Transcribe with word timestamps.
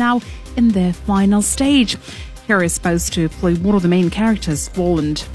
now 0.00 0.20
in 0.56 0.70
their 0.70 0.92
final 0.92 1.40
stage. 1.40 1.96
Here 2.48 2.64
is 2.64 2.72
supposed 2.72 3.12
to 3.12 3.28
play 3.28 3.54
one 3.54 3.76
of 3.76 3.82
the 3.82 3.88
main 3.88 4.10
characters, 4.10 4.68
Voland. 4.70 5.28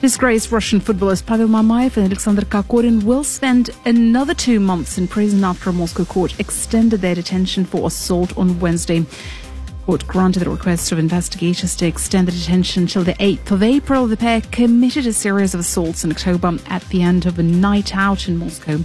Disgraced 0.00 0.50
Russian 0.50 0.80
footballers 0.80 1.20
Pavel 1.20 1.48
Mamayev 1.48 1.98
and 1.98 2.06
Alexander 2.06 2.46
Kokorin 2.46 3.02
will 3.02 3.24
spend 3.24 3.68
another 3.84 4.32
two 4.32 4.58
months 4.58 4.96
in 4.96 5.06
prison 5.06 5.44
after 5.44 5.68
a 5.68 5.72
Moscow 5.74 6.06
court 6.06 6.40
extended 6.40 7.02
their 7.02 7.14
detention 7.14 7.66
for 7.66 7.86
assault 7.86 8.34
on 8.38 8.58
Wednesday. 8.58 9.04
Court 9.84 10.06
granted 10.06 10.40
the 10.40 10.50
request 10.50 10.90
of 10.90 10.98
investigators 10.98 11.76
to 11.76 11.86
extend 11.86 12.28
the 12.28 12.32
detention 12.32 12.86
till 12.86 13.04
the 13.04 13.12
8th 13.14 13.50
of 13.50 13.62
April. 13.62 14.06
The 14.06 14.16
pair 14.16 14.40
committed 14.40 15.06
a 15.06 15.12
series 15.12 15.52
of 15.52 15.60
assaults 15.60 16.04
in 16.04 16.10
October 16.10 16.56
at 16.68 16.88
the 16.88 17.02
end 17.02 17.26
of 17.26 17.38
a 17.38 17.42
night 17.42 17.94
out 17.94 18.28
in 18.28 18.38
Moscow. 18.38 18.78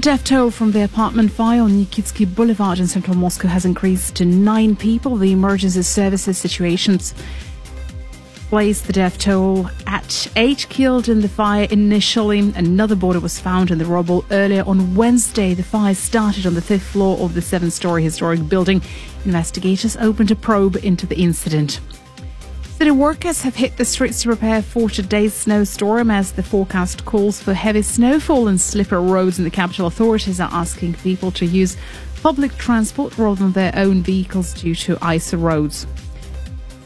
The 0.00 0.12
death 0.12 0.24
toll 0.24 0.50
from 0.50 0.72
the 0.72 0.82
apartment 0.82 1.30
fire 1.30 1.60
on 1.60 1.72
Nikitsky 1.72 2.24
Boulevard 2.34 2.78
in 2.78 2.86
central 2.86 3.14
Moscow 3.14 3.48
has 3.48 3.66
increased 3.66 4.14
to 4.14 4.24
nine 4.24 4.74
people. 4.74 5.14
The 5.18 5.30
emergency 5.30 5.82
services 5.82 6.38
situations 6.38 7.12
placed 8.48 8.86
the 8.86 8.94
death 8.94 9.18
toll 9.18 9.68
at 9.86 10.26
eight 10.36 10.66
killed 10.70 11.10
in 11.10 11.20
the 11.20 11.28
fire 11.28 11.68
initially. 11.70 12.38
Another 12.38 12.96
body 12.96 13.18
was 13.18 13.38
found 13.38 13.70
in 13.70 13.76
the 13.76 13.84
rubble 13.84 14.24
earlier 14.30 14.64
on 14.66 14.94
Wednesday. 14.94 15.52
The 15.52 15.62
fire 15.62 15.94
started 15.94 16.46
on 16.46 16.54
the 16.54 16.62
fifth 16.62 16.84
floor 16.84 17.18
of 17.18 17.34
the 17.34 17.42
seven 17.42 17.70
story 17.70 18.02
historic 18.02 18.48
building. 18.48 18.80
Investigators 19.26 19.98
opened 19.98 20.30
a 20.30 20.34
probe 20.34 20.76
into 20.76 21.04
the 21.06 21.16
incident. 21.16 21.78
City 22.80 22.92
workers 22.92 23.42
have 23.42 23.56
hit 23.56 23.76
the 23.76 23.84
streets 23.84 24.22
to 24.22 24.28
prepare 24.28 24.62
for 24.62 24.88
today's 24.88 25.34
snowstorm 25.34 26.10
as 26.10 26.32
the 26.32 26.42
forecast 26.42 27.04
calls 27.04 27.38
for 27.38 27.52
heavy 27.52 27.82
snowfall 27.82 28.48
and 28.48 28.58
slippery 28.58 29.06
roads 29.06 29.36
in 29.36 29.44
the 29.44 29.50
capital. 29.50 29.86
Authorities 29.86 30.40
are 30.40 30.48
asking 30.50 30.94
people 30.94 31.30
to 31.32 31.44
use 31.44 31.76
public 32.22 32.56
transport 32.56 33.18
rather 33.18 33.42
than 33.42 33.52
their 33.52 33.72
own 33.76 34.02
vehicles 34.02 34.54
due 34.54 34.74
to 34.76 34.96
icy 35.02 35.36
roads. 35.36 35.86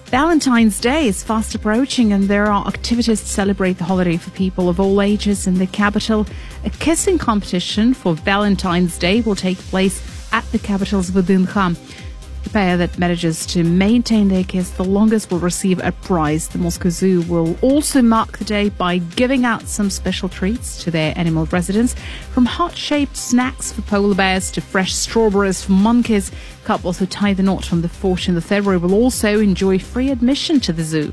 Valentine's 0.07 0.81
Day 0.81 1.07
is 1.07 1.23
fast 1.23 1.55
approaching 1.55 2.13
and 2.13 2.25
there 2.25 2.51
are 2.51 2.67
activities 2.67 3.21
to 3.21 3.29
celebrate 3.29 3.79
the 3.79 3.85
holiday 3.85 4.17
for 4.17 4.31
people 4.31 4.69
of 4.69 4.81
all 4.81 5.01
ages 5.01 5.47
in 5.47 5.59
the 5.59 5.67
capital. 5.69 6.27
A 6.65 6.71
kissing 6.71 7.19
competition 7.19 7.95
for 7.95 8.15
Valentine's 8.17 8.99
Day 8.99 9.21
will 9.21 9.37
take 9.37 9.59
place 9.59 10.03
at 10.33 10.45
the 10.51 10.59
capital's 10.59 11.13
VDNKh. 11.13 12.04
The 12.45 12.51
pair 12.51 12.77
that 12.77 12.99
manages 12.99 13.47
to 13.47 13.65
maintain 13.65 14.29
their 14.29 14.45
kiss 14.45 14.71
the 14.71 14.85
longest 14.85 15.31
will 15.31 15.39
receive 15.39 15.81
a 15.83 15.93
prize. 15.93 16.47
The 16.49 16.59
Moscow 16.59 16.91
Zoo 16.91 17.23
will 17.23 17.59
also 17.63 18.03
mark 18.03 18.39
the 18.39 18.45
day 18.45 18.69
by 18.69 18.99
giving 18.99 19.45
out 19.45 19.63
some 19.63 19.91
special 19.91 20.29
treats 20.29 20.83
to 20.85 20.91
their 20.91 21.15
animal 21.17 21.47
residents, 21.47 21.95
from 22.33 22.45
heart-shaped 22.45 23.17
snacks 23.17 23.73
for 23.73 23.83
polar 23.83 24.15
bears 24.15 24.51
to 24.53 24.61
fresh 24.61 24.95
strawberries 24.95 25.65
for 25.65 25.73
monkeys. 25.73 26.31
Couples 26.65 26.99
who 26.99 27.07
tie 27.07 27.33
the 27.33 27.43
knot 27.43 27.73
on 27.73 27.81
the 27.81 27.89
14th 27.89 28.37
of 28.37 28.45
February 28.45 28.79
will 28.79 28.95
also 28.95 29.41
enjoy 29.41 29.79
free 29.79 30.11
admission 30.11 30.61
to 30.61 30.73
the 30.73 30.85
zoo. 30.85 31.13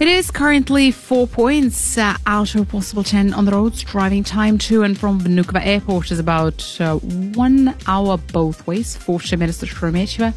It 0.00 0.08
is 0.08 0.30
currently 0.30 0.92
four 0.92 1.26
points 1.26 1.98
uh, 1.98 2.16
out 2.24 2.54
of 2.54 2.70
possible 2.70 3.04
10 3.04 3.34
on 3.34 3.44
the 3.44 3.52
roads. 3.52 3.82
Driving 3.82 4.24
time 4.24 4.56
to 4.56 4.82
and 4.82 4.98
from 4.98 5.20
Vnukovo 5.20 5.60
Airport 5.62 6.10
is 6.10 6.18
about 6.18 6.80
uh, 6.80 6.96
one 6.96 7.76
hour 7.86 8.16
both 8.16 8.66
ways, 8.66 8.96
40 8.96 9.36
minutes 9.36 9.58
to 9.58 9.66
Sheremetyevo. 9.66 10.32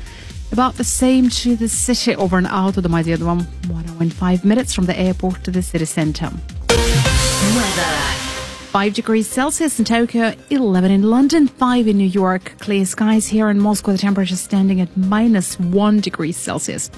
About 0.51 0.73
the 0.73 0.83
same 0.83 1.29
to 1.29 1.55
the 1.55 1.69
city, 1.69 2.13
over 2.13 2.37
an 2.37 2.45
hour 2.47 2.73
to 2.73 2.81
the 2.81 2.89
Maziadvam, 2.89 3.25
one 3.69 3.85
one 3.85 3.89
hour 3.89 4.01
and 4.01 4.13
five 4.13 4.43
minutes 4.43 4.73
from 4.73 4.85
the 4.85 4.99
airport 4.99 5.45
to 5.45 5.51
the 5.51 5.61
city 5.61 5.85
centre. 5.85 6.29
Weather. 6.67 8.19
5 8.73 8.93
degrees 8.93 9.29
Celsius 9.29 9.79
in 9.79 9.85
Tokyo, 9.85 10.33
11 10.49 10.91
in 10.91 11.03
London, 11.03 11.47
5 11.47 11.87
in 11.87 11.97
New 11.97 12.07
York. 12.07 12.55
Clear 12.59 12.83
skies 12.85 13.27
here 13.27 13.49
in 13.49 13.59
Moscow, 13.59 13.93
the 13.93 13.97
temperature 13.97 14.35
standing 14.35 14.81
at 14.81 14.97
minus 14.97 15.57
1 15.57 16.01
degrees 16.01 16.35
Celsius. 16.35 16.91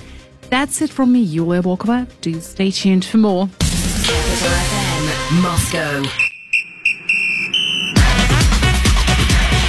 That's 0.49 0.81
it 0.81 0.89
from 0.89 1.11
me, 1.11 1.19
Yulia 1.21 1.61
Volkova. 1.61 2.07
Do 2.21 2.39
stay 2.39 2.71
tuned 2.71 3.03
for 3.05 3.17
more. 3.17 3.47
Capital 3.59 4.51
FM, 4.51 5.41
Moscow. 5.41 6.03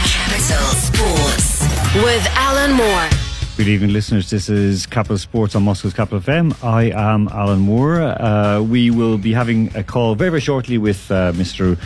Capital 0.04 0.66
Sports. 0.76 1.62
With 1.94 2.26
Alan 2.34 2.72
Moore. 2.72 3.08
Good 3.56 3.68
evening, 3.68 3.92
listeners. 3.94 4.28
This 4.28 4.50
is 4.50 4.84
Capital 4.84 5.16
Sports 5.16 5.54
on 5.56 5.62
Moscow's 5.62 5.94
Capital 5.94 6.20
FM. 6.20 6.54
I 6.62 6.90
am 6.90 7.28
Alan 7.28 7.60
Moore. 7.60 8.02
Uh, 8.02 8.60
we 8.60 8.90
will 8.90 9.16
be 9.16 9.32
having 9.32 9.74
a 9.74 9.82
call 9.82 10.14
very, 10.14 10.28
very 10.30 10.40
shortly 10.42 10.76
with 10.76 11.10
uh, 11.10 11.32
Mr. 11.32 11.78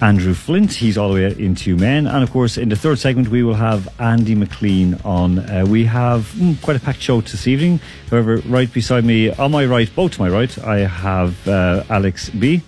Andrew 0.00 0.34
Flint. 0.34 0.72
He's 0.72 0.96
all 0.96 1.08
the 1.08 1.14
way 1.14 1.24
in 1.26 1.54
Tyumen. 1.54 2.12
And 2.12 2.22
of 2.22 2.30
course, 2.30 2.56
in 2.56 2.68
the 2.68 2.76
third 2.76 2.98
segment, 2.98 3.28
we 3.28 3.42
will 3.42 3.54
have 3.54 3.88
Andy 4.00 4.34
McLean 4.34 4.94
on. 5.04 5.38
Uh, 5.38 5.64
we 5.68 5.84
have 5.84 6.32
mm, 6.36 6.60
quite 6.62 6.76
a 6.76 6.80
packed 6.80 7.02
show 7.02 7.20
this 7.20 7.46
evening. 7.46 7.80
However, 8.10 8.36
right 8.46 8.72
beside 8.72 9.04
me, 9.04 9.30
on 9.30 9.50
my 9.50 9.66
right, 9.66 9.94
both 9.94 10.12
to 10.12 10.22
my 10.22 10.28
right, 10.28 10.58
I 10.64 10.78
have 10.80 11.46
uh, 11.46 11.84
Alex 11.90 12.30
B. 12.30 12.62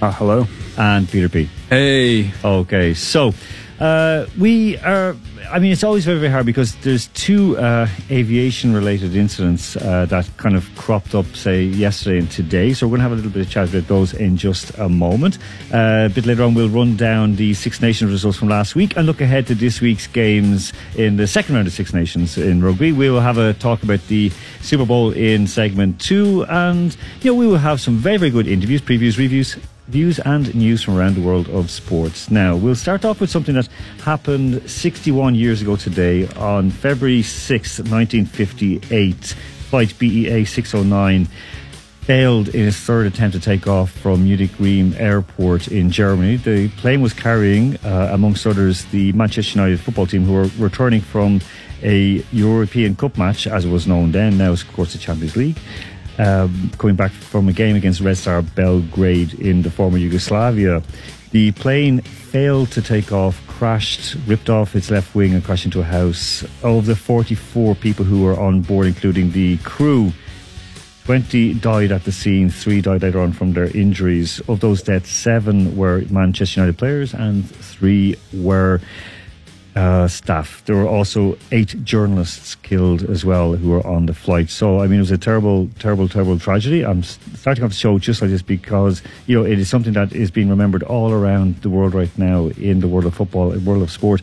Uh, 0.00 0.12
hello. 0.12 0.46
And 0.78 1.08
Peter 1.08 1.28
B. 1.28 1.48
Hey. 1.68 2.32
Okay, 2.42 2.94
so 2.94 3.32
uh, 3.82 4.26
we 4.38 4.78
are. 4.78 5.16
I 5.50 5.58
mean, 5.58 5.72
it's 5.72 5.82
always 5.82 6.04
very, 6.04 6.20
very 6.20 6.30
hard 6.30 6.46
because 6.46 6.76
there's 6.76 7.08
two 7.08 7.58
uh, 7.58 7.88
aviation-related 8.10 9.16
incidents 9.16 9.76
uh, 9.76 10.06
that 10.06 10.30
kind 10.36 10.54
of 10.54 10.70
cropped 10.76 11.16
up, 11.16 11.26
say, 11.34 11.64
yesterday 11.64 12.20
and 12.20 12.30
today. 12.30 12.72
So 12.74 12.86
we're 12.86 12.92
going 12.92 13.00
to 13.00 13.02
have 13.02 13.12
a 13.12 13.16
little 13.16 13.30
bit 13.32 13.44
of 13.44 13.50
chat 13.50 13.68
about 13.68 13.88
those 13.88 14.14
in 14.14 14.36
just 14.36 14.70
a 14.78 14.88
moment. 14.88 15.38
Uh, 15.74 16.06
a 16.06 16.12
bit 16.14 16.26
later 16.26 16.44
on, 16.44 16.54
we'll 16.54 16.68
run 16.68 16.96
down 16.96 17.34
the 17.34 17.54
Six 17.54 17.82
Nations 17.82 18.12
results 18.12 18.38
from 18.38 18.48
last 18.48 18.76
week 18.76 18.96
and 18.96 19.04
look 19.04 19.20
ahead 19.20 19.48
to 19.48 19.54
this 19.56 19.80
week's 19.80 20.06
games 20.06 20.72
in 20.94 21.16
the 21.16 21.26
second 21.26 21.56
round 21.56 21.66
of 21.66 21.72
Six 21.72 21.92
Nations 21.92 22.38
in 22.38 22.62
rugby. 22.62 22.92
We 22.92 23.10
will 23.10 23.20
have 23.20 23.36
a 23.36 23.52
talk 23.54 23.82
about 23.82 24.06
the 24.06 24.30
Super 24.60 24.86
Bowl 24.86 25.10
in 25.10 25.48
segment 25.48 26.00
two, 26.00 26.44
and 26.44 26.96
you 27.20 27.32
know 27.32 27.34
we 27.36 27.48
will 27.48 27.56
have 27.56 27.80
some 27.80 27.96
very, 27.96 28.16
very 28.16 28.30
good 28.30 28.46
interviews, 28.46 28.80
previews, 28.80 29.18
reviews 29.18 29.56
views 29.88 30.18
and 30.20 30.54
news 30.54 30.82
from 30.82 30.96
around 30.96 31.16
the 31.16 31.20
world 31.20 31.48
of 31.48 31.70
sports. 31.70 32.30
Now, 32.30 32.56
we'll 32.56 32.74
start 32.74 33.04
off 33.04 33.20
with 33.20 33.30
something 33.30 33.54
that 33.54 33.68
happened 34.04 34.68
61 34.70 35.34
years 35.34 35.62
ago 35.62 35.76
today 35.76 36.28
on 36.28 36.70
February 36.70 37.22
6, 37.22 37.78
1958. 37.78 39.14
Flight 39.70 39.98
BEA 39.98 40.44
609 40.44 41.28
failed 42.02 42.48
in 42.48 42.66
its 42.66 42.76
third 42.76 43.06
attempt 43.06 43.34
to 43.34 43.40
take 43.40 43.66
off 43.66 43.90
from 43.90 44.24
Munich 44.24 44.50
Riem 44.58 44.94
Airport 44.98 45.68
in 45.68 45.90
Germany. 45.90 46.36
The 46.36 46.68
plane 46.68 47.00
was 47.00 47.12
carrying, 47.12 47.76
uh, 47.84 48.10
amongst 48.12 48.46
others, 48.46 48.84
the 48.86 49.12
Manchester 49.12 49.58
United 49.58 49.80
football 49.80 50.06
team 50.06 50.24
who 50.24 50.32
were 50.32 50.50
returning 50.58 51.00
from 51.00 51.40
a 51.82 52.24
European 52.32 52.96
Cup 52.96 53.18
match, 53.18 53.46
as 53.46 53.64
it 53.64 53.70
was 53.70 53.86
known 53.86 54.12
then, 54.12 54.38
now, 54.38 54.52
of 54.52 54.72
course, 54.72 54.92
the 54.92 54.98
Champions 54.98 55.36
League 55.36 55.58
um, 56.18 56.70
coming 56.78 56.96
back 56.96 57.10
from 57.10 57.48
a 57.48 57.52
game 57.52 57.76
against 57.76 58.00
Red 58.00 58.16
Star 58.16 58.42
Belgrade 58.42 59.34
in 59.34 59.62
the 59.62 59.70
former 59.70 59.98
Yugoslavia. 59.98 60.82
The 61.30 61.52
plane 61.52 62.00
failed 62.00 62.70
to 62.72 62.82
take 62.82 63.12
off, 63.12 63.40
crashed, 63.46 64.16
ripped 64.26 64.50
off 64.50 64.76
its 64.76 64.90
left 64.90 65.14
wing, 65.14 65.32
and 65.32 65.42
crashed 65.42 65.64
into 65.64 65.80
a 65.80 65.84
house. 65.84 66.44
Of 66.62 66.86
the 66.86 66.96
44 66.96 67.74
people 67.76 68.04
who 68.04 68.22
were 68.22 68.38
on 68.38 68.60
board, 68.60 68.86
including 68.86 69.32
the 69.32 69.56
crew, 69.58 70.12
20 71.04 71.54
died 71.54 71.90
at 71.90 72.04
the 72.04 72.12
scene, 72.12 72.48
three 72.48 72.80
died 72.80 73.02
later 73.02 73.20
on 73.20 73.32
from 73.32 73.54
their 73.54 73.74
injuries. 73.76 74.40
Of 74.48 74.60
those 74.60 74.82
deaths, 74.82 75.10
seven 75.10 75.76
were 75.76 76.04
Manchester 76.10 76.60
United 76.60 76.78
players, 76.78 77.12
and 77.12 77.48
three 77.50 78.16
were 78.32 78.80
uh, 79.74 80.06
staff. 80.08 80.62
There 80.66 80.76
were 80.76 80.88
also 80.88 81.38
eight 81.50 81.82
journalists 81.84 82.54
killed 82.56 83.02
as 83.04 83.24
well 83.24 83.54
who 83.54 83.70
were 83.70 83.86
on 83.86 84.06
the 84.06 84.14
flight. 84.14 84.50
So, 84.50 84.80
I 84.80 84.86
mean, 84.86 84.98
it 84.98 85.02
was 85.02 85.10
a 85.10 85.18
terrible, 85.18 85.68
terrible, 85.78 86.08
terrible 86.08 86.38
tragedy. 86.38 86.84
I'm 86.84 87.02
starting 87.02 87.64
off 87.64 87.70
the 87.70 87.76
show 87.76 87.98
just 87.98 88.20
like 88.20 88.30
this 88.30 88.42
because, 88.42 89.02
you 89.26 89.38
know, 89.38 89.46
it 89.46 89.58
is 89.58 89.68
something 89.68 89.94
that 89.94 90.12
is 90.12 90.30
being 90.30 90.50
remembered 90.50 90.82
all 90.82 91.12
around 91.12 91.62
the 91.62 91.70
world 91.70 91.94
right 91.94 92.16
now 92.18 92.48
in 92.48 92.80
the 92.80 92.88
world 92.88 93.06
of 93.06 93.14
football, 93.14 93.50
world 93.60 93.82
of 93.82 93.90
sport. 93.90 94.22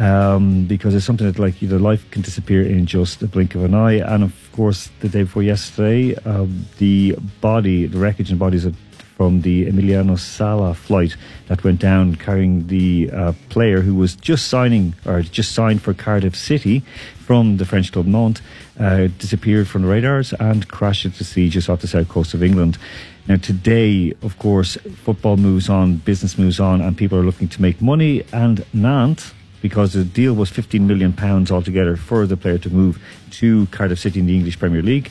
Um, 0.00 0.64
because 0.66 0.94
it's 0.94 1.04
something 1.04 1.26
that, 1.26 1.40
like, 1.40 1.60
you 1.60 1.68
know, 1.68 1.76
life 1.76 2.08
can 2.12 2.22
disappear 2.22 2.62
in 2.62 2.86
just 2.86 3.20
a 3.20 3.26
blink 3.26 3.56
of 3.56 3.64
an 3.64 3.74
eye. 3.74 3.94
And 3.94 4.22
of 4.22 4.32
course, 4.52 4.90
the 5.00 5.08
day 5.08 5.24
before 5.24 5.42
yesterday, 5.42 6.14
um, 6.24 6.66
the 6.78 7.16
body, 7.40 7.86
the 7.86 7.98
wreckage 7.98 8.30
and 8.30 8.38
bodies 8.38 8.64
of 8.64 8.76
from 9.18 9.40
the 9.42 9.66
Emiliano 9.66 10.16
Sala 10.16 10.74
flight 10.74 11.16
that 11.48 11.64
went 11.64 11.80
down 11.80 12.14
carrying 12.14 12.68
the 12.68 13.10
uh, 13.12 13.32
player 13.48 13.80
who 13.80 13.96
was 13.96 14.14
just 14.14 14.46
signing 14.46 14.94
or 15.04 15.22
just 15.22 15.52
signed 15.52 15.82
for 15.82 15.92
Cardiff 15.92 16.36
City 16.36 16.84
from 17.18 17.56
the 17.56 17.64
French 17.64 17.90
club 17.90 18.06
Nantes, 18.06 18.40
uh, 18.78 19.08
disappeared 19.18 19.66
from 19.66 19.82
the 19.82 19.88
radars 19.88 20.32
and 20.34 20.68
crashed 20.68 21.04
into 21.04 21.18
the 21.18 21.24
sea 21.24 21.48
just 21.48 21.68
off 21.68 21.80
the 21.80 21.88
south 21.88 22.08
coast 22.08 22.32
of 22.32 22.44
England. 22.44 22.78
Now, 23.26 23.36
today, 23.38 24.14
of 24.22 24.38
course, 24.38 24.76
football 25.04 25.36
moves 25.36 25.68
on, 25.68 25.96
business 25.96 26.38
moves 26.38 26.60
on, 26.60 26.80
and 26.80 26.96
people 26.96 27.18
are 27.18 27.24
looking 27.24 27.48
to 27.48 27.60
make 27.60 27.82
money. 27.82 28.22
And 28.32 28.64
Nantes, 28.72 29.34
because 29.60 29.94
the 29.94 30.04
deal 30.04 30.32
was 30.32 30.48
15 30.48 30.86
million 30.86 31.12
pounds 31.12 31.50
altogether 31.50 31.96
for 31.96 32.24
the 32.24 32.36
player 32.36 32.58
to 32.58 32.70
move 32.70 33.02
to 33.32 33.66
Cardiff 33.72 33.98
City 33.98 34.20
in 34.20 34.26
the 34.26 34.36
English 34.36 34.60
Premier 34.60 34.80
League 34.80 35.10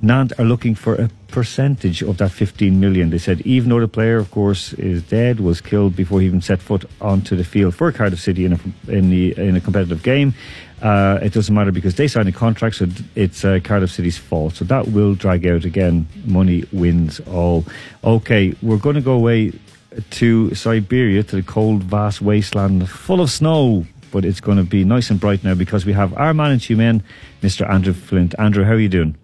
Nantes 0.00 0.38
are 0.38 0.44
looking 0.44 0.74
for 0.74 0.94
a 0.94 1.10
percentage 1.28 2.02
of 2.02 2.18
that 2.18 2.30
15 2.30 2.78
million. 2.78 3.10
They 3.10 3.18
said 3.18 3.40
even 3.42 3.70
though 3.70 3.80
the 3.80 3.88
player, 3.88 4.18
of 4.18 4.30
course, 4.30 4.72
is 4.74 5.02
dead, 5.02 5.40
was 5.40 5.60
killed 5.60 5.96
before 5.96 6.20
he 6.20 6.26
even 6.26 6.40
set 6.40 6.60
foot 6.60 6.84
onto 7.00 7.34
the 7.34 7.44
field 7.44 7.74
for 7.74 7.90
Cardiff 7.90 8.20
City 8.20 8.44
in 8.44 8.52
a, 8.52 8.90
in 8.90 9.10
the 9.10 9.36
in 9.36 9.56
a 9.56 9.60
competitive 9.60 10.02
game, 10.02 10.34
uh, 10.82 11.18
it 11.20 11.32
doesn't 11.32 11.54
matter 11.54 11.72
because 11.72 11.96
they 11.96 12.06
signed 12.06 12.28
a 12.28 12.32
contract, 12.32 12.76
so 12.76 12.86
it's 13.16 13.44
uh, 13.44 13.58
Cardiff 13.62 13.90
City's 13.90 14.18
fault. 14.18 14.54
So 14.54 14.64
that 14.66 14.88
will 14.88 15.14
drag 15.14 15.46
out 15.46 15.64
again. 15.64 16.06
Money 16.24 16.64
wins 16.72 17.20
all. 17.20 17.64
Okay, 18.04 18.54
we're 18.62 18.78
going 18.78 18.94
to 18.94 19.00
go 19.00 19.14
away 19.14 19.52
to 20.10 20.54
Siberia, 20.54 21.24
to 21.24 21.36
the 21.36 21.42
cold, 21.42 21.82
vast 21.82 22.22
wasteland 22.22 22.88
full 22.88 23.20
of 23.20 23.30
snow. 23.30 23.84
But 24.10 24.24
it's 24.24 24.40
going 24.40 24.56
to 24.56 24.64
be 24.64 24.84
nice 24.84 25.10
and 25.10 25.20
bright 25.20 25.44
now 25.44 25.54
because 25.54 25.84
we 25.84 25.92
have 25.92 26.16
our 26.16 26.32
man 26.32 26.52
in 26.52 26.58
Tyumen, 26.60 27.02
Mr. 27.42 27.68
Andrew 27.68 27.92
Flint. 27.92 28.34
Andrew, 28.38 28.64
how 28.64 28.72
are 28.72 28.78
you 28.78 28.88
doing? 28.88 29.16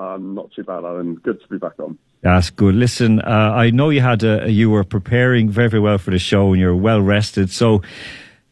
Um, 0.00 0.34
not 0.34 0.50
too 0.52 0.64
bad, 0.64 0.84
Alan. 0.84 1.16
Good 1.16 1.42
to 1.42 1.48
be 1.48 1.58
back 1.58 1.78
on. 1.78 1.98
That's 2.22 2.48
good. 2.50 2.74
Listen, 2.74 3.20
uh, 3.20 3.52
I 3.54 3.70
know 3.70 3.90
you 3.90 4.00
had 4.00 4.22
a, 4.22 4.50
you 4.50 4.70
were 4.70 4.84
preparing 4.84 5.50
very, 5.50 5.68
very 5.68 5.80
well 5.80 5.98
for 5.98 6.10
the 6.10 6.18
show, 6.18 6.52
and 6.52 6.60
you're 6.60 6.76
well 6.76 7.02
rested. 7.02 7.50
So 7.50 7.82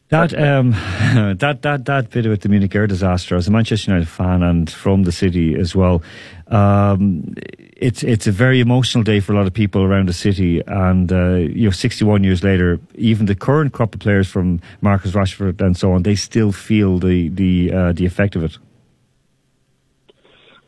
that 0.09 0.37
um, 0.37 0.71
that 1.39 1.61
that 1.63 1.85
that 1.85 2.09
bit 2.11 2.25
of 2.27 2.39
the 2.39 2.49
Munich 2.49 2.75
air 2.75 2.85
disaster, 2.85 3.35
as 3.35 3.47
a 3.47 3.51
Manchester 3.51 3.91
United 3.91 4.07
fan 4.07 4.43
and 4.43 4.69
from 4.69 5.03
the 5.03 5.11
city 5.11 5.55
as 5.55 5.75
well, 5.75 6.03
um, 6.47 7.33
it's 7.57 8.03
it's 8.03 8.27
a 8.27 8.31
very 8.31 8.59
emotional 8.59 9.03
day 9.03 9.19
for 9.19 9.33
a 9.33 9.35
lot 9.35 9.47
of 9.47 9.53
people 9.53 9.81
around 9.81 10.07
the 10.07 10.13
city. 10.13 10.61
And 10.67 11.11
uh, 11.11 11.35
you 11.35 11.65
know, 11.65 11.71
61 11.71 12.23
years 12.23 12.43
later, 12.43 12.79
even 12.95 13.25
the 13.25 13.35
current 13.35 13.73
crop 13.73 13.95
of 13.95 14.01
players 14.01 14.27
from 14.27 14.61
Marcus 14.81 15.11
Rashford 15.11 15.61
and 15.61 15.75
so 15.75 15.93
on, 15.93 16.03
they 16.03 16.15
still 16.15 16.51
feel 16.51 16.99
the 16.99 17.29
the 17.29 17.71
uh, 17.73 17.91
the 17.93 18.05
effect 18.05 18.35
of 18.35 18.43
it. 18.43 18.57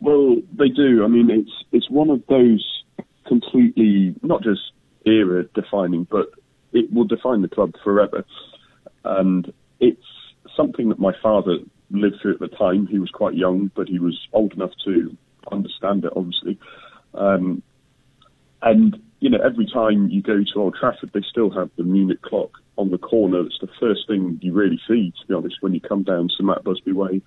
Well, 0.01 0.37
they 0.57 0.69
do. 0.69 1.03
I 1.03 1.07
mean, 1.07 1.29
it's 1.29 1.51
it's 1.71 1.89
one 1.89 2.09
of 2.09 2.23
those 2.27 2.83
completely 3.27 4.15
not 4.23 4.43
just 4.43 4.71
era 5.05 5.45
defining, 5.53 6.05
but 6.09 6.27
it 6.73 6.91
will 6.91 7.05
define 7.05 7.41
the 7.41 7.47
club 7.47 7.73
forever. 7.83 8.25
And 9.05 9.53
it's 9.79 10.03
something 10.55 10.89
that 10.89 10.99
my 10.99 11.13
father 11.21 11.59
lived 11.91 12.15
through 12.21 12.33
at 12.33 12.39
the 12.39 12.47
time. 12.47 12.87
He 12.87 12.99
was 12.99 13.09
quite 13.09 13.35
young, 13.35 13.71
but 13.75 13.87
he 13.87 13.99
was 13.99 14.19
old 14.33 14.53
enough 14.53 14.71
to 14.85 15.15
understand 15.51 16.05
it, 16.05 16.13
obviously. 16.15 16.57
Um, 17.13 17.61
and, 18.61 19.01
you 19.19 19.29
know, 19.29 19.39
every 19.43 19.65
time 19.71 20.09
you 20.09 20.21
go 20.21 20.43
to 20.43 20.59
Old 20.59 20.75
Trafford, 20.79 21.11
they 21.13 21.23
still 21.29 21.49
have 21.49 21.69
the 21.77 21.83
Munich 21.83 22.21
clock 22.21 22.51
on 22.77 22.91
the 22.91 22.97
corner. 22.97 23.41
It's 23.41 23.59
the 23.59 23.67
first 23.79 24.07
thing 24.07 24.39
you 24.41 24.53
really 24.53 24.79
see, 24.87 25.13
to 25.19 25.27
be 25.27 25.33
honest, 25.33 25.57
when 25.61 25.73
you 25.73 25.81
come 25.81 26.03
down 26.03 26.29
Sir 26.29 26.43
Matt 26.43 26.63
Busby 26.63 26.91
Way. 26.91 27.21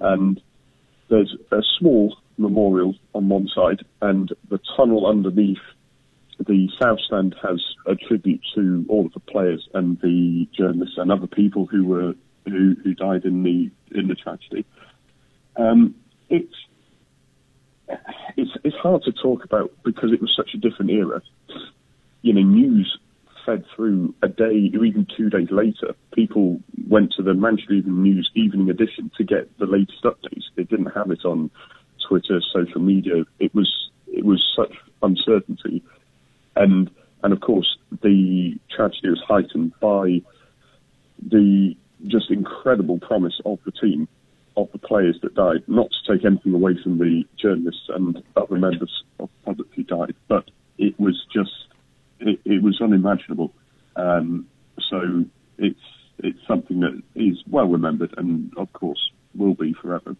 And 0.00 0.40
there's 1.10 1.36
a 1.50 1.62
small 1.78 2.16
memorial 2.38 2.94
on 3.14 3.28
one 3.28 3.48
side, 3.54 3.84
and 4.00 4.32
the 4.48 4.60
tunnel 4.76 5.06
underneath 5.06 5.58
the 6.38 6.68
South 6.80 7.00
Stand 7.00 7.34
has 7.42 7.62
a 7.86 7.94
tribute 7.94 8.40
to 8.54 8.86
all 8.88 9.06
of 9.06 9.12
the 9.12 9.20
players 9.20 9.68
and 9.74 10.00
the 10.00 10.48
journalists 10.56 10.96
and 10.96 11.12
other 11.12 11.26
people 11.26 11.66
who 11.66 11.84
were 11.84 12.14
who, 12.46 12.74
who 12.82 12.94
died 12.94 13.24
in 13.24 13.42
the 13.42 13.70
in 13.98 14.08
the 14.08 14.14
tragedy. 14.14 14.64
Um, 15.56 15.94
it's 16.30 16.54
it's 18.36 18.50
it's 18.64 18.76
hard 18.76 19.02
to 19.02 19.12
talk 19.12 19.44
about 19.44 19.70
because 19.84 20.12
it 20.12 20.20
was 20.20 20.32
such 20.34 20.54
a 20.54 20.58
different 20.58 20.90
era. 20.92 21.20
You 22.22 22.32
know, 22.32 22.42
news 22.42 22.98
fed 23.44 23.64
through 23.74 24.14
a 24.22 24.28
day 24.28 24.70
or 24.74 24.84
even 24.84 25.06
two 25.16 25.30
days 25.30 25.48
later. 25.50 25.94
People 26.14 26.60
went 26.88 27.12
to 27.16 27.22
the 27.22 27.34
Manchester 27.34 27.74
Evening 27.74 28.02
News 28.02 28.30
Evening 28.34 28.70
Edition 28.70 29.10
to 29.16 29.24
get 29.24 29.56
the 29.58 29.66
latest 29.66 30.02
updates. 30.04 30.44
They 30.56 30.64
didn't 30.64 30.92
have 30.94 31.10
it 31.10 31.24
on 31.24 31.50
Twitter, 32.08 32.40
social 32.52 32.80
media. 32.80 33.24
It 33.38 33.54
was 33.54 33.90
it 34.06 34.24
was 34.24 34.42
such 34.56 34.74
uncertainty 35.02 35.82
and 36.56 36.90
and 37.22 37.32
of 37.32 37.40
course 37.40 37.76
the 38.02 38.54
tragedy 38.74 39.08
was 39.08 39.22
heightened 39.26 39.72
by 39.80 40.22
the 41.22 41.74
just 42.06 42.30
incredible 42.30 42.98
promise 42.98 43.40
of 43.44 43.58
the 43.64 43.72
team, 43.72 44.08
of 44.56 44.68
the 44.72 44.78
players 44.78 45.18
that 45.22 45.34
died. 45.34 45.62
Not 45.66 45.88
to 45.90 46.12
take 46.12 46.24
anything 46.24 46.54
away 46.54 46.78
from 46.82 46.98
the 46.98 47.24
journalists 47.36 47.88
and 47.88 48.22
other 48.36 48.56
members 48.56 49.04
of 49.18 49.28
the 49.28 49.46
public 49.46 49.68
who 49.74 49.82
died, 49.82 50.14
but 50.28 50.50
it 50.78 50.98
was 50.98 51.26
just 51.32 51.50
it, 52.20 52.40
it 52.44 52.62
was 52.62 52.80
unimaginable. 52.80 53.52
Um, 53.96 54.46
so 54.88 55.24
it's 55.58 55.80
it's 56.18 56.38
something 56.46 56.80
that 56.80 57.02
is 57.14 57.42
well 57.48 57.66
remembered 57.66 58.14
and 58.16 58.52
of 58.56 58.72
course 58.72 59.10
will 59.34 59.54
be 59.54 59.72
forever. 59.72 60.16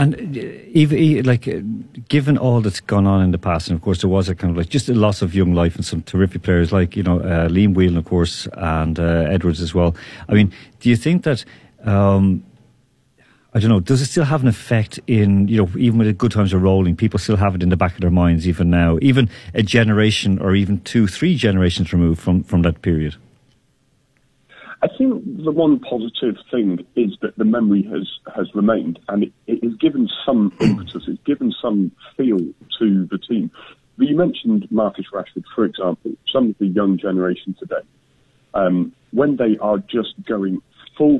And 0.00 0.14
uh, 0.14 0.40
even 0.68 1.24
like, 1.24 1.48
uh, 1.48 1.60
given 2.08 2.38
all 2.38 2.60
that's 2.60 2.78
gone 2.78 3.06
on 3.06 3.20
in 3.20 3.32
the 3.32 3.38
past, 3.38 3.68
and 3.68 3.76
of 3.76 3.82
course 3.82 4.00
there 4.00 4.10
was 4.10 4.28
a 4.28 4.34
kind 4.34 4.52
of 4.52 4.56
like 4.56 4.68
just 4.68 4.88
a 4.88 4.94
loss 4.94 5.22
of 5.22 5.34
young 5.34 5.54
life 5.54 5.74
and 5.74 5.84
some 5.84 6.02
terrific 6.02 6.42
players 6.42 6.70
like 6.70 6.96
you 6.96 7.02
know 7.02 7.18
uh, 7.18 7.48
Liam 7.48 7.74
Whelan, 7.74 7.96
of 7.96 8.04
course, 8.04 8.46
and 8.52 9.00
uh, 9.00 9.26
Edwards 9.28 9.60
as 9.60 9.74
well. 9.74 9.96
I 10.28 10.34
mean, 10.34 10.52
do 10.80 10.88
you 10.88 10.96
think 10.96 11.24
that? 11.24 11.44
Um, 11.84 12.44
I 13.54 13.60
don't 13.60 13.70
know. 13.70 13.80
Does 13.80 14.02
it 14.02 14.06
still 14.06 14.24
have 14.24 14.42
an 14.42 14.48
effect 14.48 15.00
in 15.06 15.48
you 15.48 15.56
know 15.56 15.70
even 15.78 15.98
when 15.98 16.06
the 16.06 16.12
good 16.12 16.32
times 16.32 16.52
are 16.52 16.58
rolling, 16.58 16.96
people 16.96 17.18
still 17.18 17.36
have 17.36 17.54
it 17.54 17.62
in 17.62 17.70
the 17.70 17.76
back 17.76 17.94
of 17.94 18.00
their 18.00 18.10
minds 18.10 18.46
even 18.46 18.68
now, 18.70 18.98
even 19.00 19.30
a 19.54 19.62
generation 19.62 20.38
or 20.38 20.54
even 20.54 20.80
two, 20.80 21.06
three 21.06 21.34
generations 21.34 21.92
removed 21.92 22.20
from 22.20 22.42
from 22.42 22.62
that 22.62 22.82
period. 22.82 23.16
I 24.80 24.86
think 24.96 25.24
the 25.44 25.50
one 25.50 25.80
positive 25.80 26.36
thing 26.52 26.86
is 26.94 27.16
that 27.20 27.36
the 27.36 27.44
memory 27.44 27.82
has, 27.90 28.08
has 28.36 28.54
remained 28.54 29.00
and 29.08 29.24
it, 29.24 29.32
it 29.48 29.64
has 29.64 29.74
given 29.74 30.08
some 30.24 30.52
impetus, 30.60 31.04
it's 31.08 31.22
given 31.24 31.52
some 31.60 31.90
feel 32.16 32.38
to 32.78 33.08
the 33.10 33.18
team. 33.18 33.50
But 33.96 34.06
you 34.06 34.16
mentioned 34.16 34.68
Marcus 34.70 35.06
Rashford, 35.12 35.42
for 35.52 35.64
example, 35.64 36.12
some 36.32 36.50
of 36.50 36.58
the 36.58 36.66
young 36.66 36.96
generation 36.96 37.56
today, 37.58 37.82
um, 38.54 38.92
when 39.10 39.36
they 39.36 39.58
are 39.60 39.78
just 39.78 40.14
going 40.28 40.62
full, 40.96 41.18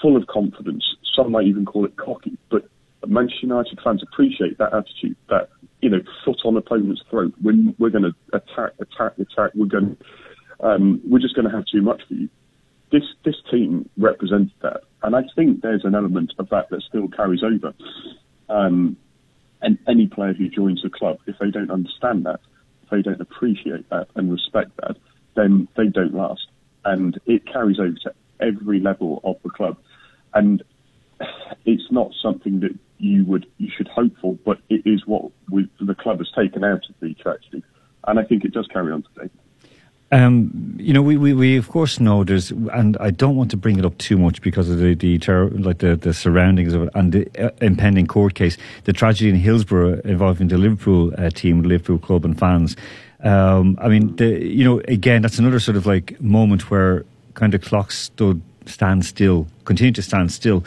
full 0.00 0.16
of 0.16 0.26
confidence, 0.26 0.84
some 1.16 1.32
might 1.32 1.46
even 1.46 1.64
call 1.64 1.84
it 1.84 1.96
cocky, 1.96 2.38
but 2.50 2.68
Manchester 3.06 3.46
United 3.46 3.78
fans 3.82 4.02
appreciate 4.02 4.58
that 4.58 4.72
attitude, 4.72 5.16
that, 5.28 5.48
you 5.80 5.90
know, 5.90 6.00
foot 6.24 6.38
on 6.44 6.56
opponent's 6.56 7.02
throat. 7.08 7.32
When 7.40 7.74
we're 7.78 7.90
going 7.90 8.04
to 8.04 8.14
attack, 8.32 8.72
attack, 8.80 9.12
attack, 9.18 9.52
we're 9.54 9.66
going 9.66 9.96
um, 10.60 11.00
we're 11.08 11.20
just 11.20 11.34
going 11.34 11.48
to 11.48 11.54
have 11.54 11.66
too 11.66 11.82
much 11.82 12.02
for 12.08 12.14
you 12.14 12.28
this 12.92 13.02
this 13.24 13.34
team 13.50 13.88
represents 13.96 14.52
that, 14.62 14.82
and 15.02 15.16
I 15.16 15.22
think 15.34 15.60
there's 15.60 15.84
an 15.84 15.94
element 15.94 16.32
of 16.38 16.48
that 16.50 16.70
that 16.70 16.82
still 16.82 17.08
carries 17.08 17.42
over. 17.42 17.74
Um, 18.48 18.96
and 19.62 19.78
any 19.88 20.06
player 20.06 20.34
who 20.34 20.48
joins 20.48 20.82
the 20.82 20.90
club, 20.90 21.18
if 21.26 21.36
they 21.40 21.50
don't 21.50 21.70
understand 21.70 22.26
that, 22.26 22.40
if 22.84 22.90
they 22.90 23.02
don't 23.02 23.20
appreciate 23.20 23.88
that 23.90 24.08
and 24.14 24.30
respect 24.30 24.70
that, 24.76 24.96
then 25.34 25.66
they 25.76 25.86
don't 25.86 26.14
last, 26.14 26.46
and 26.84 27.18
it 27.26 27.46
carries 27.46 27.80
over 27.80 27.96
to 28.04 28.14
every 28.40 28.80
level 28.80 29.20
of 29.24 29.36
the 29.42 29.50
club. 29.50 29.76
And 30.34 30.62
it's 31.64 31.90
not 31.90 32.12
something 32.22 32.60
that 32.60 32.76
you 32.98 33.24
would 33.24 33.46
you 33.58 33.70
should 33.76 33.88
hope 33.88 34.12
for, 34.20 34.34
but 34.44 34.58
it 34.68 34.82
is 34.84 35.06
what 35.06 35.30
we, 35.50 35.68
the 35.80 35.94
club 35.94 36.18
has 36.18 36.30
taken 36.34 36.64
out 36.64 36.88
of 36.88 36.94
the 37.00 37.14
tragedy, 37.14 37.62
and 38.06 38.18
I 38.18 38.24
think 38.24 38.44
it 38.44 38.52
does 38.52 38.66
carry 38.68 38.92
on 38.92 39.04
today. 39.14 39.30
Um, 40.12 40.76
you 40.78 40.92
know, 40.92 41.02
we, 41.02 41.16
we, 41.16 41.32
we 41.32 41.56
of 41.56 41.68
course 41.68 41.98
know 41.98 42.22
there's, 42.22 42.52
and 42.52 42.96
I 42.98 43.10
don't 43.10 43.34
want 43.34 43.50
to 43.50 43.56
bring 43.56 43.76
it 43.76 43.84
up 43.84 43.98
too 43.98 44.16
much 44.16 44.40
because 44.40 44.70
of 44.70 44.78
the, 44.78 44.94
the 44.94 45.18
like 45.58 45.78
the, 45.78 45.96
the 45.96 46.14
surroundings 46.14 46.74
of 46.74 46.84
it 46.84 46.90
and 46.94 47.12
the 47.12 47.28
uh, 47.44 47.50
impending 47.60 48.06
court 48.06 48.34
case, 48.34 48.56
the 48.84 48.92
tragedy 48.92 49.30
in 49.30 49.36
Hillsborough 49.36 50.00
involving 50.04 50.46
the 50.46 50.58
Liverpool 50.58 51.12
uh, 51.18 51.30
team, 51.30 51.62
Liverpool 51.62 51.98
club 51.98 52.24
and 52.24 52.38
fans. 52.38 52.76
Um, 53.24 53.76
I 53.80 53.88
mean, 53.88 54.14
the, 54.14 54.46
you 54.46 54.64
know, 54.64 54.80
again, 54.86 55.22
that's 55.22 55.40
another 55.40 55.58
sort 55.58 55.76
of 55.76 55.86
like 55.86 56.20
moment 56.20 56.70
where 56.70 57.04
kind 57.34 57.52
of 57.54 57.62
clocks 57.62 57.98
stood, 57.98 58.40
stand 58.66 59.04
still, 59.04 59.48
continue 59.64 59.92
to 59.92 60.02
stand 60.02 60.30
still. 60.30 60.62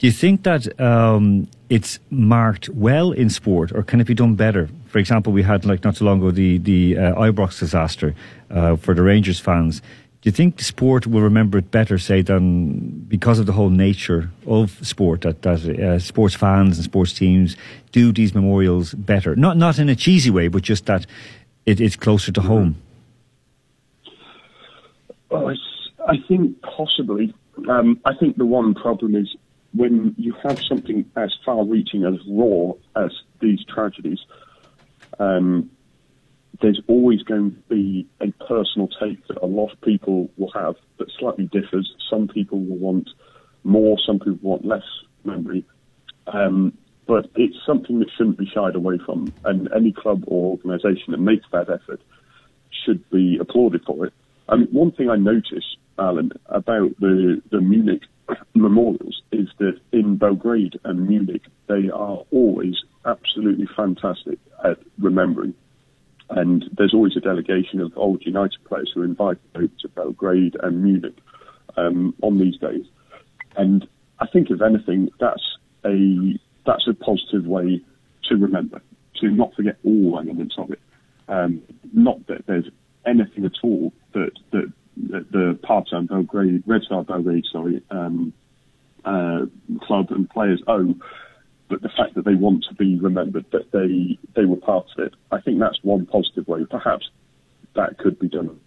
Do 0.00 0.06
you 0.06 0.12
think 0.12 0.44
that 0.44 0.80
um, 0.80 1.46
it's 1.68 1.98
marked 2.08 2.70
well 2.70 3.12
in 3.12 3.28
sport, 3.28 3.70
or 3.70 3.82
can 3.82 4.00
it 4.00 4.06
be 4.06 4.14
done 4.14 4.34
better? 4.34 4.70
For 4.86 4.98
example, 4.98 5.30
we 5.30 5.42
had 5.42 5.66
like 5.66 5.84
not 5.84 5.96
so 5.96 6.06
long 6.06 6.20
ago 6.20 6.30
the 6.30 6.56
the 6.56 6.96
uh, 6.96 7.14
Ibrox 7.16 7.58
disaster 7.58 8.14
uh, 8.50 8.76
for 8.76 8.94
the 8.94 9.02
Rangers 9.02 9.40
fans. 9.40 9.82
Do 10.22 10.28
you 10.28 10.32
think 10.32 10.58
sport 10.62 11.06
will 11.06 11.20
remember 11.20 11.58
it 11.58 11.70
better, 11.70 11.98
say, 11.98 12.22
than 12.22 13.04
because 13.08 13.38
of 13.38 13.44
the 13.44 13.52
whole 13.52 13.68
nature 13.68 14.30
of 14.46 14.78
sport 14.80 15.20
that 15.20 15.42
that 15.42 15.60
uh, 15.68 15.98
sports 15.98 16.34
fans 16.34 16.78
and 16.78 16.84
sports 16.86 17.12
teams 17.12 17.58
do 17.92 18.10
these 18.10 18.34
memorials 18.34 18.94
better? 18.94 19.36
Not 19.36 19.58
not 19.58 19.78
in 19.78 19.90
a 19.90 19.96
cheesy 19.96 20.30
way, 20.30 20.48
but 20.48 20.62
just 20.62 20.86
that 20.86 21.04
it, 21.66 21.78
it's 21.78 21.96
closer 21.96 22.32
to 22.32 22.40
home. 22.40 22.76
Well, 25.30 25.54
I 26.08 26.16
think 26.26 26.56
possibly. 26.62 27.34
Um, 27.68 28.00
I 28.06 28.14
think 28.18 28.38
the 28.38 28.46
one 28.46 28.72
problem 28.72 29.14
is 29.14 29.36
when 29.72 30.14
you 30.18 30.34
have 30.42 30.58
something 30.60 31.04
as 31.16 31.34
far-reaching 31.44 32.04
as 32.04 32.14
raw 32.28 32.72
as 32.96 33.12
these 33.40 33.64
tragedies, 33.64 34.18
um, 35.18 35.70
there's 36.60 36.80
always 36.88 37.22
going 37.22 37.52
to 37.52 37.74
be 37.74 38.06
a 38.20 38.32
personal 38.44 38.88
take 38.88 39.26
that 39.28 39.38
a 39.42 39.46
lot 39.46 39.72
of 39.72 39.80
people 39.80 40.30
will 40.36 40.50
have 40.52 40.74
that 40.98 41.10
slightly 41.18 41.46
differs. 41.46 41.94
Some 42.10 42.28
people 42.28 42.58
will 42.58 42.76
want 42.76 43.08
more, 43.64 43.96
some 44.04 44.18
people 44.18 44.38
want 44.42 44.64
less 44.64 44.84
memory. 45.24 45.64
Um, 46.26 46.76
but 47.06 47.30
it's 47.34 47.56
something 47.66 47.98
that 48.00 48.08
shouldn't 48.16 48.38
be 48.38 48.46
shied 48.46 48.76
away 48.76 48.98
from. 49.04 49.32
And 49.44 49.68
any 49.74 49.92
club 49.92 50.24
or 50.26 50.50
organisation 50.52 51.12
that 51.12 51.20
makes 51.20 51.46
that 51.52 51.70
effort 51.70 52.00
should 52.84 53.08
be 53.10 53.38
applauded 53.40 53.82
for 53.84 54.06
it. 54.06 54.12
I 54.48 54.56
mean, 54.56 54.68
one 54.70 54.92
thing 54.92 55.10
I 55.10 55.16
noticed, 55.16 55.76
Alan, 55.98 56.32
about 56.46 56.98
the, 57.00 57.42
the 57.50 57.60
Munich 57.60 58.02
memorials 58.54 59.22
is 59.32 59.48
that 59.58 59.78
in 59.92 60.16
Belgrade 60.16 60.78
and 60.84 61.08
Munich, 61.08 61.42
they 61.68 61.90
are 61.90 62.24
always 62.30 62.76
absolutely 63.04 63.68
fantastic 63.76 64.38
at 64.64 64.78
remembering. 64.98 65.54
And 66.28 66.64
there's 66.76 66.94
always 66.94 67.16
a 67.16 67.20
delegation 67.20 67.80
of 67.80 67.92
old 67.96 68.24
United 68.24 68.62
players 68.64 68.92
who 68.94 69.02
are 69.02 69.04
invited 69.04 69.42
over 69.54 69.66
to 69.80 69.88
Belgrade 69.88 70.56
and 70.62 70.82
Munich 70.82 71.16
um, 71.76 72.14
on 72.22 72.38
these 72.38 72.56
days. 72.58 72.84
And 73.56 73.86
I 74.20 74.26
think, 74.26 74.50
if 74.50 74.62
anything, 74.62 75.10
that's 75.18 75.56
a 75.84 76.38
that's 76.66 76.86
a 76.86 76.94
positive 76.94 77.46
way 77.46 77.80
to 78.28 78.36
remember, 78.36 78.80
to 79.20 79.28
not 79.28 79.54
forget 79.54 79.76
all 79.84 80.18
elements 80.18 80.54
of 80.56 80.70
it. 80.70 80.80
Um, 81.26 81.62
not 81.92 82.26
that 82.28 82.46
there's 82.46 82.68
anything 83.06 83.44
at 83.44 83.52
all 83.62 83.92
that 84.12 84.30
that, 84.52 84.72
that 85.08 85.30
the 85.32 85.58
Partizan 85.62 86.06
Belgrade, 86.06 86.62
Red 86.66 86.82
Star 86.82 87.04
Belgrade, 87.04 87.44
sorry, 87.50 87.82
um, 87.90 88.32
uh, 89.04 89.46
club 89.82 90.10
and 90.10 90.28
players 90.28 90.62
owe, 90.66 90.94
but 91.68 91.82
the 91.82 91.88
fact 91.88 92.14
that 92.14 92.24
they 92.24 92.34
want 92.34 92.64
to 92.68 92.74
be 92.74 92.98
remembered 92.98 93.46
that 93.52 93.70
they 93.72 94.18
they 94.34 94.44
were 94.44 94.56
part 94.56 94.86
of 94.96 95.04
it. 95.06 95.14
I 95.30 95.40
think 95.40 95.58
that's 95.58 95.78
one 95.82 96.06
positive 96.06 96.46
way. 96.48 96.66
Perhaps 96.68 97.08
that 97.74 97.98
could 97.98 98.18
be 98.18 98.28
done. 98.28 98.58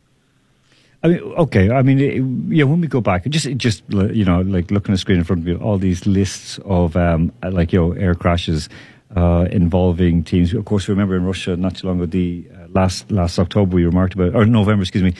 I 1.03 1.09
mean, 1.09 1.19
okay. 1.19 1.69
I 1.69 1.81
mean, 1.81 2.47
yeah. 2.49 2.63
When 2.63 2.79
we 2.79 2.87
go 2.87 3.01
back, 3.01 3.27
just 3.27 3.45
just 3.57 3.83
you 3.89 4.23
know, 4.23 4.41
like 4.41 4.71
looking 4.71 4.93
at 4.93 4.95
the 4.95 4.99
screen 4.99 5.17
in 5.19 5.25
front 5.25 5.41
of 5.41 5.47
you, 5.47 5.57
all 5.57 5.77
these 5.77 6.05
lists 6.05 6.59
of 6.65 6.95
um, 6.95 7.33
like 7.43 7.73
you 7.73 7.81
know 7.81 7.91
air 7.91 8.15
crashes 8.15 8.69
uh, 9.15 9.47
involving 9.51 10.23
teams. 10.23 10.53
Of 10.53 10.63
course, 10.63 10.87
remember 10.87 11.15
in 11.17 11.25
Russia 11.25 11.57
not 11.57 11.75
too 11.75 11.87
long 11.87 11.97
ago, 11.97 12.05
the 12.05 12.47
uh, 12.53 12.67
last 12.69 13.11
last 13.11 13.37
October 13.37 13.75
we 13.75 13.83
remarked 13.83 14.13
about, 14.13 14.33
or 14.33 14.45
November, 14.45 14.83
excuse 14.83 15.03
me, 15.03 15.13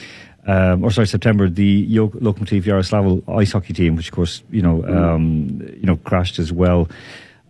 um, 0.46 0.84
or 0.84 0.90
sorry, 0.90 1.06
September, 1.06 1.48
the 1.48 1.86
Lokomotiv 1.86 2.64
Yaroslavl 2.64 3.22
ice 3.38 3.52
hockey 3.52 3.72
team, 3.72 3.96
which 3.96 4.08
of 4.08 4.14
course 4.14 4.42
you 4.50 4.62
know 4.62 4.84
um, 4.84 5.60
you 5.74 5.86
know 5.86 5.96
crashed 5.96 6.38
as 6.38 6.52
well. 6.52 6.88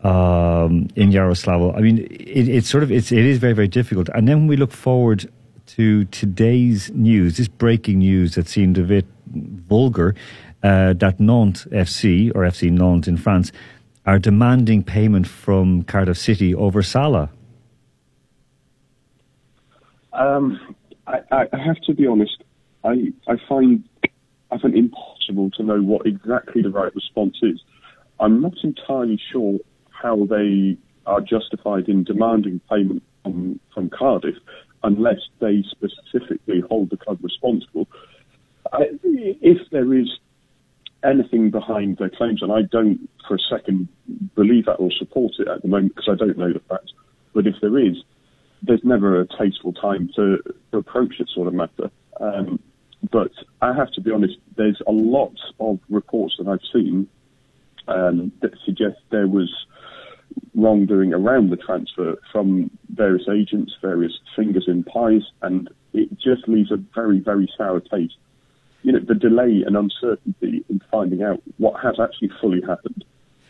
Um, 0.03 0.89
in 0.97 1.11
Yaroslavl, 1.11 1.77
I 1.77 1.81
mean, 1.81 1.99
it, 2.11 2.49
it's 2.49 2.69
sort 2.69 2.83
of 2.83 2.93
it's 2.93 3.11
it 3.11 3.25
is 3.25 3.39
very 3.39 3.55
very 3.55 3.69
difficult. 3.69 4.09
And 4.15 4.29
then 4.29 4.41
when 4.41 4.47
we 4.47 4.57
look 4.57 4.73
forward 4.73 5.31
to 5.67 6.05
today's 6.07 6.91
news, 6.93 7.37
this 7.39 7.49
breaking 7.49 7.99
news 7.99 8.35
that 8.35 8.49
seemed 8.49 8.79
a 8.79 8.83
bit 8.83 9.07
vulgar, 9.27 10.15
uh, 10.63 10.93
that 10.95 11.19
Nantes 11.19 11.65
FC 11.67 12.31
or 12.35 12.43
FC 12.43 12.71
Nantes 12.71 13.09
in 13.09 13.17
France 13.17 13.51
are 14.07 14.19
demanding 14.19 14.85
payment 14.85 15.27
from 15.27 15.83
Cardiff 15.83 16.19
City 16.19 16.55
over 16.55 16.83
Sala. 16.83 17.31
Um, 20.13 20.77
I, 21.07 21.47
I 21.53 21.59
have 21.59 21.81
to 21.87 21.95
be 21.95 22.07
honest. 22.07 22.44
I 22.85 23.13
I 23.27 23.37
find 23.49 23.85
I 24.51 24.59
find 24.59 24.75
impossible 24.77 25.51
to 25.53 25.63
know 25.63 25.81
what 25.83 26.07
exactly 26.07 26.63
the 26.63 26.71
right 26.71 26.95
response 26.95 27.39
is. 27.43 27.61
I'm 28.21 28.41
not 28.41 28.55
entirely 28.63 29.21
sure 29.33 29.59
how 29.91 30.27
they 30.27 30.77
are 31.07 31.21
justified 31.21 31.89
in 31.89 32.05
demanding 32.05 32.61
payment 32.71 33.03
from, 33.23 33.61
from 33.73 33.91
Cardiff 33.91 34.37
unless 34.83 35.21
they 35.41 35.65
specifically 35.71 36.63
hold 36.69 36.91
the 36.91 36.97
club 36.97 37.19
responsible. 37.23 37.89
I, 38.73 38.85
if 39.03 39.59
there 39.71 39.95
is 39.95 40.09
anything 41.03 41.51
behind 41.51 41.99
their 41.99 42.11
claims, 42.11 42.43
and 42.43 42.53
I 42.53 42.63
don't 42.63 43.09
for 43.27 43.37
a 43.37 43.39
second 43.51 43.89
believe 44.35 44.67
that 44.67 44.75
or 44.75 44.91
support 44.99 45.33
it 45.39 45.49
at 45.49 45.63
the 45.63 45.69
moment 45.69 45.95
because 45.95 46.09
I 46.11 46.17
don't 46.17 46.39
know 46.39 46.53
the 46.53 46.61
facts, 46.69 46.93
but 47.35 47.47
if 47.47 47.55
there 47.61 47.79
is, 47.79 47.97
there's 48.63 48.85
never 48.85 49.21
a 49.21 49.27
tasteful 49.27 49.73
time 49.73 50.11
to, 50.17 50.39
to 50.73 50.79
approach 50.79 51.15
this 51.19 51.29
sort 51.35 51.49
of 51.49 51.55
matter. 51.55 51.91
Um, 52.21 52.61
but 53.11 53.33
I 53.61 53.75
have 53.75 53.91
to 53.93 54.01
be 54.01 54.11
honest, 54.11 54.35
there's 54.57 54.81
a 54.87 54.93
lot 54.93 55.35
of 55.61 55.79
reports 55.89 56.37
that 56.39 56.49
I've 56.49 56.61
seen 56.73 57.09
um, 57.89 58.33
that 58.41 58.53
suggest 58.65 58.99
there 59.11 59.27
was 59.27 59.53
wrongdoing 60.55 61.13
around 61.13 61.51
the 61.51 61.57
transfer 61.57 62.17
from 62.33 62.71
various 62.91 63.29
agents, 63.29 63.75
various 63.81 64.13
fingers 64.35 64.65
in 64.67 64.85
pies, 64.85 65.23
and 65.43 65.69
it 65.93 66.11
just 66.19 66.49
leaves 66.49 66.73
a 66.73 66.77
very, 66.95 67.21
very 67.21 67.51
sour 67.57 67.81
taste. 67.81 68.17
You 68.83 68.93
know, 68.93 69.01
the 69.01 69.15
delay 69.15 69.65
and 69.67 69.77
uncertainty 69.77 70.65
in 70.69 70.81
finding 70.91 71.23
out 71.23 71.43
what 71.59 71.81
has 71.83 71.99
actually 72.01 72.31
fully 72.41 72.61
happened 72.61 73.05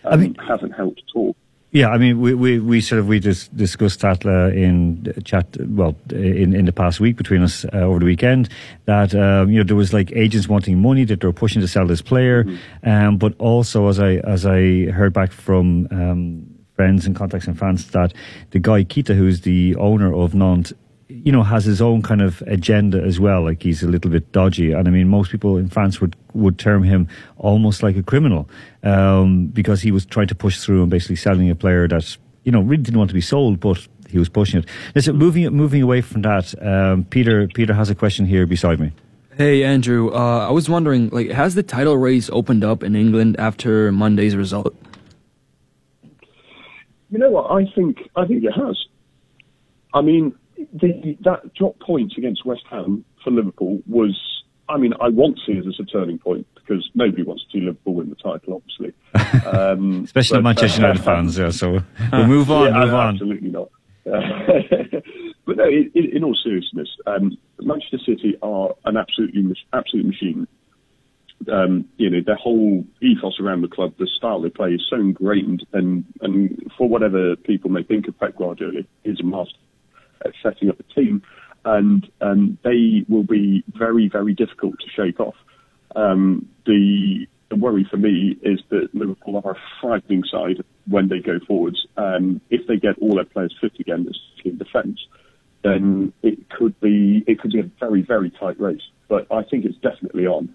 um, 0.05 0.13
I 0.13 0.17
mean, 0.17 0.35
hasn't 0.35 0.75
helped 0.75 0.99
at 0.99 1.17
all. 1.17 1.37
Yeah, 1.75 1.89
I 1.89 1.99
mean, 1.99 2.21
we, 2.21 2.35
we, 2.35 2.61
we 2.61 2.81
sort 2.81 3.01
of 3.01 3.09
we 3.09 3.19
just 3.19 3.55
discussed 3.57 3.99
that 4.03 4.25
uh, 4.25 4.55
in 4.55 5.13
chat. 5.25 5.57
Well, 5.59 5.97
in, 6.11 6.55
in 6.55 6.67
the 6.67 6.73
past 6.73 7.01
week 7.01 7.17
between 7.17 7.43
us 7.43 7.65
uh, 7.65 7.79
over 7.79 7.99
the 7.99 8.05
weekend, 8.05 8.49
that 8.85 9.13
um, 9.13 9.51
you 9.51 9.59
know 9.59 9.65
there 9.65 9.75
was 9.75 9.93
like 9.93 10.13
agents 10.13 10.49
wanting 10.49 10.81
money 10.81 11.05
that 11.05 11.21
they 11.21 11.27
were 11.27 11.33
pushing 11.33 11.61
to 11.63 11.67
sell 11.67 11.85
this 11.85 12.01
player, 12.01 12.45
mm-hmm. 12.45 12.89
um, 12.89 13.19
but 13.19 13.35
also 13.41 13.89
as 13.89 13.99
I 13.99 14.19
as 14.19 14.47
I 14.47 14.85
heard 14.93 15.13
back 15.13 15.33
from 15.33 15.89
um, 15.91 16.47
friends 16.77 17.07
and 17.07 17.17
contacts 17.17 17.49
in 17.49 17.55
France 17.55 17.87
that 17.87 18.15
the 18.51 18.61
guy 18.61 18.85
Kita, 18.85 19.17
who's 19.17 19.41
the 19.41 19.75
owner 19.75 20.15
of 20.15 20.33
Nantes, 20.33 20.73
you 21.09 21.33
know, 21.33 21.43
has 21.43 21.65
his 21.65 21.83
own 21.83 22.03
kind 22.03 22.23
of 22.23 22.43
agenda 22.47 23.03
as 23.03 23.21
well. 23.21 23.43
Like 23.43 23.63
he's 23.63 23.83
a 23.83 23.89
little 23.89 24.11
bit 24.11 24.31
dodgy, 24.33 24.73
and 24.73 24.89
I 24.89 24.91
mean, 24.91 25.09
most 25.09 25.31
people 25.31 25.57
in 25.57 25.69
France 25.69 26.01
would 26.01 26.17
would 26.33 26.59
term 26.59 26.83
him 26.83 27.09
almost 27.37 27.83
like 27.83 27.97
a 27.97 28.03
criminal 28.03 28.49
um, 28.83 29.47
because 29.49 29.83
he 29.83 29.91
was 29.91 30.07
trying 30.07 30.29
to 30.29 30.35
push 30.35 30.61
through 30.61 30.83
and 30.83 30.91
basically 30.91 31.17
selling 31.17 31.51
a 31.51 31.55
player 31.55 31.87
that 31.89 32.17
you 32.45 32.53
know 32.53 32.61
really 32.61 32.83
didn't 32.83 32.99
want 32.99 33.11
to 33.11 33.15
be 33.15 33.21
sold, 33.21 33.61
but 33.61 33.87
he 34.09 34.19
was 34.19 34.29
pushing 34.29 34.61
it. 34.61 34.69
Listen, 34.95 35.17
moving 35.17 35.47
moving 35.53 35.83
away 35.83 36.01
from 36.01 36.23
that, 36.23 36.55
um, 36.63 37.05
Peter 37.05 37.49
Peter 37.49 37.75
has 37.75 37.91
a 37.91 37.95
question 37.95 38.27
here 38.27 38.47
beside 38.47 38.81
me. 38.81 38.93
Hey 39.37 39.65
Andrew, 39.65 40.15
uh, 40.15 40.47
I 40.49 40.53
was 40.53 40.69
wondering, 40.69 41.11
like, 41.11 41.31
has 41.31 41.57
the 41.57 41.65
title 41.65 41.97
race 41.97 42.31
opened 42.33 42.63
up 42.63 42.85
in 42.85 42.95
England 42.95 43.37
after 43.39 43.91
Monday's 43.91 44.37
result? 44.37 44.75
You 47.11 47.19
know 47.19 47.31
what? 47.31 47.51
I 47.51 47.67
think 47.75 47.99
I 48.17 48.27
think 48.27 48.45
it 48.45 48.53
has. 48.53 48.79
I 49.93 50.01
mean, 50.01 50.35
the, 50.73 51.17
that 51.25 51.55
drop 51.55 51.79
point 51.81 52.15
against 52.17 52.45
West 52.45 52.65
Ham 52.71 53.05
for 53.23 53.31
Liverpool 53.31 53.83
was. 53.87 54.19
I 54.67 54.79
mean, 54.79 54.95
I 54.99 55.11
want 55.11 55.37
to 55.37 55.43
see 55.45 55.59
it 55.59 55.67
as 55.67 55.79
a 55.79 55.85
turning 55.85 56.19
point 56.19 56.47
because 56.55 56.89
nobody 56.95 57.23
wants 57.23 57.45
to 57.45 57.51
see 57.53 57.61
Liverpool 57.63 57.97
win 57.97 58.09
the 58.09 58.15
title, 58.15 58.55
obviously. 58.55 58.95
Um, 59.47 60.05
Especially 60.05 60.39
but, 60.39 60.45
Manchester 60.45 60.81
United 60.81 61.01
uh, 61.01 61.05
fans, 61.05 61.37
yeah. 61.39 61.51
So 61.51 61.81
we'll 62.13 62.27
move 62.27 62.51
on. 62.51 62.73
Yeah, 62.73 62.85
move 62.85 62.95
on. 62.95 63.15
Absolutely 63.15 63.51
not. 63.51 63.71
but 64.05 65.57
no, 65.57 65.69
in, 65.69 65.91
in, 65.95 66.25
all 66.25 66.35
seriousness, 66.43 66.89
um, 67.07 67.37
Manchester 67.61 67.99
City 67.99 68.37
are 68.43 68.75
an 68.87 68.97
absolutely 68.97 69.55
absolute 69.75 70.07
machine 70.07 70.49
um, 71.53 71.87
you 71.97 72.11
know, 72.11 72.21
their 72.25 72.37
whole 72.37 72.85
ethos 73.03 73.39
around 73.41 73.63
the 73.63 73.69
club, 73.69 73.95
the 73.99 74.07
style 74.07 74.41
they 74.41 74.51
play 74.51 74.71
is 74.71 74.87
so 74.89 74.97
ingrained, 74.97 75.67
and, 75.73 76.05
and 76.21 76.71
for 76.77 76.89
whatever 76.89 77.37
people 77.37 77.71
may 77.71 77.83
think 77.83 78.09
of 78.09 78.19
Pep 78.19 78.37
Guardiola, 78.37 78.83
he's 79.03 79.21
a 79.21 79.25
master 79.25 79.59
at 80.25 80.33
setting 80.43 80.69
up 80.71 80.79
a 80.81 80.95
team, 80.95 81.23
and 81.65 82.09
um, 82.21 82.59
they 82.63 83.05
will 83.09 83.25
be 83.25 83.65
very, 83.69 84.09
very 84.09 84.35
difficult 84.35 84.75
to 84.81 84.87
shake 84.95 85.21
off. 85.21 85.35
Um, 85.97 86.49
the, 86.67 87.27
the 87.51 87.57
worry 87.57 87.87
for 87.91 87.97
me 87.97 88.37
is 88.43 88.61
that 88.71 88.95
Liverpool 88.95 89.41
are 89.45 89.53
a 89.53 89.59
frightening 89.81 90.25
side 90.31 90.63
when 90.87 91.09
they 91.09 91.21
go 91.21 91.39
forwards. 91.47 91.87
Um, 91.97 92.41
if 92.51 92.67
they 92.67 92.77
get 92.77 92.99
all 93.01 93.15
their 93.15 93.25
players 93.25 93.55
fit 93.61 93.73
again, 93.79 94.07
in 94.45 94.59
defence, 94.59 95.01
then 95.63 96.13
it 96.23 96.51
could 96.51 96.79
be 96.81 97.25
it 97.27 97.41
could 97.41 97.53
be 97.53 97.61
a 97.61 97.71
very, 97.81 98.03
very 98.03 98.31
tight 98.31 98.61
race. 98.61 98.83
But 99.09 99.27
I 99.33 99.43
think 99.43 99.65
it's 99.65 99.79
definitely 99.79 100.27
on. 100.27 100.55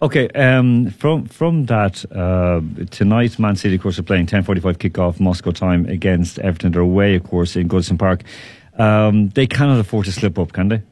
Okay, 0.00 0.28
um, 0.28 0.90
from 0.90 1.26
from 1.26 1.66
that 1.66 2.04
uh, 2.12 2.60
tonight, 2.90 3.36
Man 3.36 3.56
City, 3.56 3.74
of 3.74 3.82
course, 3.82 3.98
are 3.98 4.04
playing 4.04 4.26
ten 4.26 4.44
forty 4.44 4.60
five 4.60 4.78
kickoff 4.78 5.18
Moscow 5.18 5.50
time 5.50 5.86
against 5.86 6.38
Everton. 6.38 6.70
They're 6.70 6.82
away, 6.82 7.16
of 7.16 7.24
course, 7.24 7.56
in 7.56 7.68
Goodison 7.68 7.98
Park. 7.98 8.22
Um, 8.78 9.30
they 9.30 9.48
cannot 9.48 9.80
afford 9.80 10.04
to 10.06 10.12
slip 10.12 10.38
up, 10.38 10.52
can 10.52 10.68
they? 10.68 10.82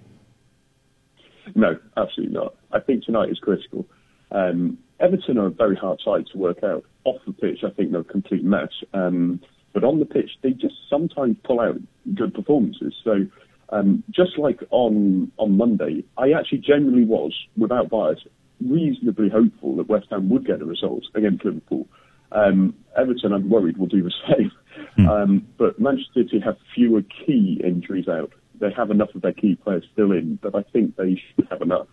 No, 1.54 1.78
absolutely 1.96 2.34
not. 2.34 2.56
I 2.72 2.80
think 2.80 3.04
tonight 3.04 3.30
is 3.30 3.38
critical. 3.38 3.86
Um, 4.32 4.76
Everton 4.98 5.38
are 5.38 5.46
a 5.46 5.50
very 5.50 5.76
hard 5.76 6.00
side 6.04 6.26
to 6.32 6.38
work 6.38 6.64
out. 6.64 6.84
Off 7.04 7.20
the 7.24 7.32
pitch, 7.32 7.60
I 7.62 7.70
think 7.70 7.92
they're 7.92 8.00
a 8.00 8.04
complete 8.04 8.42
mess. 8.42 8.70
Um, 8.92 9.40
but 9.72 9.84
on 9.84 10.00
the 10.00 10.04
pitch, 10.04 10.30
they 10.42 10.50
just 10.50 10.74
sometimes 10.90 11.36
pull 11.44 11.60
out 11.60 11.76
good 12.12 12.34
performances. 12.34 12.92
So, 13.04 13.24
um, 13.68 14.02
just 14.10 14.36
like 14.36 14.64
on 14.70 15.30
on 15.36 15.56
Monday, 15.56 16.02
I 16.18 16.32
actually 16.32 16.58
genuinely 16.58 17.04
was, 17.04 17.32
without 17.56 17.88
bias, 17.88 18.18
reasonably 18.60 19.28
hopeful 19.28 19.76
that 19.76 19.88
West 19.88 20.06
Ham 20.10 20.28
would 20.28 20.46
get 20.46 20.62
a 20.62 20.64
result 20.64 21.04
against 21.14 21.44
Liverpool. 21.44 21.86
Um, 22.32 22.74
Everton, 22.96 23.32
I'm 23.32 23.48
worried, 23.48 23.76
will 23.76 23.86
do 23.86 24.02
the 24.02 24.12
same. 24.28 24.52
Mm. 24.98 25.08
Um, 25.08 25.46
but 25.58 25.78
Manchester 25.78 26.24
City 26.24 26.40
have 26.40 26.56
fewer 26.74 27.02
key 27.02 27.60
injuries 27.62 28.08
out. 28.08 28.32
They 28.58 28.70
have 28.76 28.90
enough 28.90 29.14
of 29.14 29.22
their 29.22 29.32
key 29.32 29.56
players 29.56 29.84
still 29.92 30.12
in, 30.12 30.38
but 30.42 30.54
I 30.54 30.62
think 30.62 30.96
they 30.96 31.22
should 31.34 31.46
have 31.50 31.62
enough. 31.62 31.88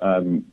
Um, 0.00 0.46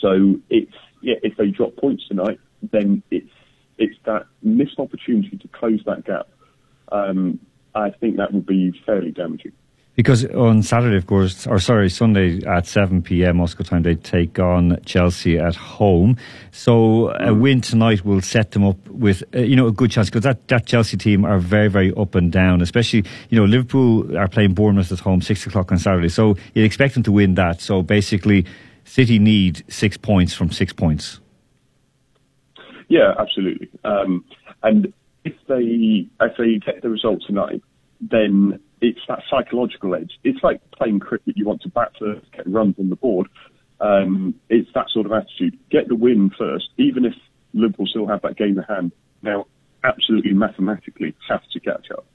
so 0.00 0.36
if 0.50 0.68
yeah, 1.02 1.16
if 1.22 1.36
they 1.36 1.48
drop 1.48 1.76
points 1.76 2.06
tonight, 2.08 2.40
then 2.72 3.02
it's 3.10 3.30
it's 3.78 3.96
that 4.06 4.26
missed 4.42 4.78
opportunity 4.78 5.36
to 5.36 5.48
close 5.48 5.80
that 5.86 6.04
gap. 6.04 6.28
Um, 6.90 7.38
I 7.74 7.90
think 7.90 8.16
that 8.16 8.32
would 8.32 8.46
be 8.46 8.72
fairly 8.84 9.12
damaging. 9.12 9.52
Because 9.98 10.24
on 10.26 10.62
Saturday, 10.62 10.96
of 10.96 11.08
course, 11.08 11.44
or 11.44 11.58
sorry, 11.58 11.90
Sunday 11.90 12.40
at 12.46 12.68
7 12.68 13.02
p.m. 13.02 13.38
Moscow 13.38 13.64
time, 13.64 13.82
they 13.82 13.96
take 13.96 14.38
on 14.38 14.78
Chelsea 14.86 15.36
at 15.40 15.56
home. 15.56 16.16
So 16.52 17.08
a 17.08 17.30
Mm. 17.32 17.40
win 17.40 17.60
tonight 17.60 18.04
will 18.04 18.20
set 18.20 18.52
them 18.52 18.64
up 18.64 18.76
with, 18.88 19.24
uh, 19.34 19.40
you 19.40 19.56
know, 19.56 19.66
a 19.66 19.72
good 19.72 19.90
chance 19.90 20.08
because 20.08 20.22
that, 20.22 20.46
that 20.46 20.66
Chelsea 20.66 20.96
team 20.96 21.24
are 21.24 21.40
very, 21.40 21.66
very 21.66 21.92
up 21.94 22.14
and 22.14 22.30
down. 22.30 22.62
Especially, 22.62 23.02
you 23.30 23.36
know, 23.40 23.44
Liverpool 23.44 24.16
are 24.16 24.28
playing 24.28 24.54
Bournemouth 24.54 24.92
at 24.92 25.00
home 25.00 25.20
six 25.20 25.44
o'clock 25.48 25.72
on 25.72 25.78
Saturday. 25.78 26.08
So 26.08 26.36
you'd 26.54 26.64
expect 26.64 26.94
them 26.94 27.02
to 27.02 27.10
win 27.10 27.34
that. 27.34 27.60
So 27.60 27.82
basically, 27.82 28.46
City 28.84 29.18
need 29.18 29.64
six 29.66 29.96
points 29.96 30.32
from 30.32 30.52
six 30.52 30.72
points. 30.72 31.18
Yeah, 32.86 33.14
absolutely. 33.18 33.68
Um, 33.82 34.24
and 34.62 34.92
if 35.24 35.34
they 35.48 36.06
if 36.20 36.36
they 36.38 36.58
get 36.64 36.82
the 36.82 36.88
result 36.88 37.20
tonight, 37.26 37.62
then 38.00 38.60
it's 38.80 39.00
that 39.08 39.22
psychological 39.30 39.94
edge. 39.94 40.12
It's 40.24 40.42
like 40.42 40.60
playing 40.70 41.00
cricket. 41.00 41.36
You 41.36 41.46
want 41.46 41.62
to 41.62 41.68
bat 41.68 41.92
first, 41.98 42.30
get 42.32 42.46
runs 42.46 42.76
on 42.78 42.90
the 42.90 42.96
board. 42.96 43.28
Um, 43.80 44.34
it's 44.48 44.68
that 44.74 44.86
sort 44.90 45.06
of 45.06 45.12
attitude. 45.12 45.58
Get 45.70 45.88
the 45.88 45.94
win 45.94 46.30
first, 46.36 46.68
even 46.78 47.04
if 47.04 47.14
Liverpool 47.54 47.86
still 47.86 48.06
have 48.06 48.22
that 48.22 48.36
game 48.36 48.58
in 48.58 48.64
hand. 48.64 48.92
Now, 49.22 49.46
absolutely 49.84 50.32
mathematically 50.32 51.14
have 51.28 51.42
to 51.52 51.60
catch 51.60 51.86
up, 51.96 52.06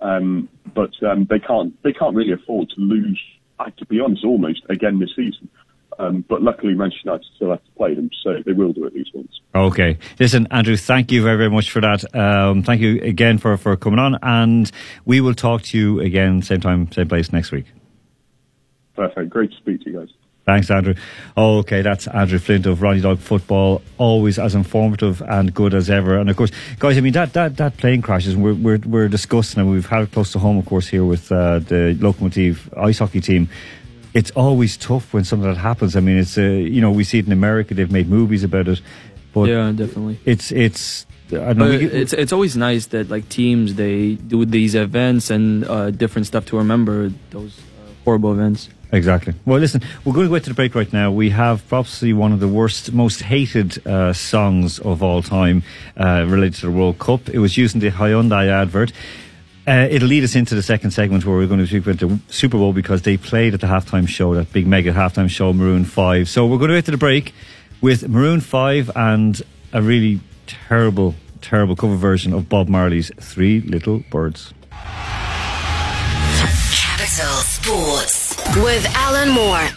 um, 0.00 0.48
but 0.74 0.90
um, 1.02 1.26
they 1.28 1.38
can't. 1.38 1.80
They 1.82 1.92
can't 1.92 2.14
really 2.14 2.32
afford 2.32 2.70
to 2.70 2.80
lose. 2.80 3.20
uh, 3.58 3.70
To 3.78 3.86
be 3.86 4.00
honest, 4.00 4.24
almost 4.24 4.62
again 4.68 4.98
this 4.98 5.10
season. 5.14 5.48
Um, 6.00 6.24
but 6.26 6.40
luckily, 6.40 6.72
Manchester 6.72 7.02
United 7.04 7.26
still 7.36 7.50
have 7.50 7.62
to 7.62 7.70
play 7.72 7.94
them, 7.94 8.08
so 8.22 8.36
they 8.44 8.52
will 8.52 8.72
do 8.72 8.86
at 8.86 8.94
least 8.94 9.10
once. 9.12 9.38
Okay. 9.54 9.98
Listen, 10.18 10.48
Andrew, 10.50 10.76
thank 10.76 11.12
you 11.12 11.22
very, 11.22 11.36
very 11.36 11.50
much 11.50 11.70
for 11.70 11.82
that. 11.82 12.14
Um, 12.14 12.62
thank 12.62 12.80
you 12.80 13.02
again 13.02 13.36
for, 13.36 13.56
for 13.58 13.76
coming 13.76 13.98
on. 13.98 14.18
And 14.22 14.70
we 15.04 15.20
will 15.20 15.34
talk 15.34 15.60
to 15.62 15.78
you 15.78 16.00
again, 16.00 16.40
same 16.40 16.60
time, 16.60 16.90
same 16.90 17.06
place 17.06 17.32
next 17.34 17.52
week. 17.52 17.66
Perfect. 18.96 19.28
Great 19.28 19.50
to 19.50 19.56
speak 19.58 19.82
to 19.82 19.90
you 19.90 19.98
guys. 19.98 20.08
Thanks, 20.46 20.70
Andrew. 20.70 20.94
Okay, 21.36 21.82
that's 21.82 22.08
Andrew 22.08 22.38
Flint 22.38 22.64
of 22.64 22.80
Ronnie 22.80 23.02
Dog 23.02 23.18
Football, 23.18 23.82
always 23.98 24.38
as 24.38 24.54
informative 24.54 25.20
and 25.22 25.52
good 25.52 25.74
as 25.74 25.90
ever. 25.90 26.18
And 26.18 26.30
of 26.30 26.36
course, 26.36 26.50
guys, 26.78 26.96
I 26.96 27.02
mean 27.02 27.12
that 27.12 27.34
that, 27.34 27.58
that 27.58 27.76
plane 27.76 28.00
crashes. 28.00 28.36
We're, 28.36 28.54
we're 28.54 28.78
we're 28.78 29.08
discussing, 29.08 29.60
and 29.60 29.70
we've 29.70 29.86
had 29.86 30.04
it 30.04 30.12
close 30.12 30.32
to 30.32 30.38
home, 30.38 30.56
of 30.56 30.64
course, 30.64 30.88
here 30.88 31.04
with 31.04 31.30
uh, 31.30 31.58
the 31.58 31.94
Lokomotiv 32.00 32.76
ice 32.76 32.98
hockey 32.98 33.20
team. 33.20 33.48
It's 34.12 34.30
always 34.32 34.76
tough 34.76 35.12
when 35.14 35.24
something 35.24 35.46
like 35.46 35.56
that 35.56 35.60
happens. 35.60 35.96
I 35.96 36.00
mean, 36.00 36.18
it's 36.18 36.36
uh, 36.36 36.42
you 36.42 36.80
know 36.80 36.90
we 36.90 37.04
see 37.04 37.18
it 37.18 37.26
in 37.26 37.32
America; 37.32 37.74
they've 37.74 37.90
made 37.90 38.08
movies 38.08 38.42
about 38.42 38.68
it, 38.68 38.80
but 39.32 39.48
yeah, 39.48 39.72
definitely. 39.72 40.18
it's 40.24 40.50
it's. 40.52 41.06
I 41.32 41.52
know. 41.52 41.68
But 41.68 41.82
it's 41.82 42.12
it's 42.12 42.32
always 42.32 42.56
nice 42.56 42.86
that 42.86 43.08
like 43.08 43.28
teams 43.28 43.74
they 43.74 44.14
do 44.14 44.44
these 44.44 44.74
events 44.74 45.30
and 45.30 45.64
uh, 45.64 45.90
different 45.90 46.26
stuff 46.26 46.46
to 46.46 46.56
remember 46.58 47.12
those 47.30 47.58
uh, 47.58 47.92
horrible 48.04 48.32
events. 48.32 48.68
Exactly. 48.92 49.34
Well, 49.44 49.60
listen, 49.60 49.82
we're 50.04 50.12
going 50.12 50.26
to 50.26 50.30
go 50.30 50.38
to 50.38 50.48
the 50.48 50.54
break 50.54 50.74
right 50.74 50.92
now. 50.92 51.12
We 51.12 51.30
have 51.30 51.66
probably 51.68 52.12
one 52.12 52.32
of 52.32 52.40
the 52.40 52.48
worst, 52.48 52.92
most 52.92 53.22
hated 53.22 53.86
uh, 53.86 54.12
songs 54.12 54.80
of 54.80 55.02
all 55.02 55.22
time 55.22 55.62
uh, 55.96 56.26
related 56.26 56.54
to 56.56 56.66
the 56.66 56.72
World 56.72 56.98
Cup. 56.98 57.28
It 57.28 57.38
was 57.38 57.56
used 57.56 57.76
in 57.76 57.80
the 57.80 57.90
Hyundai 57.90 58.48
advert. 58.48 58.92
Uh, 59.70 59.86
it'll 59.88 60.08
lead 60.08 60.24
us 60.24 60.34
into 60.34 60.56
the 60.56 60.62
second 60.64 60.90
segment 60.90 61.24
where 61.24 61.36
we're 61.36 61.46
going 61.46 61.60
to 61.60 61.66
speak 61.66 61.86
about 61.86 62.00
the 62.00 62.18
Super 62.28 62.58
Bowl 62.58 62.72
because 62.72 63.02
they 63.02 63.16
played 63.16 63.54
at 63.54 63.60
the 63.60 63.68
halftime 63.68 64.08
show, 64.08 64.34
that 64.34 64.52
big 64.52 64.66
mega 64.66 64.92
halftime 64.92 65.30
show, 65.30 65.52
Maroon 65.52 65.84
5. 65.84 66.28
So 66.28 66.44
we're 66.44 66.58
going 66.58 66.70
to 66.70 66.76
go 66.78 66.80
to 66.80 66.90
the 66.90 66.96
break 66.96 67.32
with 67.80 68.08
Maroon 68.08 68.40
5 68.40 68.90
and 68.96 69.40
a 69.72 69.80
really 69.80 70.18
terrible, 70.48 71.14
terrible 71.40 71.76
cover 71.76 71.94
version 71.94 72.32
of 72.32 72.48
Bob 72.48 72.68
Marley's 72.68 73.12
Three 73.20 73.60
Little 73.60 74.00
Birds. 74.10 74.52
Capital 76.72 77.36
Sports 77.44 78.36
with 78.56 78.84
Alan 78.96 79.28
Moore. 79.30 79.68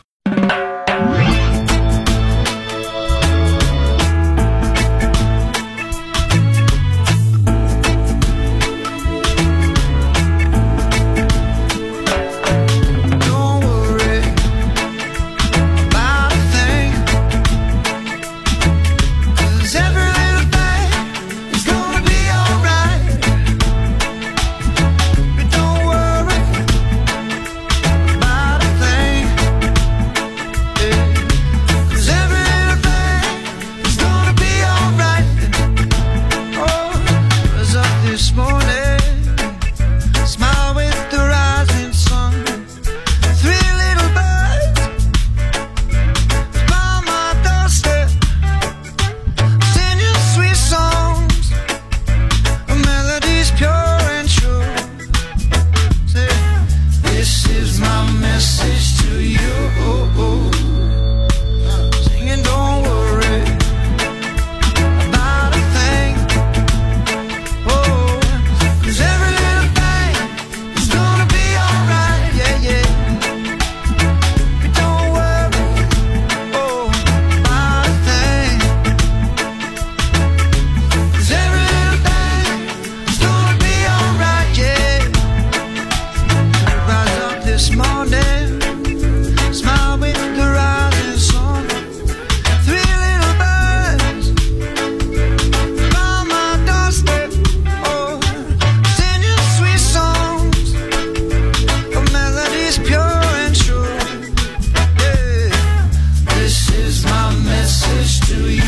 My 107.14 107.36
message 107.46 108.20
to 108.28 108.50
you. 108.50 108.63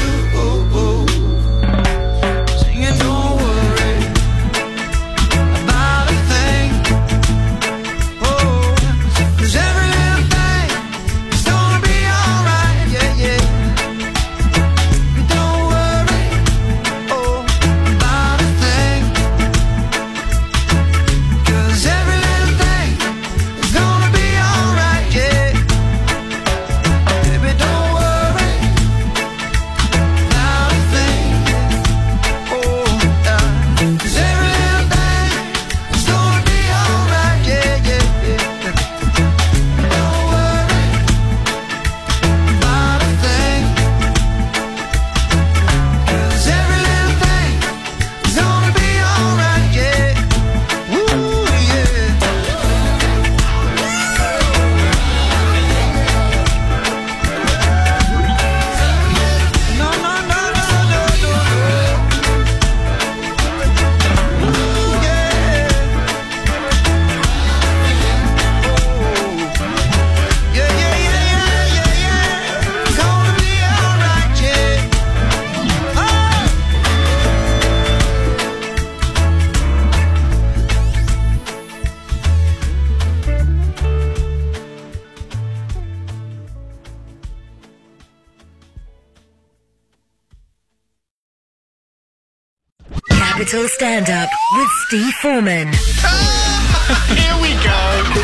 Stand 93.75 94.09
Up 94.09 94.29
with 94.53 94.69
Steve 94.87 95.13
Foreman. 95.15 95.67
Here 97.11 97.35
we 97.43 97.51
go. 97.59 97.75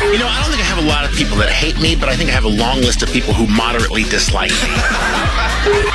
You 0.08 0.18
know, 0.18 0.24
I 0.24 0.40
don't 0.40 0.48
think 0.48 0.64
I 0.64 0.68
have 0.72 0.78
a 0.78 0.88
lot 0.88 1.04
of 1.04 1.12
people 1.12 1.36
that 1.44 1.50
hate 1.50 1.78
me, 1.78 1.94
but 1.94 2.08
I 2.08 2.16
think 2.16 2.30
I 2.30 2.32
have 2.32 2.48
a 2.48 2.48
long 2.48 2.80
list 2.80 3.02
of 3.02 3.12
people 3.12 3.34
who 3.34 3.46
moderately 3.46 4.04
dislike 4.04 4.50
me. 4.64 4.72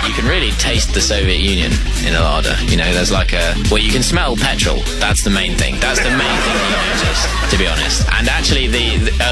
You 0.06 0.14
can 0.14 0.30
really 0.30 0.52
taste 0.62 0.94
the 0.94 1.02
Soviet 1.02 1.42
Union 1.42 1.72
in 2.06 2.14
Alada. 2.14 2.54
You 2.70 2.78
know, 2.78 2.86
there's 2.94 3.12
like 3.12 3.34
a 3.34 3.56
well, 3.72 3.82
you 3.82 3.90
can 3.90 4.04
smell 4.04 4.38
petrol. 4.38 4.86
That's 5.02 5.24
the 5.24 5.34
main 5.34 5.58
thing. 5.58 5.80
That's 5.82 6.06
the 6.06 6.14
main 6.14 6.38
thing 6.46 6.54
you 6.54 6.78
notice, 6.78 7.22
to 7.50 7.58
be 7.58 7.66
honest. 7.66 8.06
And 8.14 8.30
actually, 8.30 8.68
the, 8.68 8.87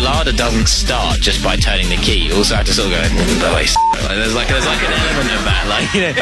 the 0.05 0.11
Alada 0.11 0.37
doesn't 0.37 0.67
start 0.67 1.19
just 1.19 1.43
by 1.43 1.55
turning 1.55 1.89
the 1.89 1.97
key. 1.97 2.27
You 2.27 2.35
also 2.35 2.55
have 2.55 2.65
to 2.67 2.73
sort 2.73 2.91
of 2.93 2.93
go. 2.93 3.01
"Oh, 3.49 3.57
it's-" 3.57 3.75
Like, 4.05 4.15
there's 4.17 4.35
like 4.35 4.47
there's 4.47 4.65
like 4.65 4.81
an 4.83 4.93
element 4.93 5.31
of 5.33 5.43
that, 5.49 5.65
like 5.67 5.93
you 5.93 6.01
know. 6.01 6.13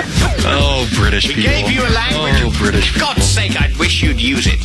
Oh, 0.47 0.87
British 0.95 1.27
We 1.27 1.35
people. 1.35 1.51
gave 1.51 1.69
you 1.69 1.81
a 1.83 1.91
language. 1.91 2.41
Oh, 2.43 2.51
British 2.57 2.93
For 2.93 2.99
God's 2.99 3.25
sake, 3.25 3.59
I 3.59 3.71
wish 3.77 4.01
you'd 4.01 4.21
use 4.21 4.47
it. 4.47 4.59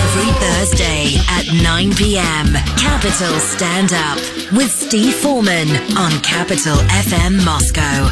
Every 0.00 0.30
Thursday 0.38 1.18
at 1.30 1.46
9 1.62 1.94
p.m. 1.94 2.54
Capital 2.78 3.38
Stand 3.40 3.92
Up 3.92 4.18
with 4.52 4.70
Steve 4.70 5.14
Foreman 5.14 5.68
on 5.96 6.12
Capital 6.22 6.76
FM 7.06 7.44
Moscow. 7.44 8.10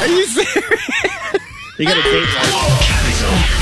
Are 0.00 0.06
you 0.08 0.26
serious? 0.26 0.80
you 1.78 1.86
got 1.86 1.96
a 1.96 2.02
date 2.02 2.28
Capital 2.28 3.59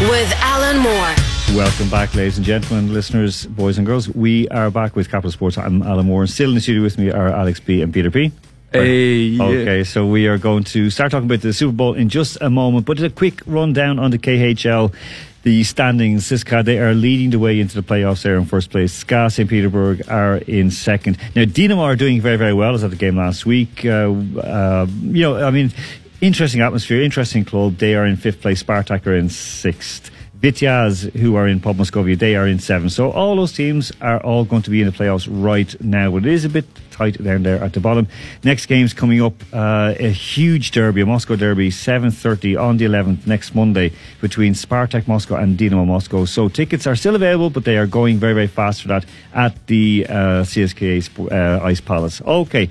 With 0.00 0.32
Alan 0.36 0.78
Moore. 0.78 1.14
Welcome 1.56 1.90
back, 1.90 2.14
ladies 2.14 2.36
and 2.36 2.46
gentlemen, 2.46 2.94
listeners, 2.94 3.46
boys 3.46 3.78
and 3.78 3.86
girls. 3.86 4.08
We 4.08 4.46
are 4.50 4.70
back 4.70 4.94
with 4.94 5.10
Capital 5.10 5.32
Sports. 5.32 5.58
I'm 5.58 5.82
Alan 5.82 6.06
Moore, 6.06 6.20
and 6.20 6.30
still 6.30 6.50
in 6.50 6.54
the 6.54 6.60
studio 6.60 6.82
with 6.84 6.98
me 6.98 7.10
are 7.10 7.26
Alex 7.30 7.58
B 7.58 7.82
and 7.82 7.92
Peter 7.92 8.08
P. 8.08 8.30
Hey, 8.72 9.22
yeah. 9.22 9.42
Okay, 9.42 9.82
so 9.82 10.06
we 10.06 10.28
are 10.28 10.38
going 10.38 10.62
to 10.64 10.88
start 10.90 11.10
talking 11.10 11.26
about 11.28 11.40
the 11.40 11.52
Super 11.52 11.72
Bowl 11.72 11.94
in 11.94 12.08
just 12.08 12.38
a 12.40 12.48
moment, 12.48 12.86
but 12.86 13.02
a 13.02 13.10
quick 13.10 13.40
rundown 13.44 13.98
on 13.98 14.12
the 14.12 14.18
KHL. 14.18 14.94
The 15.42 15.64
standings, 15.64 16.28
CSKA, 16.28 16.64
they 16.64 16.78
are 16.78 16.94
leading 16.94 17.30
the 17.30 17.40
way 17.40 17.58
into 17.58 17.74
the 17.74 17.82
playoffs 17.82 18.22
there 18.22 18.36
in 18.36 18.44
first 18.44 18.70
place. 18.70 18.92
SKA 18.92 19.30
St. 19.30 19.50
Petersburg 19.50 20.08
are 20.08 20.36
in 20.36 20.70
second. 20.70 21.18
Now, 21.34 21.42
Dinamo 21.42 21.78
are 21.78 21.96
doing 21.96 22.20
very, 22.20 22.36
very 22.36 22.52
well. 22.52 22.68
I 22.68 22.72
was 22.72 22.84
at 22.84 22.90
the 22.90 22.96
game 22.96 23.16
last 23.16 23.46
week. 23.46 23.84
Uh, 23.84 24.12
uh, 24.38 24.86
you 25.02 25.22
know, 25.22 25.44
I 25.44 25.50
mean, 25.50 25.72
interesting 26.20 26.60
atmosphere, 26.60 27.02
interesting 27.02 27.44
club. 27.44 27.76
They 27.78 27.94
are 27.94 28.06
in 28.06 28.16
fifth 28.16 28.40
place. 28.40 28.62
Spartak 28.62 29.06
are 29.06 29.16
in 29.16 29.28
sixth. 29.28 30.10
Vityaz, 30.40 31.12
who 31.14 31.34
are 31.34 31.48
in 31.48 31.58
Podmoskovia, 31.58 32.16
they 32.16 32.36
are 32.36 32.46
in 32.46 32.60
seventh. 32.60 32.92
So 32.92 33.10
all 33.10 33.34
those 33.34 33.52
teams 33.52 33.90
are 34.00 34.22
all 34.22 34.44
going 34.44 34.62
to 34.62 34.70
be 34.70 34.80
in 34.80 34.86
the 34.86 34.92
playoffs 34.92 35.26
right 35.28 35.74
now. 35.82 36.12
But 36.12 36.26
it 36.26 36.32
is 36.32 36.44
a 36.44 36.48
bit 36.48 36.64
tight 36.92 37.22
down 37.22 37.42
there 37.42 37.62
at 37.62 37.72
the 37.72 37.80
bottom. 37.80 38.06
Next 38.44 38.66
game's 38.66 38.94
coming 38.94 39.20
up, 39.20 39.34
uh, 39.52 39.94
a 39.98 40.10
huge 40.10 40.70
derby, 40.70 41.00
a 41.00 41.06
Moscow 41.06 41.34
derby, 41.34 41.70
7.30 41.70 42.60
on 42.60 42.76
the 42.76 42.84
11th 42.84 43.26
next 43.26 43.56
Monday 43.56 43.92
between 44.20 44.52
Spartak 44.52 45.08
Moscow 45.08 45.34
and 45.34 45.58
Dinamo 45.58 45.84
Moscow. 45.84 46.24
So 46.24 46.48
tickets 46.48 46.86
are 46.86 46.94
still 46.94 47.16
available, 47.16 47.50
but 47.50 47.64
they 47.64 47.76
are 47.76 47.86
going 47.86 48.18
very, 48.18 48.34
very 48.34 48.46
fast 48.46 48.82
for 48.82 48.88
that 48.88 49.06
at 49.34 49.66
the 49.66 50.06
uh, 50.08 50.12
CSKA 50.44 51.32
uh, 51.32 51.64
Ice 51.64 51.80
Palace. 51.80 52.22
Okay, 52.22 52.68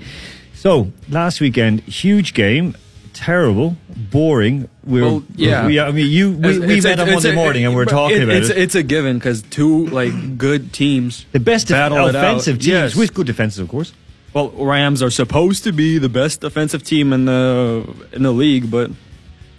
so 0.54 0.90
last 1.10 1.40
weekend, 1.42 1.80
huge 1.80 2.32
game. 2.32 2.74
Terrible, 3.18 3.76
boring. 3.96 4.68
We're, 4.84 5.02
Well, 5.02 5.22
yeah. 5.34 5.66
we, 5.66 5.80
I 5.80 5.90
mean, 5.90 6.06
you. 6.08 6.30
We, 6.32 6.48
It's- 6.50 6.58
we 6.68 6.74
it's 6.76 6.84
met 6.84 6.98
a- 7.00 7.02
on 7.02 7.10
Monday 7.10 7.32
a- 7.32 7.34
morning 7.34 7.64
and 7.66 7.74
we're 7.74 7.84
talking 7.84 8.16
it- 8.18 8.22
about 8.22 8.36
it's, 8.36 8.48
it. 8.48 8.58
It's 8.58 8.74
a 8.76 8.82
given 8.84 9.18
because 9.18 9.42
two 9.42 9.86
like 9.88 10.38
good 10.38 10.72
teams. 10.72 11.26
the 11.32 11.40
best 11.40 11.68
battle 11.68 12.06
offensive 12.06 12.58
teams 12.58 12.66
Yes. 12.66 12.94
with 12.96 13.14
good 13.14 13.26
defenses, 13.26 13.58
of 13.58 13.68
course. 13.68 13.92
Well, 14.34 14.50
Rams 14.50 15.02
are 15.02 15.10
supposed 15.10 15.64
to 15.64 15.72
be 15.72 15.98
the 15.98 16.08
best 16.08 16.42
defensive 16.42 16.84
team 16.84 17.12
in 17.12 17.24
the 17.24 17.84
in 18.12 18.22
the 18.22 18.32
league, 18.32 18.70
but 18.70 18.90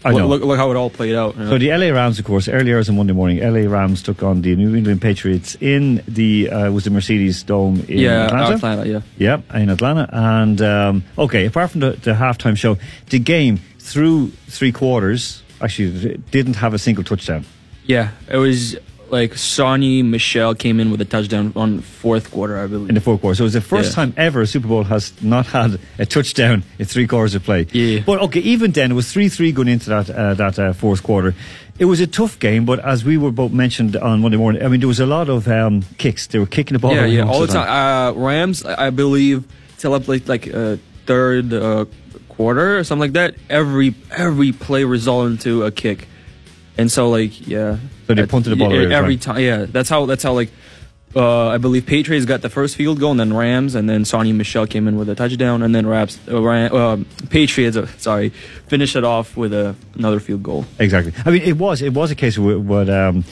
I 0.03 0.13
know. 0.13 0.27
Look, 0.27 0.41
look 0.43 0.57
how 0.57 0.71
it 0.71 0.77
all 0.77 0.89
played 0.89 1.15
out. 1.15 1.35
you 1.35 1.43
know. 1.43 1.49
So 1.49 1.57
the 1.57 1.69
LA 1.69 1.93
Rams, 1.93 2.19
of 2.19 2.25
course, 2.25 2.47
earlier 2.47 2.77
as 2.77 2.87
a 2.87 2.93
Monday 2.93 3.13
morning, 3.13 3.39
LA 3.39 3.69
Rams 3.69 4.01
took 4.01 4.23
on 4.23 4.41
the 4.41 4.55
New 4.55 4.75
England 4.75 5.01
Patriots 5.01 5.57
in 5.59 6.01
the 6.07 6.49
uh, 6.49 6.71
was 6.71 6.85
the 6.85 6.89
Mercedes 6.89 7.43
Dome 7.43 7.83
in 7.87 7.99
yeah, 7.99 8.25
Atlanta. 8.27 8.55
Atlanta, 8.55 8.87
yeah. 8.87 9.01
Yeah, 9.17 9.59
in 9.59 9.69
Atlanta. 9.69 10.09
And 10.11 10.61
um, 10.61 11.03
okay, 11.17 11.45
apart 11.45 11.71
from 11.71 11.81
the, 11.81 11.91
the 11.91 12.13
halftime 12.13 12.57
show, 12.57 12.77
the 13.09 13.19
game 13.19 13.59
through 13.79 14.29
three 14.47 14.71
quarters 14.71 15.43
actually 15.61 16.17
didn't 16.31 16.55
have 16.55 16.73
a 16.73 16.79
single 16.79 17.03
touchdown. 17.03 17.45
Yeah, 17.85 18.11
it 18.29 18.37
was 18.37 18.77
like 19.11 19.31
Sony 19.33 20.03
Michel 20.05 20.55
came 20.55 20.79
in 20.79 20.91
with 20.91 21.01
a 21.01 21.05
touchdown 21.05 21.53
on 21.55 21.79
fourth 21.79 22.31
quarter, 22.31 22.57
I 22.59 22.67
believe. 22.67 22.89
in 22.89 22.95
the 22.95 23.01
fourth 23.01 23.21
quarter. 23.21 23.35
So 23.35 23.43
it 23.43 23.45
was 23.45 23.53
the 23.53 23.61
first 23.61 23.89
Yeah. 23.91 23.95
time 23.95 24.13
ever 24.17 24.41
a 24.41 24.47
Super 24.47 24.67
Bowl 24.67 24.83
has 24.83 25.13
not 25.21 25.47
had 25.47 25.79
a 25.97 26.05
touchdown 26.05 26.63
in 26.77 26.85
three 26.85 27.07
quarters 27.07 27.35
of 27.35 27.43
play. 27.43 27.67
Yeah. 27.71 28.01
But 28.05 28.19
okay, 28.21 28.39
even 28.41 28.71
then 28.71 28.91
it 28.91 28.95
was 28.95 29.11
three 29.11 29.29
three 29.29 29.51
going 29.51 29.67
into 29.67 29.89
that 29.89 30.09
uh, 30.09 30.33
that 30.35 30.59
uh, 30.59 30.73
fourth 30.73 31.03
quarter. 31.03 31.33
It 31.79 31.85
was 31.85 32.01
a 32.01 32.07
tough 32.07 32.39
game, 32.39 32.65
but 32.65 32.79
as 32.85 33.05
we 33.05 33.17
were 33.17 33.31
both 33.31 33.53
mentioned 33.53 33.95
on 33.95 34.19
Monday 34.21 34.37
morning, 34.37 34.63
I 34.63 34.67
mean 34.67 34.79
there 34.81 34.87
was 34.89 34.99
a 34.99 35.05
lot 35.05 35.29
of 35.29 35.47
um, 35.47 35.83
kicks. 35.97 36.27
They 36.27 36.37
were 36.39 36.45
kicking 36.45 36.73
the 36.73 36.79
ball. 36.79 36.93
yeah, 36.93 37.05
yeah, 37.05 37.23
all 37.25 37.39
the 37.41 37.47
time. 37.47 37.69
Uh, 37.69 38.19
Rams, 38.19 38.65
I 38.65 38.87
I 38.87 38.89
believe, 38.89 39.45
till 39.77 39.93
up 39.93 40.07
like 40.07 40.27
like 40.27 40.53
uh, 40.53 40.75
third 41.05 41.53
uh, 41.53 41.85
quarter 42.27 42.77
or 42.77 42.83
something 42.83 43.01
like 43.01 43.13
that. 43.13 43.35
Every 43.49 43.95
every 44.11 44.51
play 44.51 44.83
resulted 44.83 45.31
into 45.39 45.63
a 45.63 45.71
kick, 45.71 46.07
and 46.79 46.91
so 46.91 47.09
like 47.09 47.47
yeah. 47.47 47.77
So 48.07 48.15
they 48.15 48.25
punted 48.25 48.53
the 48.53 48.55
ball 48.55 48.73
yeah, 48.73 48.97
every 48.97 49.17
time. 49.17 49.39
Yeah, 49.39 49.65
that's 49.69 49.89
how 49.89 50.05
that's 50.05 50.23
how 50.23 50.33
like. 50.33 50.49
Uh, 51.15 51.47
I 51.47 51.57
believe 51.57 51.87
Patriots 51.87 52.27
got 52.27 52.43
the 52.43 52.51
first 52.51 52.75
field 52.75 52.99
goal, 52.99 53.09
and 53.09 53.19
then 53.19 53.33
Rams, 53.33 53.73
and 53.73 53.89
then 53.89 54.03
Sony 54.03 54.31
Michel 54.31 54.67
came 54.67 54.87
in 54.87 54.95
with 54.95 55.09
a 55.09 55.15
touchdown, 55.15 55.63
and 55.63 55.73
then 55.73 55.87
Raps, 55.87 56.19
uh, 56.29 56.39
Ram, 56.39 56.71
uh, 56.71 56.97
Patriots, 57.31 57.75
uh, 57.75 57.87
sorry, 57.97 58.29
finished 58.67 58.95
it 58.95 59.03
off 59.03 59.35
with 59.35 59.51
a, 59.51 59.75
another 59.95 60.19
field 60.19 60.43
goal. 60.43 60.65
Exactly. 60.77 61.11
I 61.25 61.31
mean, 61.31 61.41
it 61.41 61.57
was 61.57 61.81
it 61.81 61.95
was 61.95 62.11
a 62.11 62.15
case 62.15 62.37
of 62.37 62.43
wh- 62.43 62.63
what 62.63 62.91
um, 62.91 63.23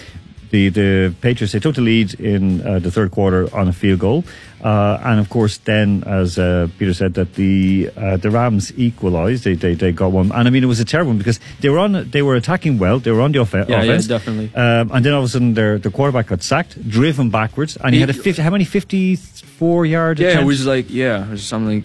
the 0.50 0.70
the 0.70 1.14
Patriots 1.22 1.54
they 1.54 1.60
took 1.60 1.76
the 1.76 1.82
lead 1.82 2.20
in 2.20 2.66
uh, 2.66 2.80
the 2.80 2.90
third 2.90 3.12
quarter 3.12 3.48
on 3.56 3.68
a 3.68 3.74
field 3.74 4.00
goal, 4.00 4.24
uh, 4.63 5.00
and 5.04 5.20
of 5.20 5.30
course 5.30 5.58
then, 5.65 6.04
as 6.06 6.38
uh, 6.39 6.67
Peter 6.80 6.93
said, 6.93 7.13
that 7.15 7.36
the 7.36 7.89
uh, 7.96 8.17
the 8.17 8.30
Rams 8.32 8.72
equalised. 8.78 9.43
They, 9.43 9.54
they 9.56 9.74
they 9.76 9.91
got 9.91 10.12
one, 10.12 10.32
and 10.32 10.48
I 10.48 10.50
mean 10.52 10.63
it 10.63 10.67
was 10.67 10.80
a 10.80 10.86
terrible 10.86 11.12
one 11.12 11.17
because 11.17 11.39
they 11.62 11.70
were 11.70 11.80
on 11.80 12.10
they 12.12 12.22
were 12.22 12.36
attacking 12.36 12.78
well. 12.80 13.00
They 13.00 13.12
were 13.12 13.22
on 13.22 13.32
the 13.32 13.39
off- 13.39 13.54
Yeah, 13.54 13.65
yeah, 13.67 13.82
offense, 13.84 14.08
definitely. 14.08 14.52
Um, 14.56 14.91
and 14.93 15.06
then 15.06 15.13
all 15.13 15.20
of 15.20 15.26
a 15.26 15.30
sudden, 15.30 15.54
their 15.54 15.78
the 15.78 15.91
quarterback 15.91 16.28
got 16.28 16.41
sacked, 16.43 16.74
driven 16.89 17.30
backwards, 17.30 17.78
and 17.78 17.93
he 17.93 17.98
He- 17.98 18.02
had 18.02 18.10
a 18.10 18.13
50, 18.13 18.41
how 18.41 18.50
many 18.50 18.65
fifty 18.65 19.15
four 19.15 19.86
yard? 19.86 20.20
Yeah, 20.20 20.39
it 20.41 20.46
was 20.46 20.65
like 20.65 20.88
yeah, 20.89 21.24
it 21.26 21.32
was 21.32 21.43
something 21.43 21.84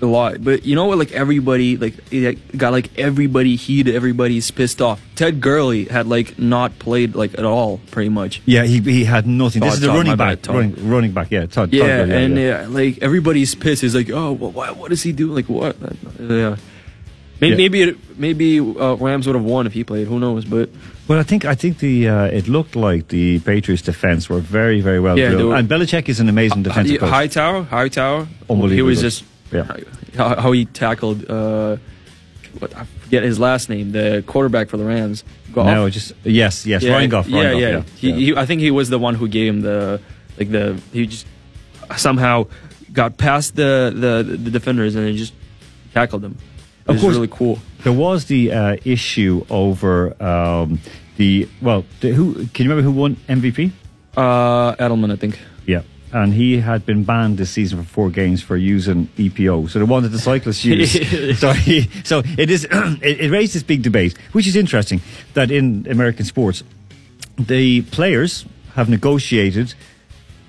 a 0.00 0.06
lot. 0.06 0.42
But 0.42 0.64
you 0.64 0.74
know 0.74 0.84
what? 0.86 0.98
Like 0.98 1.12
everybody, 1.12 1.76
like 1.76 1.94
it 2.12 2.56
got 2.56 2.72
like 2.72 2.96
everybody 2.98 3.56
heated. 3.56 3.94
Everybody's 3.94 4.50
pissed 4.50 4.80
off. 4.80 5.00
Ted 5.16 5.40
Gurley 5.40 5.84
had 5.86 6.06
like 6.06 6.38
not 6.38 6.78
played 6.78 7.14
like 7.14 7.34
at 7.38 7.44
all, 7.44 7.80
pretty 7.90 8.08
much. 8.10 8.40
yeah, 8.44 8.64
he 8.64 8.80
he 8.80 9.04
had 9.04 9.26
nothing. 9.26 9.60
This 9.62 9.74
is 9.74 9.80
the 9.80 9.88
Todd, 9.88 9.96
running 9.96 10.16
back, 10.16 10.42
bad, 10.42 10.54
running, 10.54 10.88
running 10.88 11.12
back. 11.12 11.30
Yeah, 11.30 11.46
Todd. 11.46 11.72
Yeah, 11.72 11.98
Todd, 11.98 12.10
and 12.10 12.36
yeah. 12.36 12.62
yeah, 12.62 12.66
like 12.68 12.98
everybody's 13.02 13.54
pissed. 13.54 13.82
He's 13.82 13.94
like, 13.94 14.10
oh, 14.10 14.32
well, 14.32 14.50
what, 14.52 14.76
what 14.76 14.90
does 14.90 15.02
he 15.02 15.12
do? 15.12 15.32
Like 15.34 15.48
what? 15.48 15.76
Yeah. 16.20 16.56
Maybe 17.40 17.50
Yeah. 17.52 17.56
maybe, 17.56 17.82
it, 17.82 18.18
maybe 18.18 18.58
uh, 18.58 18.94
Rams 18.96 19.26
would 19.28 19.36
have 19.36 19.44
won 19.44 19.66
if 19.68 19.72
he 19.72 19.84
played. 19.84 20.08
Who 20.08 20.18
knows? 20.18 20.44
But 20.44 20.70
Well, 21.06 21.20
I 21.20 21.22
think 21.22 21.44
I 21.44 21.54
think 21.54 21.78
the 21.78 22.08
uh, 22.08 22.24
it 22.24 22.48
looked 22.48 22.74
like 22.74 23.08
the 23.08 23.38
Patriots' 23.40 23.82
defense 23.82 24.28
were 24.28 24.40
very 24.40 24.80
very 24.80 24.98
well 24.98 25.16
Yeah, 25.16 25.30
drilled, 25.30 25.50
were- 25.50 25.54
and 25.56 25.68
Belichick 25.68 26.08
is 26.08 26.18
an 26.18 26.28
amazing 26.28 26.64
defensive 26.64 26.98
coach. 26.98 27.10
Hightower, 27.10 27.62
Hightower, 27.62 28.26
Unbelievable 28.50 28.68
He 28.70 28.82
was 28.82 29.00
just 29.00 29.22
Yeah. 29.52 29.76
how, 30.16 30.40
how 30.40 30.52
he 30.52 30.64
tackled. 30.66 31.28
Uh, 31.30 31.76
what 32.58 32.74
I 32.76 32.84
forget 32.84 33.22
his 33.22 33.38
last 33.38 33.68
name. 33.68 33.92
The 33.92 34.22
quarterback 34.26 34.68
for 34.68 34.76
the 34.76 34.84
Rams. 34.84 35.24
Goff. 35.52 35.66
No, 35.66 35.88
just 35.90 36.12
yes, 36.24 36.66
yes, 36.66 36.84
Ryan 36.84 37.10
Goff. 37.10 37.26
Ryan 37.30 37.34
yeah, 37.34 37.52
Goff, 37.52 37.60
yeah. 37.60 37.68
yeah, 37.68 37.82
He, 37.96 38.08
yeah. 38.26 38.34
He, 38.34 38.36
I 38.36 38.46
think 38.46 38.60
he 38.60 38.70
was 38.70 38.88
the 38.90 38.98
one 38.98 39.14
who 39.14 39.28
gave 39.28 39.48
him 39.52 39.60
the 39.62 40.00
like 40.38 40.50
the 40.50 40.80
he 40.92 41.06
just 41.06 41.26
somehow 41.96 42.46
got 42.92 43.16
past 43.18 43.56
the 43.56 43.92
the, 43.94 44.36
the 44.36 44.50
defenders 44.50 44.94
and 44.94 45.06
he 45.08 45.16
just 45.16 45.32
tackled 45.94 46.22
them. 46.22 46.36
It 46.86 46.90
Of 46.90 46.94
was 46.96 47.02
course. 47.02 47.14
really 47.16 47.28
cool. 47.28 47.58
There 47.84 47.92
was 47.92 48.24
the 48.26 48.52
uh, 48.52 48.76
issue 48.84 49.44
over 49.50 50.20
um, 50.22 50.80
the 51.16 51.48
well, 51.62 51.84
the, 52.00 52.10
who 52.12 52.46
can 52.48 52.64
you 52.64 52.70
remember 52.70 52.82
who 52.82 52.90
won 52.92 53.16
MVP? 53.28 53.70
Uh, 54.16 54.74
Edelman, 54.76 55.12
I 55.12 55.16
think. 55.16 55.38
Yeah. 55.66 55.82
And 56.12 56.32
he 56.32 56.60
had 56.60 56.86
been 56.86 57.04
banned 57.04 57.36
this 57.36 57.50
season 57.50 57.82
for 57.82 57.88
four 57.88 58.10
games 58.10 58.42
for 58.42 58.56
using 58.56 59.08
EPO. 59.18 59.68
So 59.68 59.78
the 59.78 59.84
they 59.84 59.90
wanted 59.90 60.08
the 60.12 60.18
cyclists 60.18 60.64
use. 60.64 60.92
so, 61.38 61.52
he, 61.52 61.90
so 62.04 62.22
it 62.38 62.50
is. 62.50 62.64
it, 62.70 63.20
it 63.20 63.30
raised 63.30 63.54
this 63.54 63.62
big 63.62 63.82
debate, 63.82 64.16
which 64.32 64.46
is 64.46 64.56
interesting 64.56 65.02
that 65.34 65.50
in 65.50 65.86
American 65.90 66.24
sports, 66.24 66.64
the 67.38 67.82
players 67.82 68.46
have 68.74 68.88
negotiated 68.88 69.74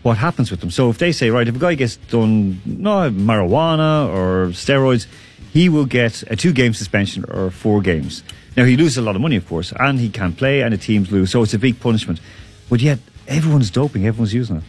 what 0.02 0.18
happens 0.18 0.50
with 0.50 0.62
them. 0.62 0.72
So 0.72 0.90
if 0.90 0.98
they 0.98 1.12
say, 1.12 1.30
right, 1.30 1.48
if 1.48 1.56
a 1.56 1.60
guy 1.60 1.76
gets 1.76 1.98
done 1.98 2.62
no 2.66 3.10
marijuana 3.12 4.08
or 4.08 4.48
steroids, 4.50 5.08
he 5.52 5.68
will 5.68 5.86
get 5.86 6.24
a 6.32 6.36
two 6.36 6.54
game 6.54 6.74
suspension 6.74 7.26
or 7.30 7.50
four 7.50 7.82
games. 7.82 8.24
Now 8.56 8.66
he 8.66 8.78
loses 8.78 8.98
a 8.98 9.02
lot 9.02 9.16
of 9.16 9.22
money, 9.22 9.36
of 9.36 9.48
course, 9.48 9.74
and 9.80 10.00
he 10.00 10.10
can't 10.10 10.38
play, 10.38 10.62
and 10.62 10.74
the 10.74 10.78
teams 10.78 11.12
lose. 11.12 11.32
So 11.32 11.44
it's 11.44 11.54
a 11.54 11.60
big 11.60 11.80
punishment. 11.80 12.20
But 12.70 12.82
yet 12.82 13.00
everyone's 13.28 13.72
doping, 13.72 14.06
everyone's 14.06 14.34
using 14.34 14.58
it. 14.58 14.64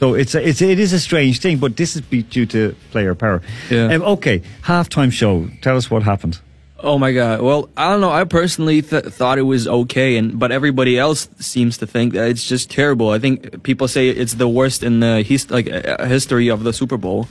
So 0.00 0.14
it's 0.14 0.34
a, 0.34 0.48
it's 0.48 0.62
it 0.62 0.78
is 0.78 0.94
a 0.94 0.98
strange 0.98 1.40
thing, 1.40 1.58
but 1.58 1.76
this 1.76 1.94
is 1.94 2.00
due 2.02 2.46
to 2.46 2.74
player 2.90 3.14
power. 3.14 3.42
Yeah. 3.68 3.92
Um, 3.94 4.02
okay, 4.16 4.40
halftime 4.62 5.12
show. 5.12 5.46
Tell 5.60 5.76
us 5.76 5.90
what 5.90 6.02
happened. 6.02 6.40
Oh 6.82 6.98
my 6.98 7.12
god. 7.12 7.42
Well, 7.42 7.68
I 7.76 7.90
don't 7.90 8.00
know. 8.00 8.10
I 8.10 8.24
personally 8.24 8.80
th- 8.80 9.04
thought 9.04 9.36
it 9.38 9.42
was 9.42 9.68
okay, 9.68 10.16
and 10.16 10.38
but 10.38 10.50
everybody 10.52 10.98
else 10.98 11.28
seems 11.38 11.76
to 11.78 11.86
think 11.86 12.14
that 12.14 12.28
it's 12.30 12.48
just 12.48 12.70
terrible. 12.70 13.10
I 13.10 13.18
think 13.18 13.62
people 13.62 13.88
say 13.88 14.08
it's 14.08 14.32
the 14.34 14.48
worst 14.48 14.82
in 14.82 15.00
the 15.00 15.20
his- 15.22 15.50
like 15.50 15.70
uh, 15.70 16.06
history 16.06 16.48
of 16.48 16.64
the 16.64 16.72
Super 16.72 16.96
Bowl, 16.96 17.28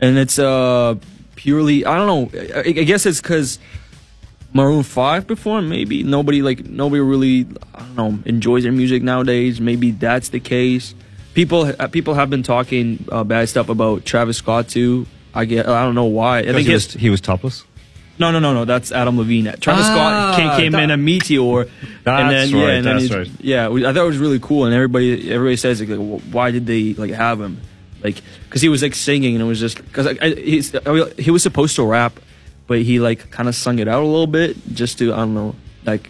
and 0.00 0.18
it's 0.18 0.40
uh 0.40 0.96
purely 1.36 1.86
I 1.86 1.94
don't 1.96 2.08
know. 2.08 2.40
I, 2.56 2.60
I 2.66 2.82
guess 2.82 3.06
it's 3.06 3.20
because 3.22 3.60
Maroon 4.52 4.82
Five 4.82 5.28
performed. 5.28 5.70
Maybe 5.70 6.02
nobody 6.02 6.42
like 6.42 6.66
nobody 6.66 7.00
really 7.00 7.46
I 7.72 7.82
don't 7.82 7.96
know 7.96 8.18
enjoys 8.24 8.64
their 8.64 8.72
music 8.72 9.04
nowadays. 9.04 9.60
Maybe 9.60 9.92
that's 9.92 10.30
the 10.30 10.40
case. 10.40 10.92
People 11.36 11.70
uh, 11.78 11.88
people 11.88 12.14
have 12.14 12.30
been 12.30 12.42
talking 12.42 13.04
uh, 13.12 13.22
bad 13.22 13.48
stuff 13.50 13.68
about 13.68 14.04
Travis 14.06 14.38
Scott 14.38 14.68
too. 14.68 15.06
I 15.34 15.44
get 15.44 15.68
I 15.68 15.84
don't 15.84 15.94
know 15.94 16.06
why. 16.06 16.38
I 16.38 16.44
think 16.44 16.66
he 16.66 16.72
his 16.72 16.86
was, 16.86 16.94
he 16.94 17.10
was 17.10 17.20
topless. 17.20 17.62
no, 18.18 18.30
no, 18.32 18.38
no, 18.38 18.54
no. 18.54 18.64
That's 18.64 18.90
Adam 18.90 19.18
Levine. 19.18 19.44
Travis 19.60 19.84
Ah, 19.86 20.32
Scott 20.32 20.36
came, 20.40 20.50
came 20.62 20.72
that- 20.72 20.82
in 20.84 20.90
a 20.90 20.96
meteor, 20.96 21.60
and 21.60 21.70
That's 22.04 22.30
then 22.32 22.48
yeah, 22.58 22.68
and 22.70 22.86
that's 22.86 23.02
he's- 23.02 23.14
right. 23.14 23.30
yeah. 23.42 23.68
we- 23.68 23.84
I 23.84 23.92
thought 23.92 24.04
it 24.04 24.08
was 24.08 24.16
really 24.16 24.38
cool, 24.40 24.64
and 24.64 24.72
everybody 24.74 25.30
everybody 25.30 25.56
says 25.56 25.78
like, 25.82 25.90
wh- 25.90 26.34
why 26.34 26.50
did 26.52 26.64
they 26.66 26.94
like 26.94 27.10
have 27.10 27.38
him? 27.38 27.60
Like, 28.02 28.22
because 28.48 28.62
he 28.62 28.70
was 28.70 28.80
like 28.82 28.94
singing, 28.94 29.34
and 29.34 29.42
it 29.44 29.46
was 29.46 29.60
just 29.60 29.76
because 29.76 30.06
I, 30.06 30.16
I, 30.22 30.30
he's 30.30 30.74
I 30.74 30.90
mean, 30.90 31.04
he 31.18 31.30
was 31.30 31.42
supposed 31.42 31.76
to 31.76 31.84
rap, 31.84 32.18
but 32.66 32.80
he 32.80 32.98
like 32.98 33.30
kind 33.30 33.46
of 33.46 33.54
sung 33.54 33.78
it 33.78 33.88
out 33.88 34.02
a 34.02 34.06
little 34.06 34.26
bit 34.26 34.56
just 34.72 34.96
to 34.98 35.12
I 35.12 35.16
don't 35.18 35.34
know, 35.34 35.54
like. 35.84 36.08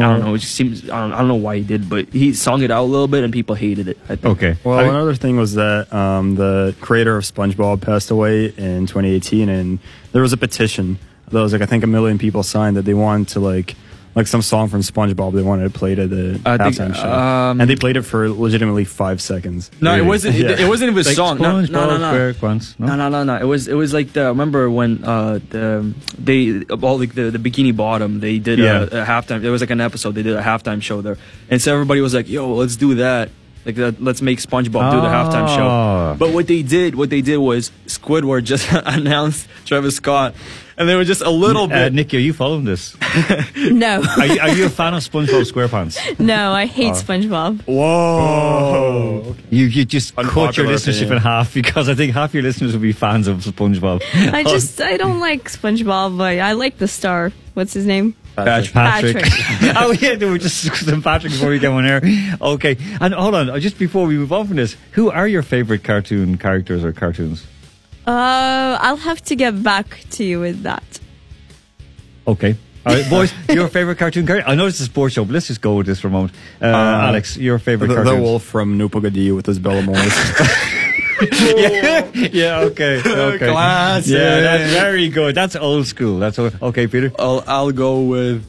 I, 0.00 0.08
don't 0.08 0.20
know. 0.20 0.34
It 0.34 0.38
just 0.38 0.54
seems 0.54 0.88
I 0.88 1.00
don't, 1.00 1.12
I 1.12 1.18
don't 1.18 1.28
know 1.28 1.34
why 1.34 1.58
he 1.58 1.62
did, 1.64 1.88
but 1.88 2.08
he 2.08 2.32
sung 2.32 2.62
it 2.62 2.70
out 2.70 2.82
a 2.84 2.86
little 2.88 3.08
bit, 3.08 3.24
and 3.24 3.32
people 3.32 3.54
hated 3.54 3.88
it. 3.88 3.98
I 4.08 4.16
think. 4.16 4.36
Okay. 4.36 4.56
Well, 4.64 4.78
I- 4.78 4.84
another 4.84 5.14
thing 5.14 5.36
was 5.36 5.54
that 5.54 5.92
um, 5.92 6.34
the 6.36 6.74
creator 6.80 7.16
of 7.16 7.24
SpongeBob 7.24 7.80
passed 7.82 8.10
away 8.10 8.46
in 8.46 8.86
2018, 8.86 9.48
and 9.48 9.78
there 10.12 10.22
was 10.22 10.32
a 10.32 10.36
petition 10.36 10.98
that 11.30 11.40
was 11.40 11.52
like 11.52 11.62
I 11.62 11.66
think 11.66 11.84
a 11.84 11.86
million 11.86 12.18
people 12.18 12.42
signed 12.42 12.76
that 12.76 12.82
they 12.84 12.94
wanted 12.94 13.28
to 13.28 13.40
like 13.40 13.74
like 14.14 14.26
some 14.26 14.42
song 14.42 14.68
from 14.68 14.80
SpongeBob 14.82 15.32
they 15.34 15.42
wanted 15.42 15.64
to 15.72 15.78
play 15.78 15.94
to 15.94 16.06
the 16.06 16.40
I 16.44 16.58
think, 16.58 16.74
halftime 16.76 16.94
show, 16.94 17.10
um, 17.10 17.60
and 17.60 17.68
they 17.70 17.76
played 17.76 17.96
it 17.96 18.02
for 18.02 18.28
legitimately 18.28 18.84
five 18.84 19.20
seconds. 19.22 19.70
No, 19.80 19.94
it 19.96 20.04
wasn't. 20.04 20.36
It, 20.36 20.42
Yeah. 20.58 20.66
it 20.66 20.68
wasn't 20.68 20.90
even 20.90 21.02
a 21.02 21.06
like 21.08 21.16
song. 21.16 21.38
No, 21.38 21.60
no, 21.62 21.66
no, 21.86 21.96
no. 21.98 22.12
SquarePants, 22.12 22.78
no? 22.78 22.86
No, 22.88 22.96
no, 22.96 23.08
no, 23.08 23.24
no. 23.24 23.36
It 23.36 23.46
was 23.46 23.68
it 23.68 23.74
was 23.74 23.94
like 23.94 24.12
the 24.12 24.26
remember 24.26 24.70
when 24.70 25.02
uh 25.04 25.38
the 25.50 25.94
they 26.18 26.62
all 26.82 26.98
like 26.98 27.14
the 27.14 27.30
the 27.30 27.38
Bikini 27.38 27.74
Bottom 27.74 28.20
they 28.20 28.38
did 28.38 28.58
Yeah. 28.58 28.82
a, 28.82 29.02
a 29.02 29.04
halftime. 29.06 29.40
There 29.40 29.50
was 29.52 29.60
like 29.62 29.70
an 29.70 29.80
episode 29.80 30.14
they 30.14 30.22
did 30.22 30.36
a 30.36 30.42
halftime 30.42 30.82
show 30.82 31.00
there, 31.02 31.16
and 31.48 31.60
so 31.62 31.72
everybody 31.72 32.00
was 32.00 32.12
like, 32.14 32.28
"Yo, 32.28 32.52
let's 32.54 32.76
do 32.76 32.96
that." 32.96 33.30
Like 33.64 33.76
that, 33.76 34.02
let's 34.02 34.20
make 34.20 34.40
SpongeBob 34.40 34.90
do 34.90 35.00
the 35.00 35.06
halftime 35.06 35.46
Ah. 35.46 35.56
show. 36.14 36.16
But 36.18 36.32
what 36.34 36.48
they 36.48 36.62
did, 36.62 36.96
what 36.96 37.10
they 37.10 37.20
did 37.22 37.36
was 37.36 37.70
Squidward 37.86 38.42
just 38.42 38.66
announced 38.72 39.46
Travis 39.64 39.94
Scott, 39.96 40.34
and 40.82 40.88
they 40.88 40.96
were 40.96 41.04
just 41.04 41.22
a 41.22 41.30
little 41.30 41.64
Uh, 41.64 41.68
bit. 41.68 41.92
Nikki, 41.94 42.16
are 42.18 42.20
you 42.20 42.32
following 42.32 42.64
this? 42.64 42.96
No, 43.56 44.02
Are 44.18 44.26
you, 44.26 44.40
are 44.40 44.48
you 44.50 44.66
a 44.66 44.68
fan 44.68 44.94
of 44.94 45.02
SpongeBob 45.02 45.44
SquarePants? 45.50 46.18
no, 46.18 46.52
I 46.52 46.66
hate 46.66 46.94
SpongeBob. 46.94 47.60
Whoa! 47.66 49.36
You 49.50 49.66
you 49.66 49.84
just 49.84 50.14
cut 50.16 50.56
your 50.56 50.66
listenership 50.66 50.96
opinion. 51.06 51.12
in 51.18 51.22
half 51.22 51.54
because 51.54 51.88
I 51.88 51.94
think 51.94 52.12
half 52.14 52.34
your 52.34 52.42
listeners 52.42 52.72
will 52.72 52.80
be 52.80 52.92
fans 52.92 53.28
of 53.28 53.38
SpongeBob. 53.38 54.02
I 54.14 54.42
just 54.42 54.80
I 54.80 54.96
don't 54.96 55.20
like 55.20 55.44
SpongeBob, 55.50 56.18
but 56.18 56.38
I 56.38 56.52
like 56.52 56.78
the 56.78 56.88
star. 56.88 57.30
What's 57.54 57.72
his 57.74 57.86
name? 57.86 58.14
Patrick. 58.34 58.72
Patrick. 58.72 59.24
oh 59.76 59.92
yeah, 59.92 60.14
they 60.14 60.26
were 60.28 60.38
just 60.38 60.62
discussing 60.64 61.02
Patrick 61.02 61.32
before 61.32 61.50
we 61.50 61.58
get 61.58 61.70
on 61.70 61.84
air. 61.84 62.00
Okay, 62.40 62.76
and 63.00 63.12
hold 63.14 63.34
on, 63.34 63.50
uh, 63.50 63.58
just 63.58 63.78
before 63.78 64.06
we 64.06 64.16
move 64.16 64.32
on 64.32 64.46
from 64.46 64.56
this, 64.56 64.74
who 64.92 65.10
are 65.10 65.28
your 65.28 65.42
favorite 65.42 65.84
cartoon 65.84 66.38
characters 66.38 66.82
or 66.84 66.92
cartoons? 66.92 67.46
Uh, 68.06 68.78
I'll 68.80 68.96
have 68.96 69.22
to 69.22 69.36
get 69.36 69.62
back 69.62 70.04
to 70.10 70.24
you 70.24 70.40
with 70.40 70.62
that. 70.62 71.00
Okay. 72.26 72.56
All 72.84 72.94
right, 72.94 73.08
boys, 73.08 73.32
your 73.48 73.68
favorite 73.68 73.98
cartoon 73.98 74.26
character? 74.26 74.48
I 74.50 74.56
know 74.56 74.66
it's 74.66 74.80
a 74.80 74.84
sports 74.84 75.14
show, 75.14 75.24
but 75.24 75.32
let's 75.34 75.46
just 75.46 75.60
go 75.60 75.76
with 75.76 75.86
this 75.86 76.00
for 76.00 76.08
a 76.08 76.10
moment. 76.10 76.34
Uh, 76.60 76.66
Alex, 76.66 77.36
your 77.36 77.58
The, 77.58 77.64
favorite 77.64 77.88
the 77.88 77.94
cartoon? 77.94 78.20
wolf 78.22 78.42
from 78.42 78.76
Nupagadi 78.76 79.34
with 79.34 79.46
his 79.46 79.60
Bella 79.60 79.82
Morris. 79.82 80.12
yeah, 81.20 82.10
yeah, 82.14 82.58
okay, 82.62 83.00
okay. 83.04 83.38
Classic. 83.50 84.12
Yeah, 84.12 84.40
that's 84.40 84.72
very 84.72 85.08
good. 85.08 85.34
That's 85.36 85.54
old 85.54 85.86
school. 85.86 86.18
That's 86.18 86.38
o- 86.40 86.50
okay, 86.60 86.88
Peter. 86.88 87.12
I'll 87.20 87.44
I'll 87.46 87.70
go 87.70 88.02
with 88.02 88.44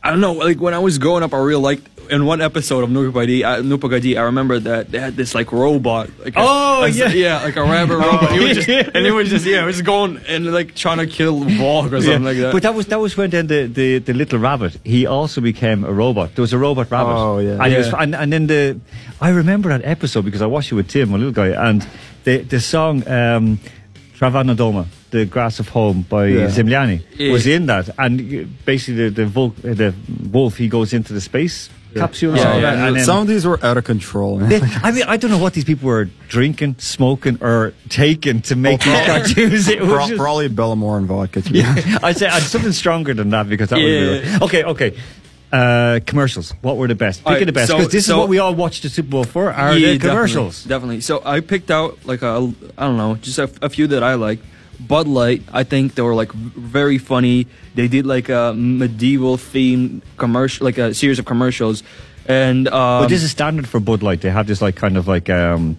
I 0.00 0.10
don't 0.12 0.20
know. 0.20 0.34
Like 0.34 0.60
when 0.60 0.72
I 0.74 0.78
was 0.78 0.98
growing 0.98 1.24
up, 1.24 1.34
I 1.34 1.38
really 1.38 1.60
liked 1.62 1.95
in 2.10 2.24
one 2.26 2.40
episode 2.40 2.84
of 2.84 2.90
Nupagadi. 2.90 3.44
Uh, 3.44 3.62
Nupagadi, 3.62 4.16
I 4.18 4.22
remember 4.22 4.58
that 4.60 4.90
they 4.90 4.98
had 4.98 5.16
this 5.16 5.34
like 5.34 5.52
robot. 5.52 6.10
Like 6.24 6.36
a- 6.36 6.40
Oh, 6.40 6.82
a- 6.84 6.88
yeah. 6.88 7.08
yeah, 7.08 7.42
like 7.42 7.56
a 7.56 7.62
rabbit 7.62 7.96
robot. 8.06 8.32
He 8.32 8.40
was 8.40 8.56
just, 8.58 8.68
and 8.68 9.06
it 9.06 9.12
was 9.12 9.28
just 9.30 9.44
yeah, 9.46 9.62
it 9.62 9.66
was 9.66 9.82
going 9.82 10.18
and 10.28 10.52
like 10.52 10.74
trying 10.74 10.98
to 10.98 11.06
kill 11.06 11.40
Vogue 11.44 11.92
or 11.92 12.00
something 12.00 12.24
like 12.24 12.36
that. 12.38 12.52
But 12.52 12.62
that 12.62 12.74
was 12.74 12.86
that 12.86 13.00
was 13.00 13.16
when 13.16 13.30
then 13.30 13.46
the, 13.46 13.66
the, 13.66 13.98
the 13.98 14.12
little 14.14 14.38
rabbit 14.38 14.78
he 14.84 15.06
also 15.06 15.40
became 15.40 15.84
a 15.84 15.92
robot. 15.92 16.34
There 16.34 16.42
was 16.42 16.52
a 16.52 16.58
robot 16.58 16.90
rabbit. 16.90 17.12
Oh, 17.12 17.38
yeah. 17.38 17.58
And, 17.62 17.72
he 17.72 17.78
was, 17.78 17.92
and 17.94 18.14
and 18.14 18.32
then 18.32 18.46
the 18.46 18.80
I 19.20 19.30
remember 19.30 19.68
that 19.70 19.84
episode 19.84 20.24
because 20.24 20.42
I 20.42 20.46
watched 20.46 20.72
it 20.72 20.74
with 20.74 20.88
Tim, 20.88 21.10
my 21.10 21.16
little 21.18 21.32
guy, 21.32 21.48
and 21.68 21.86
the 22.24 22.38
the 22.38 22.60
song 22.60 23.06
um, 23.08 23.58
Travana 24.18 24.56
Doma, 24.56 24.86
the 25.10 25.26
Grass 25.26 25.60
of 25.60 25.68
Home 25.70 26.02
by 26.08 26.26
Yeah. 26.26 26.46
Zemlyane 26.48 27.02
Yeah. 27.16 27.32
was 27.32 27.46
in 27.46 27.66
that, 27.66 27.90
and 27.98 28.18
basically 28.64 29.10
the 29.10 29.10
the, 29.10 29.26
vol- 29.26 29.54
uh, 29.64 29.74
the 29.74 29.94
wolf 30.32 30.56
he 30.56 30.68
goes 30.68 30.92
into 30.92 31.12
the 31.12 31.20
space 31.20 31.68
capsule. 32.00 32.34
or 32.34 32.36
Yeah, 32.36 32.56
yeah. 32.58 32.86
and 32.86 32.96
then- 32.96 33.04
Some 33.04 33.18
of 33.22 33.26
these 33.28 33.46
were 33.46 33.58
out 33.64 33.76
of 33.76 33.84
control. 33.84 34.38
they, 34.38 34.60
I 34.82 34.90
mean, 34.92 35.04
I 35.06 35.16
don't 35.16 35.30
know 35.30 35.38
what 35.38 35.52
these 35.54 35.64
people 35.64 35.86
were 35.88 36.08
drinking, 36.28 36.76
smoking, 36.78 37.38
or 37.42 37.72
taking 37.88 38.42
to 38.42 38.56
make 38.56 38.80
these 38.84 39.06
cartoons. 39.06 39.68
It 39.68 39.80
was 39.80 39.90
Pro- 39.90 40.06
just- 40.06 40.16
probably 40.18 40.48
Bellamore 40.48 40.98
and 40.98 41.06
vodka. 41.06 41.42
To 41.42 41.52
yeah, 41.52 41.98
I'd 42.02 42.16
say 42.16 42.26
I'd 42.28 42.42
something 42.42 42.72
stronger 42.72 43.14
than 43.14 43.30
that 43.30 43.48
because 43.48 43.70
that 43.70 43.80
Yeah. 43.80 44.10
would 44.10 44.22
be 44.22 44.44
okay. 44.44 44.64
Okay, 44.64 44.96
uh, 45.52 46.00
commercials. 46.06 46.52
What 46.62 46.76
were 46.76 46.88
the 46.88 46.94
best? 46.94 47.20
Pick 47.20 47.26
Alright, 47.26 47.42
of 47.42 47.46
the 47.46 47.52
best 47.52 47.68
so- 47.68 47.76
because 47.78 47.92
this 47.92 48.08
is 48.08 48.14
what 48.14 48.28
we 48.28 48.38
all 48.38 48.54
watched 48.54 48.82
the 48.82 48.88
Super 48.88 49.08
Bowl 49.10 49.24
for. 49.24 49.52
Are 49.52 49.76
Yeah, 49.76 49.92
the 49.92 49.98
commercials? 49.98 50.64
Definitely, 50.64 50.96
definitely. 50.98 51.00
So 51.02 51.22
I 51.24 51.40
picked 51.40 51.70
out 51.70 51.98
like 52.04 52.22
a 52.22 52.52
I 52.76 52.86
don't 52.86 52.96
know, 52.96 53.14
just 53.16 53.38
a, 53.38 53.48
a 53.62 53.68
few 53.68 53.86
that 53.88 54.02
I 54.02 54.14
like. 54.14 54.40
Bud 54.80 55.06
Light, 55.08 55.42
I 55.52 55.64
think 55.64 55.94
they 55.94 56.02
were 56.02 56.14
like 56.14 56.32
very 56.32 56.98
funny. 56.98 57.46
They 57.74 57.88
did 57.88 58.06
like 58.06 58.28
a 58.28 58.52
medieval 58.54 59.36
themed 59.36 60.02
commercial, 60.16 60.64
like 60.64 60.78
a 60.78 60.94
series 60.94 61.18
of 61.18 61.24
commercials, 61.24 61.82
and 62.26 62.68
um, 62.68 63.02
but 63.02 63.08
this 63.08 63.22
is 63.22 63.30
standard 63.30 63.68
for 63.68 63.80
Bud 63.80 64.02
Light. 64.02 64.20
They 64.20 64.30
have 64.30 64.46
this 64.46 64.60
like 64.62 64.76
kind 64.76 64.96
of 64.96 65.06
like 65.08 65.28
um, 65.30 65.76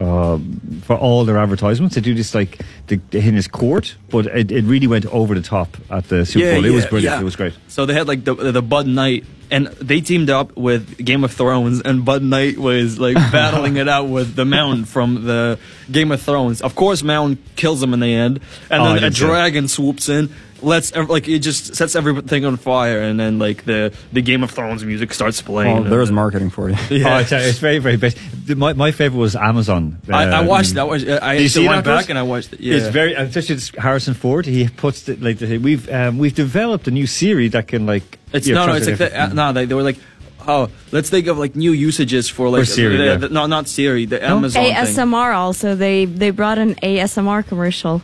uh, 0.00 0.38
for 0.82 0.96
all 0.96 1.24
their 1.24 1.38
advertisements. 1.38 1.94
They 1.94 2.00
do 2.00 2.14
this 2.14 2.34
like 2.34 2.60
the, 2.88 3.00
in 3.12 3.34
his 3.34 3.48
court, 3.48 3.96
but 4.10 4.26
it, 4.26 4.50
it 4.52 4.64
really 4.64 4.86
went 4.86 5.06
over 5.06 5.34
the 5.34 5.42
top 5.42 5.76
at 5.90 6.08
the 6.08 6.26
Super 6.26 6.54
Bowl. 6.54 6.64
It 6.64 6.70
was 6.70 6.86
brilliant. 6.86 7.16
yeah. 7.16 7.20
It 7.20 7.24
was 7.24 7.36
great. 7.36 7.54
So 7.68 7.86
they 7.86 7.94
had 7.94 8.06
like 8.08 8.24
the 8.24 8.34
the 8.34 8.62
Bud 8.62 8.86
Knight, 8.86 9.24
and 9.50 9.66
they 9.68 10.00
teamed 10.00 10.30
up 10.30 10.56
with 10.56 10.96
Game 11.04 11.24
of 11.24 11.32
Thrones, 11.32 11.80
and 11.82 12.04
Bud 12.04 12.22
Knight 12.22 12.58
was 12.58 12.98
like 12.98 13.14
battling 13.32 13.76
it 13.76 13.88
out 13.88 14.08
with 14.08 14.34
the 14.34 14.44
Mountain 14.44 14.84
from 14.86 15.24
the 15.24 15.58
Game 15.90 16.12
of 16.12 16.20
Thrones. 16.22 16.60
Of 16.62 16.74
course, 16.74 17.02
Mountain 17.02 17.42
kills 17.56 17.82
him 17.82 17.92
in 17.94 18.00
the 18.00 18.12
end, 18.14 18.40
and 18.70 18.82
Oh, 18.82 18.86
then 18.86 18.96
a 18.98 19.00
did 19.00 19.16
too. 19.16 19.26
dragon 19.26 19.68
swoops 19.68 20.08
in. 20.08 20.30
Lets 20.62 20.96
like 20.96 21.28
it 21.28 21.40
just 21.40 21.76
sets 21.76 21.94
everything 21.94 22.46
on 22.46 22.56
fire, 22.56 23.02
and 23.02 23.20
then 23.20 23.38
like 23.38 23.66
the 23.66 23.92
the 24.10 24.22
Game 24.22 24.42
of 24.42 24.50
Thrones 24.50 24.82
music 24.86 25.12
starts 25.12 25.42
playing. 25.42 25.70
Well, 25.74 25.82
and 25.82 25.92
there's 25.92 26.08
then- 26.08 26.14
marketing 26.14 26.48
for 26.48 26.70
you. 26.70 26.76
Yeah. 26.90 27.08
Oh, 27.14 27.18
I 27.18 27.24
tell 27.24 27.42
you, 27.42 27.48
it's 27.48 27.58
very 27.58 27.78
very 27.78 27.98
best. 27.98 28.16
My 28.48 28.72
my 28.72 28.90
favorite 28.90 29.18
was 29.18 29.36
Amazon. 29.36 29.98
I, 30.10 30.24
I 30.24 30.38
Um, 30.38 30.46
watched 30.46 30.72
that. 30.74 30.88
Was 30.88 31.06
I 31.06 31.34
Did 31.34 31.42
you 31.42 31.48
see 31.50 31.68
went 31.68 31.84
that, 31.84 31.90
Chris? 31.92 32.04
back 32.04 32.08
and 32.10 32.18
I 32.18 32.22
watched 32.22 32.54
it. 32.54 32.60
Yeah. 32.60 32.76
It's 32.76 32.86
very, 32.86 33.14
and 33.14 33.28
especially 33.28 33.56
it's 33.56 33.68
Harrison 33.76 34.14
Ford. 34.14 34.46
He 34.46 34.66
puts 34.66 35.06
it 35.10 35.20
like 35.20 35.40
we've 35.40 35.90
um, 35.92 36.16
we've 36.16 36.34
developed 36.34 36.88
a 36.88 36.90
new 36.90 37.06
series 37.06 37.52
that 37.52 37.68
can 37.68 37.84
like. 37.84 38.18
It's 38.32 38.46
you 38.46 38.54
know, 38.54 38.66
no, 38.66 38.72
no. 38.72 38.78
It's 38.78 38.86
like 38.86 38.98
the, 38.98 39.22
uh, 39.22 39.26
no. 39.28 39.52
They, 39.52 39.64
they 39.66 39.74
were 39.74 39.82
like, 39.82 39.98
oh, 40.46 40.68
let's 40.92 41.08
think 41.10 41.26
of 41.28 41.38
like 41.38 41.54
new 41.56 41.72
usages 41.72 42.28
for 42.28 42.48
like 42.48 42.60
For 42.62 42.66
Siri, 42.66 42.96
the- 42.96 43.04
yeah. 43.04 43.16
the- 43.16 43.28
no, 43.28 43.46
not 43.46 43.68
Siri, 43.68 44.04
the 44.06 44.22
Amazon 44.24 44.64
thing. 44.64 44.74
ASMR 44.74 45.34
also. 45.34 45.74
They 45.74 46.04
they 46.06 46.30
brought 46.30 46.58
an 46.58 46.74
ASMR 46.76 47.46
commercial. 47.46 48.02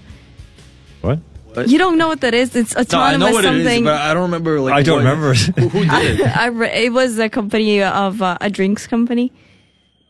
What? 1.00 1.18
You 1.66 1.76
don't 1.76 1.98
know 1.98 2.08
what 2.08 2.22
that 2.22 2.32
is? 2.32 2.56
It's 2.56 2.74
autonomous 2.74 2.92
No, 2.92 2.98
I 2.98 3.08
autonomous 3.10 3.28
know 3.28 3.34
what 3.34 3.44
it 3.44 3.56
is, 3.60 3.64
something. 3.66 3.84
but 3.84 4.00
I 4.00 4.14
don't 4.14 4.22
remember. 4.22 4.60
Like 4.60 4.72
I 4.74 4.82
don't 4.82 5.04
what- 5.04 5.10
remember. 5.10 5.34
Who, 5.34 5.68
who 5.68 5.84
did 5.84 6.20
it? 6.20 6.36
I 6.36 6.46
re- 6.46 6.84
it 6.86 6.92
was 6.92 7.18
a 7.18 7.28
company 7.28 7.82
of 7.82 8.22
uh, 8.22 8.38
a 8.40 8.48
drinks 8.48 8.86
company. 8.86 9.32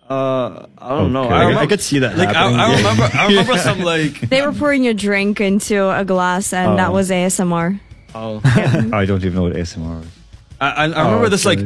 Uh, 0.09 0.67
I 0.79 0.91
don't 0.91 1.13
know. 1.13 1.25
Okay. 1.25 1.33
I, 1.35 1.39
I 1.39 1.41
remember, 1.45 1.61
I 1.63 1.67
could 1.67 1.81
see 1.81 2.01
that 2.01 2.19
Like 2.19 2.29
I. 2.37 2.45
I 2.53 2.77
remember. 2.77 3.11
I 3.15 3.27
remember 3.29 3.57
some 3.69 3.81
like. 3.81 4.21
They 4.21 4.43
were 4.43 4.53
pouring 4.53 4.87
a 4.87 4.95
drink 4.95 5.41
into 5.41 5.89
a 5.91 6.05
glass, 6.05 6.53
and 6.53 6.79
that 6.79 6.91
Oh. 6.91 6.93
was 6.93 7.11
ASMR. 7.11 7.81
Oh, 8.15 8.41
I 8.45 9.05
don't 9.07 9.23
even 9.25 9.35
know 9.35 9.43
what 9.43 9.55
ASMR 9.55 10.03
is. 10.03 10.09
I, 10.61 10.69
I, 10.69 10.85
I 10.85 11.05
remember 11.07 11.27
Oh, 11.27 11.29
this 11.29 11.45
like 11.45 11.59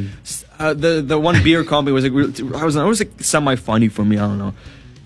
uh, 0.58 0.72
the 0.72 1.02
the 1.02 1.18
one 1.18 1.42
beer 1.42 1.64
company 1.64 1.92
was 1.92 2.04
like 2.04 2.12
I 2.54 2.64
was 2.64 2.76
it 2.76 2.82
was 2.82 3.00
like 3.00 3.12
semi 3.22 3.56
funny 3.56 3.88
for 3.88 4.04
me. 4.04 4.16
I 4.16 4.26
don't 4.26 4.38
know. 4.38 4.54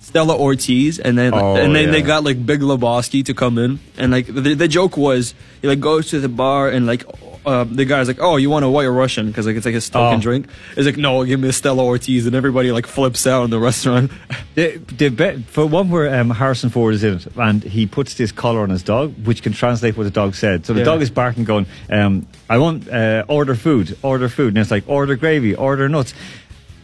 Stella 0.00 0.36
Artois, 0.40 0.98
and 1.04 1.16
then 1.18 1.32
Oh, 1.34 1.56
and 1.56 1.74
then 1.74 1.90
they 1.92 2.02
got 2.02 2.24
like 2.24 2.44
Big 2.44 2.60
Lebowski 2.60 3.24
to 3.26 3.34
come 3.34 3.58
in, 3.58 3.78
and 3.96 4.12
like 4.12 4.26
the, 4.26 4.54
the 4.54 4.68
joke 4.68 4.96
was 4.96 5.34
he 5.62 5.68
like 5.68 5.80
goes 5.80 6.08
to 6.10 6.20
the 6.20 6.28
bar 6.28 6.68
and 6.68 6.86
like 6.86 7.04
uh, 7.46 7.64
the 7.64 7.84
guy's 7.84 8.08
like, 8.08 8.18
"Oh, 8.20 8.36
you 8.36 8.50
want 8.50 8.64
a 8.64 8.68
white 8.70 8.86
Russian?" 8.86 9.28
Because 9.28 9.46
like 9.46 9.56
it's 9.56 9.64
like 9.66 9.74
his 9.74 9.88
token 9.88 10.18
Oh. 10.18 10.22
drink. 10.22 10.46
He's 10.74 10.86
like, 10.86 10.96
"No, 10.96 11.24
give 11.24 11.40
me 11.40 11.48
a 11.48 11.52
Stella 11.52 11.84
Artois," 11.84 12.26
and 12.26 12.34
everybody 12.34 12.70
like 12.72 12.86
flips 12.86 13.26
out 13.26 13.44
in 13.44 13.50
the 13.50 13.58
restaurant. 13.58 14.10
The, 14.56 14.78
the 14.78 15.42
for 15.46 15.64
one 15.64 15.90
where 15.90 16.12
um, 16.20 16.28
Harrison 16.30 16.70
Ford 16.70 16.92
is 16.92 17.04
in 17.04 17.14
it, 17.14 17.26
and 17.36 17.62
he 17.62 17.86
puts 17.86 18.14
this 18.14 18.32
collar 18.32 18.62
on 18.62 18.68
his 18.70 18.82
dog, 18.82 19.14
which 19.24 19.42
can 19.44 19.52
translate 19.52 19.96
what 19.96 20.02
the 20.04 20.10
dog 20.10 20.34
said. 20.34 20.66
So 20.66 20.72
the 20.72 20.80
Yeah. 20.80 20.86
dog 20.86 21.02
is 21.02 21.08
barking, 21.08 21.44
going, 21.44 21.66
um, 21.88 22.26
"I 22.50 22.58
want 22.58 22.88
uh, 22.90 23.24
order 23.28 23.54
food, 23.54 23.96
order 24.02 24.28
food," 24.28 24.48
and 24.48 24.58
it's 24.58 24.70
like 24.72 24.84
order 24.88 25.14
gravy, 25.14 25.54
order 25.54 25.88
nuts. 25.88 26.14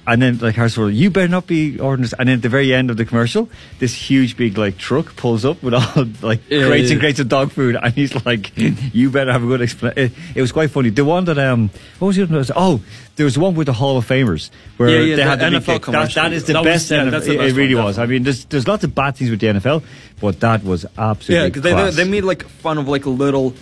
And 0.08 0.22
then 0.22 0.38
like 0.38 0.54
Harrison 0.54 0.84
Ford, 0.84 0.94
you 0.94 1.10
better 1.10 1.26
not 1.26 1.48
be 1.48 1.80
ordering 1.80 2.02
this. 2.02 2.14
And 2.16 2.28
then 2.28 2.36
at 2.36 2.42
the 2.42 2.48
very 2.48 2.72
end 2.72 2.90
of 2.90 2.96
the 2.96 3.04
commercial, 3.04 3.48
this 3.80 3.92
huge 3.92 4.36
big 4.36 4.56
like 4.56 4.78
truck 4.78 5.16
pulls 5.16 5.44
up 5.44 5.60
with 5.64 5.74
all 5.74 6.04
like 6.22 6.40
Yeah, 6.48 6.66
crates 6.68 6.90
and 6.90 6.98
yeah. 6.98 7.00
crates 7.00 7.18
of 7.18 7.28
dog 7.28 7.50
food, 7.50 7.76
and 7.82 7.92
he's 7.92 8.14
like, 8.24 8.52
"You 8.94 9.10
better 9.10 9.32
have 9.32 9.42
a 9.42 9.46
good 9.46 9.62
explanation." 9.62 10.04
It, 10.04 10.12
it 10.36 10.40
was 10.40 10.52
quite 10.52 10.70
funny. 10.70 10.90
The 10.90 11.04
one 11.04 11.24
that 11.24 11.38
um, 11.38 11.70
what 11.98 12.06
was 12.08 12.16
the 12.16 12.22
other? 12.22 12.36
one? 12.36 12.44
Oh, 12.54 12.80
there 13.16 13.24
was 13.24 13.36
one 13.36 13.54
with 13.56 13.66
the 13.66 13.72
Hall 13.72 13.96
of 13.98 14.06
Famers 14.06 14.50
where 14.76 14.90
Yeah, 14.90 14.96
yeah, 15.00 15.16
they 15.16 15.22
the 15.22 15.28
had 15.28 15.38
the 15.40 15.44
NFL 15.44 15.52
kick. 15.52 15.66
That, 15.66 15.82
commercial. 15.82 16.22
that 16.22 16.32
is 16.32 16.44
the 16.44 16.52
That 16.52 16.58
was- 16.64 16.66
best. 16.66 16.90
yeah, 16.92 16.98
NFL 17.04 17.10
that's 17.10 17.26
the 17.26 17.32
it, 17.34 17.38
best 17.38 17.50
it 17.50 17.56
really 17.56 17.74
one, 17.74 17.84
was. 17.86 17.98
I 17.98 18.06
mean, 18.06 18.22
there's 18.22 18.44
there's 18.44 18.68
lots 18.68 18.84
of 18.84 18.94
bad 18.94 19.16
things 19.16 19.30
with 19.30 19.40
the 19.40 19.48
NFL, 19.48 19.82
but 20.20 20.38
that 20.40 20.62
was 20.62 20.86
absolutely 20.96 21.34
yeah, 21.34 21.48
because 21.48 21.62
they 21.96 22.04
they 22.04 22.08
made 22.08 22.22
like 22.24 22.44
fun 22.46 22.78
of 22.78 22.86
like 22.86 23.06
little 23.06 23.54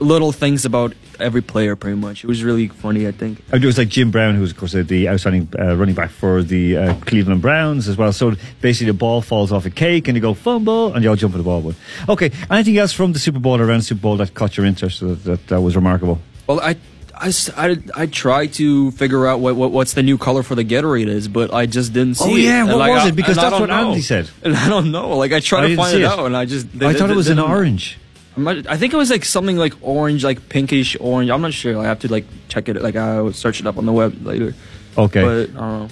little 0.00 0.32
things 0.32 0.64
about 0.64 0.94
every 1.20 1.42
player, 1.42 1.76
pretty 1.76 1.96
much. 1.96 2.24
It 2.24 2.26
was 2.26 2.42
really 2.42 2.68
funny, 2.68 3.06
I 3.06 3.12
think. 3.12 3.46
There 3.48 3.60
was 3.60 3.78
like 3.78 3.88
Jim 3.88 4.10
Brown, 4.10 4.34
who 4.34 4.40
was, 4.40 4.50
of 4.50 4.56
course, 4.56 4.72
the 4.72 5.08
outstanding 5.08 5.48
uh, 5.58 5.76
running 5.76 5.94
back 5.94 6.10
for 6.10 6.42
the 6.42 6.76
uh, 6.76 6.94
Cleveland 7.06 7.42
Browns 7.42 7.88
as 7.88 7.96
well. 7.96 8.12
So 8.12 8.34
basically, 8.60 8.88
the 8.92 8.98
ball 8.98 9.22
falls 9.22 9.52
off 9.52 9.66
a 9.66 9.70
cake 9.70 10.08
and 10.08 10.16
you 10.16 10.20
go 10.20 10.34
fumble 10.34 10.92
and 10.94 11.04
you 11.04 11.10
all 11.10 11.16
jump 11.16 11.34
at 11.34 11.38
the 11.38 11.44
ball. 11.44 11.60
But 11.60 11.74
okay, 12.08 12.30
anything 12.50 12.78
else 12.78 12.92
from 12.92 13.12
the 13.12 13.18
Super 13.18 13.38
Bowl 13.38 13.60
or 13.60 13.64
around 13.64 13.78
the 13.78 13.84
Super 13.84 14.00
Bowl 14.02 14.16
that 14.18 14.34
caught 14.34 14.56
your 14.56 14.66
interest 14.66 15.00
that, 15.00 15.24
that, 15.24 15.46
that 15.48 15.60
was 15.60 15.76
remarkable? 15.76 16.18
Well, 16.46 16.60
I. 16.60 16.76
I, 17.14 17.76
I 17.94 18.06
tried 18.06 18.54
to 18.54 18.90
figure 18.92 19.28
out 19.28 19.38
what, 19.38 19.54
what 19.54 19.70
what's 19.70 19.92
the 19.92 20.02
new 20.02 20.18
color 20.18 20.42
for 20.42 20.56
the 20.56 20.64
Gatorade 20.64 21.06
is, 21.06 21.28
but 21.28 21.54
I 21.54 21.66
just 21.66 21.92
didn't 21.92 22.14
see 22.16 22.24
Oh, 22.32 22.34
yeah, 22.34 22.60
And, 22.62 22.68
what 22.70 22.78
like, 22.78 22.90
was 22.90 23.04
I- 23.04 23.08
it? 23.10 23.14
Because 23.16 23.36
that's 23.36 23.60
what 23.60 23.68
know. 23.68 23.90
Andy 23.90 24.00
said. 24.00 24.28
And 24.42 24.56
I 24.56 24.68
don't 24.68 24.90
know. 24.90 25.16
Like 25.16 25.30
I 25.30 25.36
I 25.36 25.40
tried 25.40 25.68
to 25.68 25.76
find 25.76 25.94
it 25.94 26.00
it. 26.00 26.04
out, 26.04 26.26
and 26.26 26.36
I 26.36 26.46
just 26.46 26.66
I 26.80 26.92
thought 26.94 27.10
it 27.10 27.14
was 27.16 27.28
an 27.28 27.38
orange. 27.38 27.96
Not, 28.36 28.66
I 28.66 28.76
think 28.76 28.92
it 28.92 28.96
was 28.96 29.10
like 29.10 29.24
something 29.24 29.56
like 29.56 29.74
orange, 29.82 30.24
like 30.24 30.48
pinkish 30.48 30.96
orange. 31.00 31.30
I'm 31.30 31.42
not 31.42 31.52
sure. 31.52 31.78
I 31.78 31.84
have 31.84 31.98
to 32.00 32.08
like 32.10 32.24
check 32.48 32.68
it. 32.68 32.80
Like 32.80 32.96
I'll 32.96 33.32
search 33.32 33.60
it 33.60 33.66
up 33.66 33.76
on 33.78 33.86
the 33.86 33.92
web 33.92 34.24
later. 34.24 34.54
Okay. 34.96 35.22
But 35.22 35.50
I 35.50 35.60
don't 35.60 35.78
know. 35.80 35.88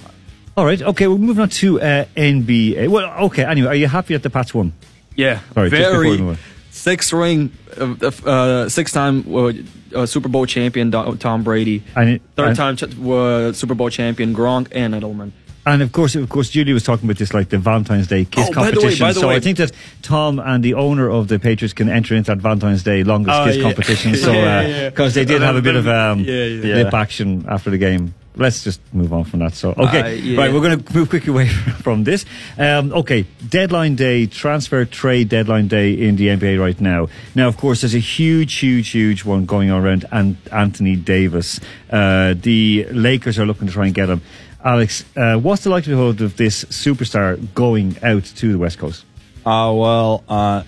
All 0.57 0.65
right. 0.65 0.81
Okay, 0.81 1.07
we're 1.07 1.17
moving 1.17 1.41
on 1.43 1.49
to 1.49 1.79
uh, 1.81 2.05
NBA. 2.15 2.87
Well, 2.89 3.09
okay. 3.25 3.45
Anyway, 3.45 3.67
are 3.67 3.75
you 3.75 3.87
happy 3.87 4.13
that 4.15 4.23
the 4.23 4.29
Pats 4.29 4.53
won? 4.53 4.73
Yeah, 5.15 5.39
Sorry, 5.53 5.69
just 5.69 5.81
before 5.81 5.99
we 6.01 6.17
very 6.17 6.37
six 6.71 7.13
ring, 7.13 7.51
uh, 7.79 7.95
uh, 8.25 8.69
six 8.69 8.91
time 8.91 9.23
uh, 9.33 9.51
uh, 9.93 10.05
Super 10.05 10.29
Bowl 10.29 10.45
champion 10.45 10.89
Tom 10.91 11.43
Brady, 11.43 11.83
And 11.95 12.09
it- 12.11 12.21
third 12.35 12.47
and- 12.49 12.57
time 12.57 12.75
ch- 12.77 12.83
uh, 12.83 13.53
Super 13.53 13.75
Bowl 13.75 13.89
champion 13.89 14.33
Gronk 14.33 14.67
and 14.71 14.93
Edelman. 14.93 15.31
And 15.65 15.81
of 15.83 15.91
course, 15.91 16.15
of 16.15 16.27
course, 16.29 16.49
Julie 16.49 16.73
was 16.73 16.83
talking 16.83 17.05
about 17.07 17.17
this 17.19 17.33
like 17.35 17.49
the 17.49 17.59
Valentine's 17.59 18.07
Day 18.07 18.25
kiss 18.25 18.45
Oh, 18.45 18.49
way, 18.49 18.71
competition. 18.71 19.07
the 19.07 19.13
so 19.13 19.27
way- 19.27 19.35
I 19.35 19.39
think 19.39 19.57
that 19.59 19.71
Tom 20.01 20.39
and 20.39 20.63
the 20.63 20.73
owner 20.73 21.07
of 21.09 21.27
the 21.27 21.37
Patriots 21.37 21.73
can 21.73 21.87
enter 21.87 22.15
into 22.15 22.31
that 22.31 22.39
Valentine's 22.41 22.81
Day 22.83 23.03
longest 23.03 23.37
Oh, 23.39 23.45
kiss 23.45 23.57
yeah. 23.57 23.63
competition. 23.63 24.15
So 24.15 24.89
because 24.89 25.13
they 25.13 25.23
did 25.25 25.41
have 25.43 25.55
a 25.55 25.61
bit 25.61 25.75
of 25.75 25.87
um, 25.87 26.23
lip 26.25 26.93
action 26.93 27.45
after 27.47 27.69
the 27.69 27.77
game. 27.77 28.13
Let's 28.33 28.63
just 28.63 28.79
move 28.93 29.11
on 29.11 29.25
from 29.25 29.39
that. 29.41 29.53
So 29.55 29.71
okay, 29.77 29.99
Uh, 30.01 30.07
yeah. 30.07 30.39
right, 30.39 30.53
we're 30.53 30.61
going 30.61 30.81
to 30.81 30.93
move 30.95 31.09
quickly 31.09 31.31
away 31.31 31.47
from 31.83 32.05
this. 32.05 32.25
Um, 32.57 32.93
okay, 32.93 33.25
deadline 33.49 33.95
day, 33.95 34.25
transfer 34.25 34.85
trade 34.85 35.27
deadline 35.27 35.67
day 35.67 35.91
in 35.93 36.15
the 36.15 36.27
NBA 36.29 36.57
right 36.57 36.79
now. 36.79 37.09
Now, 37.35 37.49
of 37.49 37.57
course, 37.57 37.81
there's 37.81 37.93
a 37.93 37.99
huge, 37.99 38.53
huge, 38.55 38.87
huge 38.89 39.25
one 39.25 39.45
going 39.45 39.69
on 39.69 39.83
around 39.83 40.07
Anthony 40.49 40.95
Davis. 40.95 41.59
Uh, 41.91 42.33
the 42.39 42.87
Lakers 42.91 43.37
are 43.37 43.45
looking 43.45 43.67
to 43.67 43.73
try 43.73 43.85
and 43.87 43.93
get 43.93 44.07
him. 44.09 44.21
Alex, 44.63 45.03
uh, 45.15 45.37
what's 45.37 45.63
the 45.63 45.69
likelihood 45.69 46.21
of 46.21 46.37
this 46.37 46.65
superstar 46.65 47.53
going 47.55 47.97
out 48.03 48.23
to 48.23 48.51
the 48.51 48.57
West 48.59 48.77
Coast? 48.77 49.05
Uh, 49.43 49.73
well, 49.75 50.23
uh, 50.29 50.63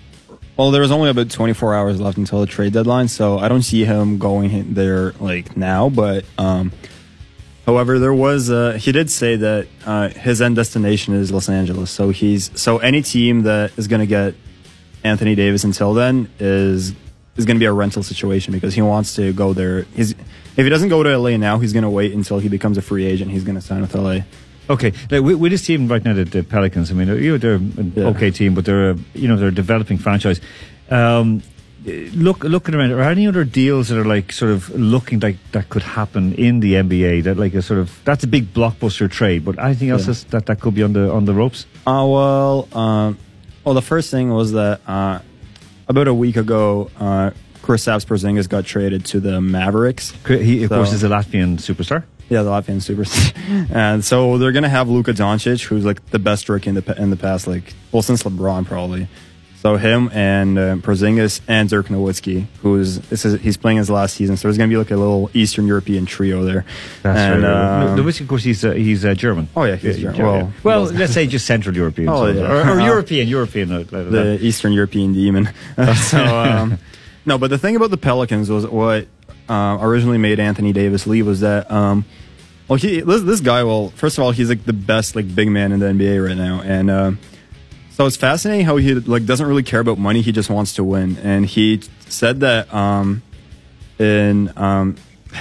well, 0.58 0.72
there 0.72 0.82
was 0.82 0.92
only 0.92 1.10
about 1.10 1.30
24 1.30 1.76
hours 1.76 2.02
left 2.02 2.18
until 2.18 2.40
the 2.42 2.48
trade 2.48 2.74
deadline, 2.74 3.08
so 3.08 3.38
I 3.38 3.48
don't 3.48 3.62
see 3.62 3.86
him 3.86 4.18
going 4.18 4.74
there 4.74 5.12
like 5.20 5.56
now. 5.56 5.90
But 5.90 6.26
um, 6.40 6.72
however, 7.68 8.00
there 8.00 8.14
was 8.14 8.50
uh, 8.50 8.74
he 8.74 8.92
did 8.92 9.12
say 9.12 9.36
that 9.36 9.68
uh, 9.86 10.10
his 10.10 10.42
end 10.42 10.56
destination 10.56 11.14
is 11.14 11.32
Los 11.32 11.48
Angeles. 11.48 11.92
So 11.92 12.10
he's 12.10 12.50
so 12.60 12.80
any 12.80 13.04
team 13.04 13.44
that 13.44 13.78
is 13.78 13.88
going 13.88 14.02
to 14.02 14.08
get 14.08 14.34
Anthony 15.04 15.36
Davis 15.36 15.64
until 15.64 15.94
then 15.94 16.32
is 16.40 16.94
is 17.36 17.46
going 17.46 17.58
to 17.58 17.60
be 17.60 17.66
a 17.66 17.74
rental 17.74 18.02
situation 18.04 18.54
because 18.54 18.74
he 18.74 18.82
wants 18.82 19.16
to 19.16 19.34
go 19.34 19.54
there. 19.54 19.84
He's 19.96 20.16
if 20.58 20.64
he 20.66 20.70
doesn't 20.70 20.90
go 20.90 21.04
to 21.04 21.18
LA 21.18 21.38
now, 21.38 21.60
he's 21.60 21.74
going 21.74 21.84
to 21.84 21.90
wait 21.90 22.14
until 22.14 22.40
he 22.40 22.50
becomes 22.50 22.78
a 22.78 22.82
free 22.82 23.06
agent. 23.06 23.32
He's 23.32 23.44
going 23.44 23.56
to 23.56 23.62
sign 23.62 23.82
with 23.82 23.96
LA. 23.96 24.20
Okay, 24.70 24.94
like, 25.12 25.22
with, 25.24 25.38
with 25.38 25.52
this 25.52 25.66
team 25.66 25.88
right 25.88 26.04
now, 26.04 26.14
the, 26.14 26.24
the 26.26 26.44
Pelicans. 26.44 26.90
I 26.90 26.94
mean, 26.94 27.08
you 27.10 27.32
know, 27.32 27.38
they're 27.38 27.56
an 27.56 27.94
Yeah. 27.96 28.06
okay 28.06 28.32
team, 28.32 28.54
but 28.56 28.64
they're 28.66 28.92
a, 28.92 28.98
you 29.14 29.28
know 29.28 29.36
they're 29.36 29.50
a 29.50 29.54
developing 29.54 29.98
franchise. 29.98 30.40
Um, 30.90 31.42
look, 31.86 32.44
looking 32.46 32.74
around, 32.76 32.92
are 32.92 32.96
there 32.96 33.10
any 33.12 33.28
other 33.28 33.44
deals 33.44 33.90
that 33.90 33.98
are 34.00 34.06
like 34.06 34.32
sort 34.32 34.52
of 34.52 34.70
looking 34.70 35.20
like 35.20 35.36
that 35.52 35.68
could 35.70 35.84
happen 35.84 36.34
in 36.36 36.62
the 36.62 36.76
NBA? 36.76 37.24
That 37.24 37.36
like 37.38 37.54
a 37.56 37.62
sort 37.62 37.80
of 37.80 38.00
that's 38.06 38.24
a 38.24 38.28
big 38.28 38.54
blockbuster 38.54 39.10
trade, 39.12 39.44
but 39.44 39.60
anything 39.60 39.90
else 39.90 40.08
Yeah. 40.08 40.30
that 40.30 40.46
that 40.46 40.60
could 40.62 40.76
be 40.76 40.84
on 40.84 40.94
the 40.94 41.12
on 41.12 41.26
the 41.26 41.34
ropes? 41.34 41.66
Uh, 41.86 42.06
well, 42.08 42.68
um, 42.72 43.18
well, 43.66 43.76
the 43.76 43.82
first 43.82 44.12
thing 44.12 44.30
was 44.30 44.54
that 44.54 44.80
uh, 44.88 45.20
about 45.90 46.08
a 46.08 46.14
week 46.14 46.38
ago, 46.38 46.90
uh, 47.00 47.32
Kristaps 47.64 48.06
Porzingis 48.06 48.48
got 48.48 48.66
traded 48.66 49.06
to 49.06 49.20
the 49.20 49.40
Mavericks. 49.42 50.12
He, 50.28 50.64
of 50.64 50.70
So- 50.70 50.76
course, 50.78 50.94
is 50.94 51.04
a 51.04 51.08
Latvian 51.10 51.58
superstar. 51.58 52.04
Yeah, 52.30 52.44
the 52.44 52.50
Latvian 52.52 52.78
superstar. 52.82 53.70
and 53.76 54.04
so 54.04 54.38
they're 54.38 54.52
gonna 54.52 54.70
have 54.70 54.90
Luka 54.90 55.14
Doncic, 55.14 55.64
who's 55.64 55.86
like 55.86 56.06
the 56.12 56.20
best 56.20 56.48
rookie 56.50 56.70
in 56.70 56.76
the 56.76 57.02
in 57.02 57.10
the 57.10 57.18
past, 57.18 57.48
like 57.48 57.74
well 57.92 58.02
since 58.02 58.24
LeBron 58.24 58.66
probably. 58.66 59.08
So 59.62 59.78
him 59.78 60.10
and 60.14 60.58
uh, 60.60 60.76
Porzingis 60.78 61.40
and 61.48 61.70
Dirk 61.70 61.88
Nowitzki, 61.88 62.48
who's 62.62 63.00
this 63.10 63.24
is 63.24 63.40
he's 63.42 63.56
playing 63.56 63.78
his 63.78 63.90
last 63.90 64.16
season. 64.16 64.36
So 64.36 64.48
there's 64.48 64.58
gonna 64.58 64.70
be 64.70 64.76
like 64.78 64.92
a 64.92 64.98
little 64.98 65.30
Eastern 65.34 65.68
European 65.68 66.06
trio 66.06 66.44
there. 66.44 66.66
That's 67.02 67.18
and, 67.20 67.44
right. 67.44 67.84
um, 67.92 67.98
Nowitzki, 67.98 68.22
of 68.22 68.28
course, 68.30 68.44
he's 68.44 68.66
uh, 68.66 68.72
he's 68.72 69.06
uh, 69.06 69.14
German. 69.14 69.48
Oh, 69.56 69.64
yeah, 69.64 69.76
he's 69.78 70.00
German. 70.00 70.22
Well, 70.22 70.54
well, 70.64 70.84
well- 70.84 70.94
let's 71.00 71.14
say 71.14 71.28
just 71.28 71.46
Central 71.46 71.76
European, 71.76 72.10
Oh, 72.10 72.26
yeah. 72.26 72.42
or, 72.72 72.78
or 72.78 72.80
European, 72.94 73.28
European. 73.28 73.72
uh, 73.72 73.78
like 73.80 73.90
that. 73.90 74.12
the 74.12 74.40
Eastern 74.46 74.74
European 74.74 75.14
demon. 75.14 75.50
so 76.10 76.18
um, 76.26 76.78
no, 77.26 77.38
but 77.38 77.50
the 77.50 77.58
thing 77.58 77.76
about 77.76 77.92
the 77.92 77.98
Pelicans 77.98 78.50
was 78.50 78.66
what 78.68 79.08
uh, 79.50 79.78
originally 79.82 80.18
made 80.18 80.40
Anthony 80.40 80.74
Davis 80.74 81.08
leave 81.08 81.26
was 81.26 81.42
that 81.42 81.70
um, 81.72 82.06
well 82.68 82.78
he 82.78 83.02
this, 83.02 83.22
this 83.24 83.40
guy 83.40 83.64
well 83.64 83.90
first 83.90 84.18
of 84.18 84.24
all 84.24 84.32
he's 84.32 84.50
like 84.50 84.64
the 84.66 84.74
best 84.74 85.16
like 85.16 85.34
big 85.34 85.50
man 85.50 85.72
in 85.72 85.80
the 85.80 85.88
NBA 85.88 86.26
right 86.26 86.38
now. 86.38 86.62
And 86.62 86.90
uh, 86.90 87.12
so 87.92 88.06
it's 88.06 88.18
fascinating 88.18 88.66
how 88.66 88.78
he 88.78 88.96
like 88.96 89.26
doesn't 89.26 89.46
really 89.46 89.64
care 89.64 89.80
about 89.80 89.98
money. 89.98 90.22
He 90.22 90.32
just 90.32 90.50
wants 90.50 90.74
to 90.76 90.84
win. 90.84 91.18
And 91.18 91.46
he 91.46 91.82
said 92.08 92.40
that 92.40 92.74
um, 92.74 93.22
in 94.00 94.52
um, 94.58 94.96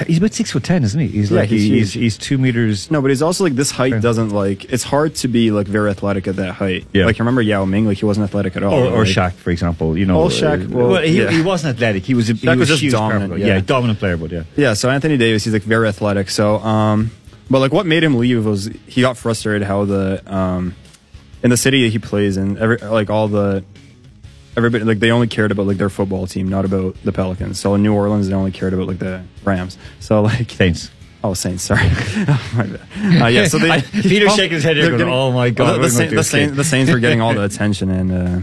He's 0.06 0.18
about 0.18 0.32
six 0.32 0.50
foot 0.50 0.64
ten, 0.64 0.84
isn't 0.84 0.98
he? 0.98 1.08
He's 1.08 1.30
Yeah, 1.30 1.40
like 1.40 1.48
he's 1.48 1.64
he's, 1.64 1.92
he's 1.92 2.18
two 2.18 2.38
meters. 2.38 2.90
no, 2.90 3.02
but 3.02 3.10
he's 3.10 3.22
also 3.22 3.44
like 3.44 3.54
this 3.54 3.70
height 3.70 4.00
doesn't 4.00 4.30
like 4.30 4.64
it's 4.72 4.82
hard 4.82 5.14
to 5.16 5.28
be 5.28 5.50
like 5.50 5.66
very 5.66 5.90
athletic 5.90 6.26
at 6.26 6.36
that 6.36 6.54
height. 6.54 6.86
Yeah. 6.92 7.06
Like 7.06 7.18
remember 7.18 7.42
Yao 7.42 7.64
Ming, 7.64 7.86
like 7.86 7.98
he 7.98 8.04
wasn't 8.04 8.24
athletic 8.24 8.56
at 8.56 8.62
all. 8.62 8.74
Or, 8.74 8.86
or 8.86 9.04
like, 9.04 9.08
Shaq, 9.08 9.32
for 9.34 9.50
example, 9.50 9.96
you 9.98 10.06
know. 10.06 10.22
Oh, 10.22 10.28
Shaq, 10.28 10.64
uh, 10.64 10.76
well, 10.76 11.02
he, 11.02 11.22
yeah. 11.22 11.30
he 11.30 11.42
wasn't 11.42 11.76
athletic. 11.76 12.04
He 12.04 12.14
was 12.14 12.30
a, 12.30 12.34
he 12.34 12.46
Shaq 12.46 12.58
was 12.58 12.68
just 12.68 12.82
dominant, 12.90 13.32
powerful. 13.32 13.46
yeah. 13.46 13.60
dominant 13.60 13.98
player, 13.98 14.16
but 14.16 14.30
yeah. 14.30 14.44
Yeah, 14.56 14.74
so 14.74 14.88
Anthony 14.88 15.16
Davis, 15.16 15.44
he's 15.44 15.52
like 15.52 15.62
very 15.62 15.88
athletic. 15.88 16.30
So, 16.30 16.56
um, 16.60 17.10
but 17.50 17.58
like 17.58 17.72
what 17.72 17.84
made 17.84 18.02
him 18.02 18.16
leave 18.16 18.46
was 18.46 18.70
he 18.86 19.02
got 19.02 19.16
frustrated 19.18 19.66
how 19.66 19.84
the 19.84 20.22
um, 20.26 20.74
in 21.42 21.50
the 21.50 21.56
city 21.56 21.90
he 21.90 21.98
plays 21.98 22.36
in, 22.36 22.56
every 22.56 22.78
like 22.78 23.10
all 23.10 23.28
the 23.28 23.64
everybody 24.56 24.84
like 24.84 24.98
they 24.98 25.10
only 25.10 25.26
cared 25.26 25.50
about 25.50 25.66
like 25.66 25.78
their 25.78 25.88
football 25.90 26.26
team, 26.26 26.48
not 26.48 26.64
about 26.64 26.96
the 27.04 27.12
Pelicans. 27.12 27.58
So 27.58 27.74
in 27.74 27.82
New 27.82 27.94
Orleans, 27.94 28.28
they 28.28 28.34
only 28.34 28.50
cared 28.52 28.74
about 28.74 28.86
like 28.88 28.98
the 28.98 29.22
Rams. 29.44 29.78
So 30.00 30.22
like 30.22 30.50
Saints. 30.50 30.90
Oh, 31.24 31.34
Saints. 31.34 31.62
Sorry. 31.62 31.82
oh, 31.84 32.50
my 32.56 32.66
bad. 32.66 33.22
Uh, 33.22 33.26
yeah. 33.26 33.46
So 33.46 33.58
they. 33.60 33.70
I- 33.70 33.80
Peter's 33.92 34.34
shaking 34.34 34.54
his 34.54 34.64
head 34.64 34.76
here 34.76 34.96
they're 34.96 35.08
"Oh 35.08 35.30
my 35.32 35.50
God, 35.50 35.64
Well, 35.64 35.80
we're 35.80 35.88
the, 35.88 35.88
going 35.88 35.90
Saints, 35.90 36.12
the, 36.14 36.18
escape." 36.20 36.40
Saints, 36.40 36.56
the 36.56 36.64
Saints 36.64 36.92
were 36.92 36.98
getting 36.98 37.20
all 37.20 37.34
the 37.34 37.44
attention, 37.44 37.90
and 37.90 38.12
uh, 38.12 38.40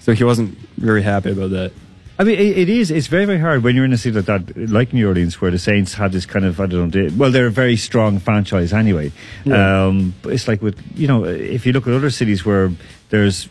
so 0.00 0.12
he 0.12 0.24
wasn't 0.24 0.56
very 0.76 1.02
happy 1.02 1.32
about 1.32 1.50
that. 1.50 1.72
I 2.20 2.22
mean, 2.24 2.38
it, 2.38 2.58
it 2.58 2.68
is. 2.68 2.90
It's 2.90 3.06
very, 3.06 3.24
very 3.24 3.38
hard 3.38 3.62
when 3.62 3.74
you're 3.74 3.86
in 3.86 3.94
a 3.94 3.96
city 3.96 4.14
like 4.20 4.26
that, 4.26 4.54
like 4.70 4.92
New 4.92 5.08
Orleans, 5.08 5.40
where 5.40 5.50
the 5.50 5.58
Saints 5.58 5.94
had 5.94 6.12
this 6.12 6.26
kind 6.26 6.44
of, 6.44 6.60
I 6.60 6.66
don't 6.66 6.94
know, 6.94 7.08
well, 7.16 7.30
they're 7.30 7.46
a 7.46 7.50
very 7.50 7.78
strong 7.78 8.18
franchise 8.18 8.74
anyway. 8.74 9.10
Yeah. 9.46 9.86
Um, 9.86 10.12
but 10.20 10.34
it's 10.34 10.46
like 10.46 10.60
with, 10.60 10.78
you 10.94 11.08
know, 11.08 11.24
if 11.24 11.64
you 11.64 11.72
look 11.72 11.86
at 11.86 11.94
other 11.94 12.10
cities 12.10 12.44
where 12.44 12.72
there's, 13.08 13.48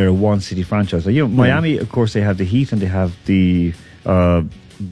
they're 0.00 0.08
a 0.08 0.12
one 0.32 0.40
city 0.40 0.62
franchise. 0.62 1.04
Like, 1.06 1.14
you 1.14 1.22
know, 1.28 1.28
Miami, 1.28 1.76
of 1.78 1.88
course, 1.90 2.12
they 2.14 2.22
have 2.22 2.38
the 2.38 2.44
Heat 2.44 2.72
and 2.72 2.80
they 2.80 2.86
have 2.86 3.12
the, 3.26 3.74
uh, 4.06 4.42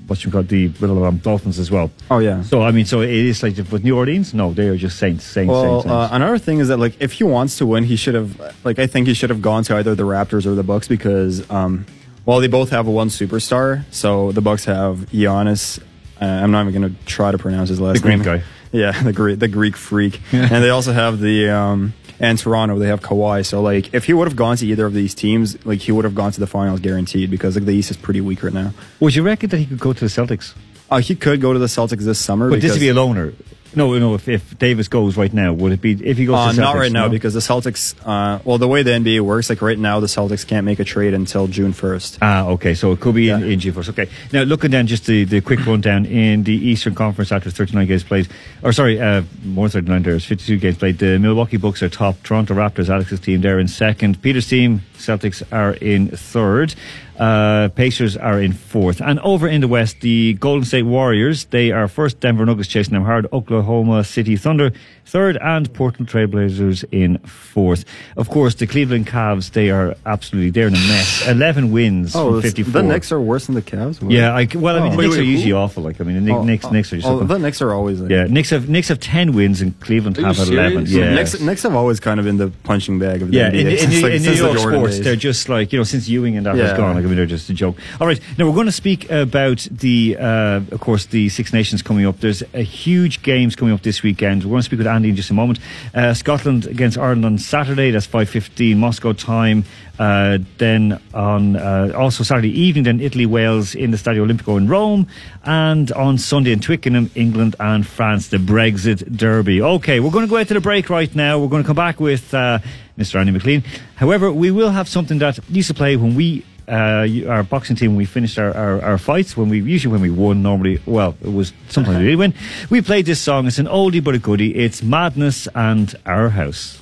what 0.06 0.22
you 0.22 0.30
call 0.30 0.42
the 0.42 0.68
little 0.80 1.02
um, 1.04 1.16
Dolphins 1.16 1.58
as 1.58 1.70
well. 1.70 1.90
Oh 2.10 2.18
yeah. 2.18 2.42
So, 2.42 2.60
I 2.60 2.72
mean, 2.72 2.84
so 2.84 3.00
it 3.00 3.08
is 3.10 3.42
like, 3.42 3.56
with 3.72 3.82
New 3.84 3.96
Orleans, 3.96 4.34
no, 4.34 4.52
they 4.52 4.68
are 4.68 4.76
just 4.76 4.98
Saints, 4.98 5.24
Saints, 5.24 5.48
Well, 5.50 5.62
Saints, 5.80 5.84
Saints. 5.84 6.12
uh, 6.12 6.14
another 6.14 6.36
thing 6.38 6.58
is 6.58 6.68
that 6.68 6.76
like 6.78 6.94
if 7.00 7.12
he 7.12 7.24
wants 7.24 7.56
to 7.58 7.64
win, 7.66 7.84
he 7.84 7.96
should 7.96 8.14
have 8.14 8.30
like 8.64 8.78
I 8.78 8.86
think 8.86 9.06
he 9.08 9.14
should 9.14 9.30
have 9.30 9.40
gone 9.40 9.62
to 9.64 9.76
either 9.76 9.94
the 9.94 10.02
Raptors 10.02 10.44
or 10.44 10.54
the 10.54 10.62
Bucks 10.62 10.88
because 10.88 11.48
um, 11.50 11.86
well 12.26 12.38
they 12.40 12.48
both 12.48 12.68
have 12.70 12.86
one 12.86 13.08
superstar. 13.08 13.84
So 13.90 14.30
the 14.32 14.42
Bucks 14.42 14.66
have 14.66 15.06
Giannis, 15.10 15.80
Uh, 16.20 16.24
I'm 16.26 16.50
not 16.50 16.68
even 16.68 16.80
going 16.82 16.94
to 16.94 17.04
try 17.06 17.30
to 17.32 17.38
pronounce 17.38 17.70
his 17.70 17.80
last 17.80 18.04
name. 18.04 18.18
The 18.18 18.24
Greek 18.24 18.40
guy. 18.42 18.46
Yeah, 18.70 18.92
the 19.02 19.14
Greek, 19.14 19.38
the 19.38 19.48
Greek 19.48 19.76
freak. 19.78 20.20
and 20.32 20.62
they 20.62 20.68
also 20.68 20.92
have 20.92 21.18
the 21.20 21.48
um, 21.48 21.94
and 22.20 22.38
Toronto. 22.38 22.78
They 22.78 22.88
have 22.88 23.00
Kawhi. 23.00 23.44
So 23.44 23.62
like, 23.62 23.94
if 23.94 24.04
he 24.04 24.12
would 24.12 24.28
have 24.28 24.36
gone 24.36 24.56
to 24.56 24.66
either 24.66 24.86
of 24.86 24.94
these 24.94 25.14
teams, 25.14 25.64
like 25.66 25.80
he 25.80 25.92
would 25.92 26.04
have 26.04 26.14
gone 26.14 26.32
to 26.32 26.40
the 26.40 26.46
finals 26.46 26.80
guaranteed 26.80 27.30
because 27.30 27.56
like 27.56 27.64
the 27.64 27.72
East 27.72 27.90
is 27.90 27.96
pretty 27.96 28.20
weak 28.20 28.42
right 28.42 28.52
now. 28.52 28.72
Would 29.00 29.14
you 29.14 29.22
reckon 29.22 29.50
that 29.50 29.58
he 29.58 29.66
could 29.66 29.78
go 29.78 29.92
to 29.92 30.00
the 30.00 30.06
Celtics? 30.06 30.54
Uh, 30.90 30.98
he 31.00 31.14
could 31.14 31.40
go 31.40 31.52
to 31.52 31.58
the 31.58 31.66
Celtics 31.66 32.02
this 32.02 32.18
summer. 32.18 32.50
But 32.50 32.60
this 32.60 32.72
would 32.72 32.80
be 32.80 32.88
a 32.88 32.94
loner. 32.94 33.32
No, 33.74 33.96
no. 33.98 34.14
If, 34.14 34.28
if 34.28 34.58
Davis 34.58 34.88
goes 34.88 35.16
right 35.16 35.32
now, 35.32 35.52
would 35.52 35.72
it 35.72 35.80
be 35.80 35.92
if 35.92 36.16
he 36.16 36.26
goes? 36.26 36.36
Uh, 36.36 36.50
to 36.50 36.56
the 36.56 36.62
not 36.62 36.74
Celtics, 36.74 36.78
right 36.80 36.92
now 36.92 37.04
no? 37.04 37.10
because 37.10 37.34
the 37.34 37.40
Celtics. 37.40 37.94
Uh, 38.04 38.40
well, 38.44 38.58
the 38.58 38.68
way 38.68 38.82
the 38.82 38.90
NBA 38.92 39.20
works, 39.20 39.50
like 39.50 39.60
right 39.62 39.78
now, 39.78 40.00
the 40.00 40.06
Celtics 40.06 40.46
can't 40.46 40.64
make 40.64 40.78
a 40.80 40.84
trade 40.84 41.14
until 41.14 41.46
June 41.46 41.72
first. 41.72 42.18
Ah, 42.22 42.46
okay. 42.48 42.74
So 42.74 42.92
it 42.92 43.00
could 43.00 43.14
be 43.14 43.28
in, 43.28 43.40
Yeah. 43.40 43.46
in 43.46 43.60
June 43.60 43.74
first. 43.74 43.90
Okay. 43.90 44.08
Now 44.32 44.42
looking 44.42 44.70
down 44.70 44.86
just 44.86 45.06
the, 45.06 45.24
the 45.24 45.40
quick 45.40 45.64
rundown 45.66 46.06
in 46.06 46.44
the 46.44 46.54
Eastern 46.54 46.94
Conference 46.94 47.30
after 47.32 47.50
39 47.50 47.86
games 47.86 48.04
played, 48.04 48.28
or 48.62 48.72
sorry, 48.72 49.00
uh, 49.00 49.22
more 49.44 49.68
than 49.68 49.82
39 49.84 50.02
there's 50.02 50.24
52 50.24 50.56
games 50.58 50.78
played. 50.78 50.98
The 50.98 51.18
Milwaukee 51.18 51.56
Bucks 51.58 51.82
are 51.82 51.88
top. 51.88 52.22
Toronto 52.22 52.54
Raptors, 52.54 52.88
Alex's 52.88 53.20
team, 53.20 53.40
they're 53.42 53.58
in 53.58 53.68
second. 53.68 54.22
Peter's 54.22 54.48
team, 54.48 54.82
Celtics 54.96 55.42
are 55.52 55.74
in 55.74 56.08
third. 56.08 56.74
Uh, 57.18 57.68
Pacers 57.70 58.16
are 58.16 58.40
in 58.40 58.52
fourth. 58.52 59.00
And 59.00 59.18
over 59.20 59.48
in 59.48 59.60
the 59.60 59.66
West, 59.66 60.02
the 60.02 60.34
Golden 60.34 60.64
State 60.64 60.84
Warriors, 60.84 61.46
they 61.46 61.72
are 61.72 61.88
first. 61.88 62.20
Denver 62.20 62.46
Nuggets 62.46 62.68
chasing 62.68 62.94
them 62.94 63.04
hard. 63.04 63.26
Oklahoma 63.32 63.58
City 64.04 64.36
Thunder 64.36 64.72
third, 65.04 65.38
and 65.40 65.72
Portland 65.72 66.06
Trailblazers 66.06 66.84
in 66.92 67.16
fourth. 67.20 67.86
Of 68.18 68.28
course, 68.28 68.54
the 68.56 68.66
Cleveland 68.66 69.06
Cavs, 69.06 69.52
they 69.52 69.70
are 69.70 69.96
absolutely 70.04 70.50
they're 70.50 70.66
in 70.68 70.74
a 70.74 70.78
mess. 70.78 71.26
11 71.26 71.72
wins 71.72 72.14
Oh, 72.14 72.26
from 72.26 72.36
the- 72.36 72.42
54. 72.42 72.72
the 72.82 72.88
Knicks 72.88 73.10
are 73.10 73.18
worse 73.20 73.46
than 73.46 73.54
the 73.54 73.62
Cavs. 73.62 74.02
What? 74.02 74.12
Yeah, 74.12 74.34
I, 74.34 74.46
well, 74.54 74.76
I 74.76 74.80
mean, 74.80 74.88
Oh. 74.88 74.90
the 74.92 74.96
Wait, 74.98 75.04
Knicks 75.04 75.16
wait, 75.16 75.22
are 75.22 75.24
who? 75.24 75.30
usually 75.30 75.52
awful. 75.52 75.82
Like, 75.82 75.98
I 76.00 76.04
mean, 76.04 76.22
the 76.26 76.32
Oh, 76.32 76.42
Knicks, 76.44 76.66
oh, 76.66 76.70
Knicks 76.70 76.92
are 76.92 76.96
just. 76.96 77.08
oh, 77.08 77.24
the 77.24 77.38
Knicks 77.38 77.62
are 77.62 77.72
always. 77.72 78.00
Like, 78.02 78.10
yeah, 78.10 78.24
Knicks 78.24 78.50
have 78.50 78.68
Knicks 78.68 78.88
have 78.88 79.00
10 79.00 79.32
wins, 79.32 79.62
and 79.62 79.78
Cleveland 79.80 80.18
Are 80.18 80.20
you 80.20 80.26
have 80.26 80.38
11. 80.40 80.86
serious? 80.86 80.90
Yeah, 80.92 81.14
Knicks, 81.14 81.40
Knicks 81.40 81.62
have 81.62 81.74
always 81.74 82.00
kind 82.00 82.20
of 82.20 82.26
been 82.26 82.36
the 82.36 82.48
punching 82.64 82.98
bag 82.98 83.22
of 83.22 83.30
the 83.30 83.36
yeah, 83.38 83.48
NBA 83.50 83.60
in, 83.60 83.66
in, 83.68 83.78
since, 83.78 83.94
New- 83.94 84.02
like, 84.02 84.12
in 84.12 84.18
New 84.18 84.24
since 84.24 84.38
the 84.40 84.44
York 84.44 84.58
sports, 84.58 84.96
days. 84.96 85.04
they're 85.04 85.16
just 85.16 85.48
like 85.48 85.72
you 85.72 85.78
know 85.78 85.84
since 85.84 86.06
Ewing 86.06 86.36
and 86.36 86.44
that 86.44 86.52
was 86.54 86.60
Yeah. 86.70 86.76
gone. 86.76 86.96
Like 86.96 87.04
I 87.04 87.06
mean, 87.06 87.16
they're 87.16 87.24
just 87.24 87.48
a 87.48 87.54
joke. 87.54 87.78
All 87.98 88.06
right, 88.06 88.20
now 88.36 88.46
we're 88.46 88.52
going 88.54 88.66
to 88.66 88.72
speak 88.72 89.10
about 89.10 89.66
the, 89.70 90.18
uh, 90.20 90.60
of 90.70 90.80
course, 90.80 91.06
the 91.06 91.30
Six 91.30 91.54
Nations 91.54 91.80
coming 91.80 92.04
up. 92.04 92.20
There's 92.20 92.42
a 92.52 92.60
huge 92.62 93.22
games 93.48 93.56
coming 93.56 93.72
up 93.72 93.82
this 93.82 94.02
weekend. 94.02 94.44
We're 94.44 94.50
going 94.50 94.60
to 94.60 94.64
speak 94.64 94.78
with 94.78 94.86
Andy 94.86 95.08
in 95.08 95.16
just 95.16 95.30
a 95.30 95.34
moment. 95.34 95.58
Uh, 95.94 96.12
Scotland 96.12 96.66
against 96.66 96.98
Ireland 96.98 97.24
on 97.24 97.38
Saturday. 97.38 97.90
That's 97.90 98.04
five 98.04 98.28
fifteen 98.28 98.78
Moscow 98.78 99.14
time. 99.14 99.64
Uh, 99.98 100.38
then 100.58 101.00
on 101.14 101.56
uh, 101.56 101.92
also 101.96 102.22
Saturday 102.22 102.50
evening, 102.50 102.84
then 102.84 103.00
Italy 103.00 103.26
Wales 103.26 103.74
in 103.74 103.90
the 103.90 103.96
Stadio 103.96 104.26
Olimpico 104.26 104.58
in 104.58 104.68
Rome, 104.68 105.06
and 105.44 105.90
on 105.92 106.18
Sunday 106.18 106.52
in 106.52 106.60
Twickenham, 106.60 107.10
England 107.14 107.56
and 107.58 107.86
France, 107.86 108.28
the 108.28 108.36
Brexit 108.36 109.16
Derby. 109.16 109.62
Okay, 109.62 109.98
we're 109.98 110.10
going 110.10 110.26
to 110.26 110.30
go 110.30 110.36
out 110.36 110.48
to 110.48 110.54
the 110.54 110.60
break 110.60 110.90
right 110.90 111.12
now. 111.14 111.38
We're 111.38 111.48
going 111.48 111.62
to 111.62 111.66
come 111.66 111.76
back 111.76 112.00
with 112.00 112.34
uh, 112.34 112.58
Mr. 112.98 113.18
Andy 113.18 113.32
McLean. 113.32 113.64
However, 113.96 114.30
we 114.30 114.50
will 114.50 114.70
have 114.70 114.88
something 114.88 115.18
that 115.18 115.38
used 115.48 115.68
to 115.68 115.74
play 115.74 115.96
when 115.96 116.14
we. 116.14 116.44
Uh, 116.68 117.06
our 117.28 117.42
boxing 117.42 117.76
team, 117.76 117.96
we 117.96 118.04
finished 118.04 118.38
our, 118.38 118.54
our, 118.54 118.82
our 118.82 118.98
fights 118.98 119.36
when 119.36 119.48
we 119.48 119.60
usually 119.60 119.90
when 119.92 120.02
we 120.02 120.10
won. 120.10 120.42
Normally, 120.42 120.80
well, 120.84 121.16
it 121.22 121.32
was 121.32 121.52
sometimes 121.68 121.98
we 121.98 122.04
did 122.04 122.16
win. 122.16 122.34
We 122.68 122.82
played 122.82 123.06
this 123.06 123.20
song. 123.20 123.46
It's 123.46 123.58
an 123.58 123.66
oldie 123.66 124.04
but 124.04 124.14
a 124.14 124.18
goodie. 124.18 124.54
It's 124.54 124.82
Madness 124.82 125.48
and 125.54 125.94
Our 126.04 126.28
House. 126.28 126.78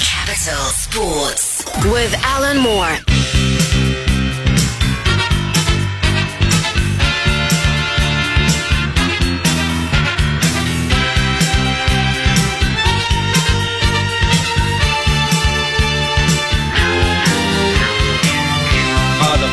Capital 0.00 0.64
Sports 0.72 1.64
with 1.84 2.14
Alan 2.24 2.58
Moore. 2.58 2.96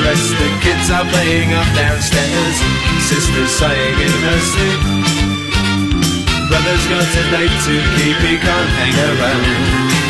Rest. 0.00 0.30
The 0.32 0.48
kids 0.64 0.90
are 0.90 1.04
playing 1.04 1.52
up 1.52 1.68
downstairs. 1.74 2.56
Sister's 3.04 3.50
sighing 3.50 3.98
in 4.00 4.16
her 4.28 4.40
sleep. 4.52 4.80
Brother's 6.48 6.86
got 6.88 7.04
a 7.04 7.24
date 7.30 7.56
to 7.66 7.74
keep, 7.96 8.18
he 8.24 8.36
can't 8.38 8.70
hang 8.76 8.96
around. 9.10 10.01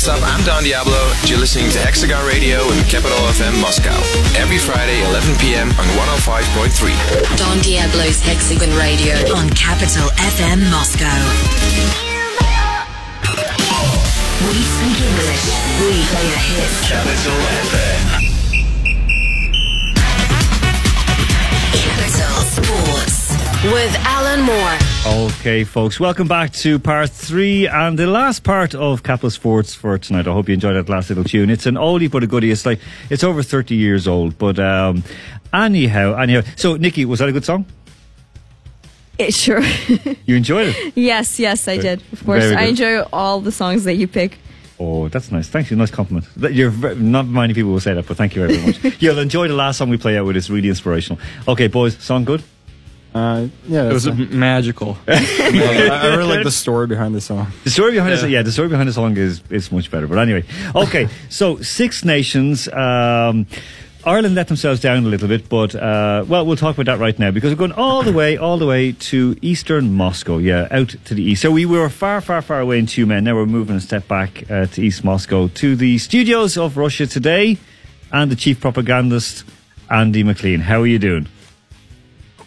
What's 0.00 0.08
up? 0.08 0.26
I'm 0.32 0.42
Don 0.46 0.64
Diablo. 0.64 1.12
You're 1.24 1.38
listening 1.38 1.68
to 1.72 1.78
Hexagon 1.78 2.24
Radio 2.24 2.64
and 2.72 2.80
Capital 2.88 3.20
FM 3.36 3.60
Moscow. 3.60 3.92
Every 4.32 4.56
Friday, 4.56 5.04
11 5.04 5.36
p.m. 5.36 5.68
on 5.76 5.84
105.3. 6.16 7.36
Don 7.36 7.60
Diablo's 7.60 8.18
Hexagon 8.24 8.72
Radio 8.80 9.12
on 9.36 9.50
Capital 9.50 10.08
FM 10.32 10.64
Moscow. 10.72 11.04
We 14.48 14.64
speak 14.64 14.96
English. 15.04 15.44
We 15.84 16.00
play 16.08 16.32
a 16.32 16.40
hit. 16.48 16.72
Capital 16.88 17.36
FM. 17.68 18.09
With 23.64 23.94
Alan 24.06 24.40
Moore. 24.40 24.78
Okay, 25.06 25.64
folks, 25.64 26.00
welcome 26.00 26.26
back 26.26 26.50
to 26.54 26.78
part 26.78 27.10
three 27.10 27.66
and 27.68 27.98
the 27.98 28.06
last 28.06 28.42
part 28.42 28.74
of 28.74 29.02
Capital 29.02 29.28
Sports 29.30 29.74
for 29.74 29.98
tonight. 29.98 30.26
I 30.26 30.32
hope 30.32 30.48
you 30.48 30.54
enjoyed 30.54 30.76
that 30.76 30.88
last 30.88 31.10
little 31.10 31.24
tune. 31.24 31.50
It's 31.50 31.66
an 31.66 31.74
oldie 31.74 32.10
but 32.10 32.22
a 32.22 32.26
goodie. 32.26 32.50
It's 32.50 32.64
like 32.64 32.80
it's 33.10 33.22
over 33.22 33.42
thirty 33.42 33.74
years 33.76 34.08
old, 34.08 34.38
but 34.38 34.58
um, 34.58 35.02
anyhow, 35.52 36.14
anyhow. 36.16 36.42
So, 36.56 36.76
Nikki, 36.76 37.04
was 37.04 37.18
that 37.18 37.28
a 37.28 37.32
good 37.32 37.44
song? 37.44 37.66
Eh, 39.18 39.30
sure. 39.30 39.60
You 40.26 40.36
enjoyed 40.36 40.74
it? 40.74 40.92
yes, 40.96 41.38
yes, 41.38 41.68
I 41.68 41.76
did. 41.76 42.02
Of 42.12 42.24
course, 42.24 42.44
I 42.44 42.62
enjoy 42.64 43.02
all 43.12 43.40
the 43.40 43.52
songs 43.52 43.84
that 43.84 43.94
you 43.96 44.06
pick. 44.08 44.38
Oh, 44.78 45.08
that's 45.08 45.30
nice. 45.30 45.48
Thank 45.48 45.70
you. 45.70 45.76
Nice 45.76 45.90
compliment. 45.90 46.26
You're 46.36 46.70
ve- 46.70 46.94
not 46.94 47.26
many 47.26 47.52
people 47.52 47.72
will 47.72 47.80
say 47.80 47.92
that, 47.92 48.06
but 48.06 48.16
thank 48.16 48.34
you 48.34 48.46
very 48.46 48.58
much. 48.64 48.96
You'll 49.02 49.18
enjoy 49.18 49.48
the 49.48 49.54
last 49.54 49.76
song 49.76 49.90
we 49.90 49.98
play 49.98 50.16
out 50.16 50.24
with. 50.24 50.36
It's 50.38 50.48
really 50.48 50.70
inspirational. 50.70 51.20
Okay, 51.46 51.66
boys, 51.66 51.98
song 51.98 52.24
good. 52.24 52.42
Uh, 53.14 53.48
yeah, 53.66 53.88
It 53.90 53.92
was 53.92 54.04
that's- 54.04 54.20
m- 54.30 54.38
magical. 54.38 54.96
I, 55.08 55.88
I 55.90 56.16
really 56.16 56.36
like 56.36 56.44
the 56.44 56.50
story 56.50 56.86
behind 56.86 57.14
the 57.14 57.20
song. 57.20 57.48
The 57.64 57.70
story 57.70 57.92
behind 57.92 58.16
Yeah. 58.18 58.26
it, 58.26 58.30
yeah, 58.30 58.42
the 58.42 58.52
story 58.52 58.68
behind 58.68 58.88
the 58.88 58.92
song 58.92 59.16
is 59.16 59.42
is 59.50 59.72
much 59.72 59.90
better. 59.90 60.06
But 60.06 60.18
anyway, 60.18 60.44
okay. 60.74 61.08
so 61.28 61.56
Six 61.60 62.04
Nations. 62.04 62.68
Um, 62.68 63.46
Ireland 64.02 64.34
let 64.34 64.48
themselves 64.48 64.80
down 64.80 65.04
a 65.04 65.08
little 65.08 65.28
bit, 65.28 65.50
but 65.50 65.74
uh, 65.74 66.24
well, 66.26 66.46
we'll 66.46 66.56
talk 66.56 66.74
about 66.78 66.86
that 66.86 66.98
right 66.98 67.18
now 67.18 67.30
because 67.30 67.50
we're 67.50 67.56
going 67.68 67.72
all 67.72 68.02
the 68.02 68.12
way, 68.14 68.38
all 68.38 68.56
the 68.56 68.64
way 68.64 68.92
to 68.92 69.36
eastern 69.42 69.92
Moscow. 69.92 70.38
Yeah, 70.38 70.68
out 70.70 70.94
to 71.04 71.14
the 71.14 71.22
east. 71.22 71.42
So 71.42 71.50
we 71.50 71.66
were 71.66 71.90
far, 71.90 72.22
far, 72.22 72.40
far 72.40 72.60
away 72.60 72.78
in 72.78 72.86
Tyumen. 72.86 73.24
Now 73.24 73.34
we're 73.34 73.44
moving 73.44 73.76
a 73.76 73.80
step 73.80 74.08
back 74.08 74.50
uh, 74.50 74.66
to 74.66 74.80
East 74.82 75.04
Moscow 75.04 75.48
to 75.48 75.76
the 75.76 75.98
studios 75.98 76.56
of 76.56 76.78
Russia 76.78 77.06
Today, 77.06 77.58
and 78.10 78.30
the 78.30 78.36
chief 78.36 78.58
propagandist 78.60 79.44
Andy 79.90 80.22
McLean. 80.22 80.60
How 80.60 80.80
are 80.80 80.86
you 80.86 80.98
doing? 80.98 81.26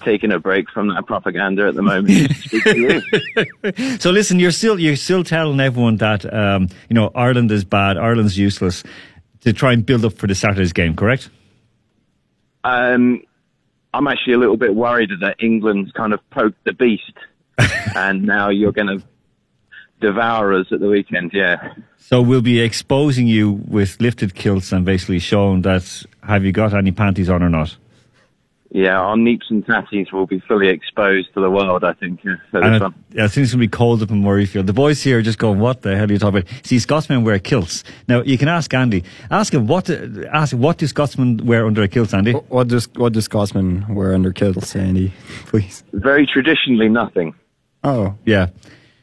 Taking 0.03 0.31
a 0.31 0.39
break 0.39 0.69
from 0.69 0.87
that 0.89 1.05
propaganda 1.05 1.67
at 1.67 1.75
the 1.75 1.81
moment. 1.81 2.31
Speak 2.35 2.63
to 2.63 3.01
you. 3.75 3.97
so 3.99 4.11
listen, 4.11 4.39
you're 4.39 4.51
still 4.51 4.79
you're 4.79 4.95
still 4.95 5.23
telling 5.23 5.59
everyone 5.59 5.97
that 5.97 6.31
um, 6.33 6.69
you 6.89 6.93
know 6.93 7.11
Ireland 7.15 7.51
is 7.51 7.63
bad, 7.63 7.97
Ireland's 7.97 8.37
useless, 8.37 8.83
to 9.41 9.53
try 9.53 9.73
and 9.73 9.85
build 9.85 10.05
up 10.05 10.13
for 10.13 10.27
the 10.27 10.35
Saturday's 10.35 10.73
game, 10.73 10.95
correct? 10.95 11.29
Um, 12.63 13.23
I'm 13.93 14.07
actually 14.07 14.33
a 14.33 14.37
little 14.37 14.57
bit 14.57 14.73
worried 14.73 15.11
that 15.21 15.35
England's 15.39 15.91
kind 15.91 16.13
of 16.13 16.19
poked 16.29 16.63
the 16.63 16.73
beast, 16.73 17.13
and 17.95 18.23
now 18.23 18.49
you're 18.49 18.71
going 18.71 18.99
to 18.99 19.03
devour 20.01 20.53
us 20.53 20.67
at 20.71 20.79
the 20.79 20.87
weekend. 20.87 21.31
Yeah. 21.33 21.73
So 21.97 22.21
we'll 22.21 22.41
be 22.41 22.59
exposing 22.59 23.27
you 23.27 23.51
with 23.67 23.99
lifted 24.01 24.35
kilts 24.35 24.71
and 24.71 24.85
basically 24.85 25.19
showing 25.19 25.61
that 25.61 26.03
have 26.21 26.43
you 26.43 26.51
got 26.51 26.73
any 26.73 26.91
panties 26.91 27.29
on 27.29 27.41
or 27.41 27.49
not? 27.49 27.77
Yeah, 28.75 28.97
our 28.99 29.15
neeps 29.15 29.51
and 29.51 29.63
tatties 29.63 30.11
will 30.11 30.25
be 30.25 30.39
fully 30.47 30.67
exposed 30.67 31.31
to 31.35 31.41
the 31.41 31.49
world, 31.51 31.83
I 31.83 31.93
think, 31.93 32.21
uh, 32.25 32.31
for 32.49 32.59
And 32.63 32.73
this 32.73 32.81
I. 32.81 33.23
I 33.25 33.27
think 33.27 33.43
it's 33.43 33.51
going 33.51 33.51
to 33.51 33.57
be 33.57 33.67
cold 33.67 34.01
up 34.01 34.09
in 34.09 34.23
Murrayfield. 34.23 34.65
The 34.65 34.73
boys 34.73 35.03
here 35.03 35.19
are 35.19 35.21
just 35.21 35.37
going, 35.37 35.59
"What 35.59 35.83
the 35.83 35.95
hell 35.95 36.09
are 36.09 36.11
you 36.11 36.17
talking 36.17 36.39
about?" 36.39 36.51
See, 36.65 36.79
Scotsmen 36.79 37.23
wear 37.23 37.37
kilts. 37.37 37.83
Now 38.07 38.23
you 38.23 38.35
can 38.35 38.47
ask 38.47 38.73
Andy. 38.73 39.03
Ask 39.29 39.53
him 39.53 39.67
what. 39.67 39.85
do- 39.85 40.25
Ask 40.33 40.53
him, 40.53 40.61
what 40.61 40.79
do 40.79 40.87
Scotsmen 40.87 41.45
wear 41.45 41.67
under 41.67 41.83
a 41.83 41.87
kilt, 41.87 42.15
Andy? 42.15 42.31
What 42.31 42.67
does 42.67 42.89
what 42.95 43.13
does 43.13 43.25
Scotsman 43.25 43.85
wear 43.93 44.15
under 44.15 44.31
kilts, 44.33 44.75
Andy? 44.75 45.13
Please. 45.45 45.83
Very 45.93 46.25
traditionally, 46.25 46.89
nothing. 46.89 47.35
Oh, 47.83 48.15
Yeah. 48.25 48.47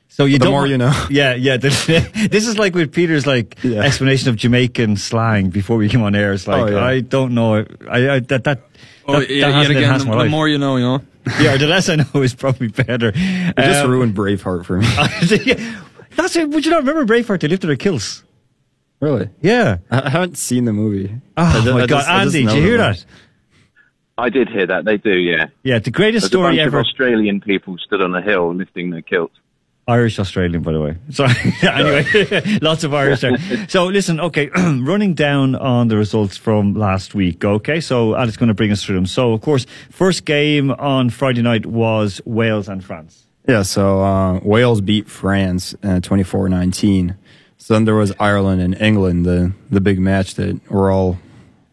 So 0.08 0.24
you 0.24 0.38
The 0.38 0.46
don't 0.46 0.52
more 0.52 0.66
you 0.66 0.78
know. 0.78 0.92
Yeah, 1.10 1.34
yeah. 1.34 1.56
the- 1.58 1.68
this 2.30 2.48
is 2.48 2.58
like 2.58 2.74
with 2.74 2.90
Peter's 2.92 3.24
like 3.28 3.56
Yeah. 3.62 3.82
explanation 3.82 4.28
of 4.30 4.34
Jamaican 4.34 4.96
slang 4.96 5.50
before 5.50 5.76
we 5.76 5.88
came 5.88 6.02
on 6.02 6.16
air. 6.16 6.32
It's 6.32 6.48
like 6.48 6.62
Oh, 6.62 6.66
yeah. 6.66 6.84
I 6.84 7.00
don't 7.00 7.32
know. 7.34 7.64
I, 7.88 8.10
I 8.16 8.18
that 8.20 8.42
that. 8.42 8.62
Oh, 9.06 9.20
that, 9.20 9.30
yeah, 9.30 9.50
that 9.50 9.62
yet 9.62 9.70
again, 9.70 9.98
the, 9.98 10.04
the 10.24 10.28
more 10.28 10.48
you 10.48 10.58
know, 10.58 10.76
you 10.76 10.82
know. 10.84 11.00
yeah, 11.40 11.56
the 11.56 11.66
less 11.66 11.88
I 11.88 11.96
know 11.96 12.22
is 12.22 12.34
probably 12.34 12.68
better. 12.68 13.12
it 13.14 13.56
just 13.56 13.84
Um, 13.84 13.90
ruined 13.90 14.14
Braveheart 14.14 14.64
for 14.64 14.78
me. 14.78 14.86
That's 16.16 16.36
it. 16.36 16.48
Would 16.48 16.64
you 16.64 16.70
not 16.70 16.84
remember 16.84 17.04
Braveheart? 17.06 17.40
They 17.40 17.48
lifted 17.48 17.66
their 17.68 17.76
kilts. 17.76 18.22
really? 19.00 19.28
Yeah. 19.40 19.78
I 19.90 20.02
I 20.06 20.10
haven't 20.10 20.38
seen 20.38 20.64
the 20.64 20.72
movie. 20.72 21.14
Oh 21.36 21.42
I 21.42 21.72
my 21.72 21.82
I 21.82 21.86
God, 21.86 21.98
just- 21.98 22.08
Andy, 22.08 22.44
did 22.46 22.54
you 22.56 22.62
hear 22.62 22.78
that? 22.78 23.04
I 24.18 24.28
did 24.28 24.48
hear 24.50 24.66
that. 24.66 24.84
They 24.84 24.98
do, 24.98 25.16
yeah. 25.16 25.46
Yeah, 25.62 25.78
the 25.78 25.90
greatest 25.90 26.24
There's 26.30 26.34
a 26.34 26.44
bunch 26.44 26.54
story 26.56 26.60
of 26.60 26.66
ever. 26.74 26.80
Australian 26.80 27.40
people 27.40 27.78
stood 27.78 28.02
on 28.02 28.14
a 28.14 28.20
hill 28.20 28.54
lifting 28.54 28.90
their 28.90 29.00
kilts. 29.00 29.34
Irish 29.88 30.18
Australian, 30.18 30.62
by 30.62 30.72
the 30.72 30.80
way. 30.80 30.96
Sorry. 31.10 31.34
anyway, 31.62 32.58
lots 32.62 32.84
of 32.84 32.94
Irish 32.94 33.20
there. 33.20 33.36
So 33.68 33.86
listen, 33.86 34.20
okay, 34.20 34.48
running 34.56 35.14
down 35.14 35.56
on 35.56 35.88
the 35.88 35.96
results 35.96 36.36
from 36.36 36.74
last 36.74 37.14
week. 37.14 37.44
Okay, 37.44 37.80
so 37.80 38.14
Alex 38.14 38.36
going 38.36 38.48
to 38.48 38.54
bring 38.54 38.70
us 38.70 38.84
through 38.84 38.96
them. 38.96 39.06
So 39.06 39.32
of 39.32 39.40
course, 39.40 39.66
first 39.90 40.24
game 40.24 40.70
on 40.70 41.10
Friday 41.10 41.42
night 41.42 41.66
was 41.66 42.20
Wales 42.24 42.68
and 42.68 42.84
France. 42.84 43.26
Yeah, 43.48 43.62
so 43.62 44.02
uh, 44.02 44.38
Wales 44.44 44.80
beat 44.80 45.08
France 45.08 45.74
uh, 45.82 46.00
24-19. 46.00 47.16
So 47.56 47.74
then 47.74 47.84
there 47.84 47.94
was 47.94 48.12
Ireland 48.20 48.62
and 48.62 48.80
England, 48.80 49.26
the 49.26 49.52
the 49.70 49.80
big 49.80 49.98
match 49.98 50.34
that 50.36 50.60
we're 50.70 50.90
all 50.92 51.18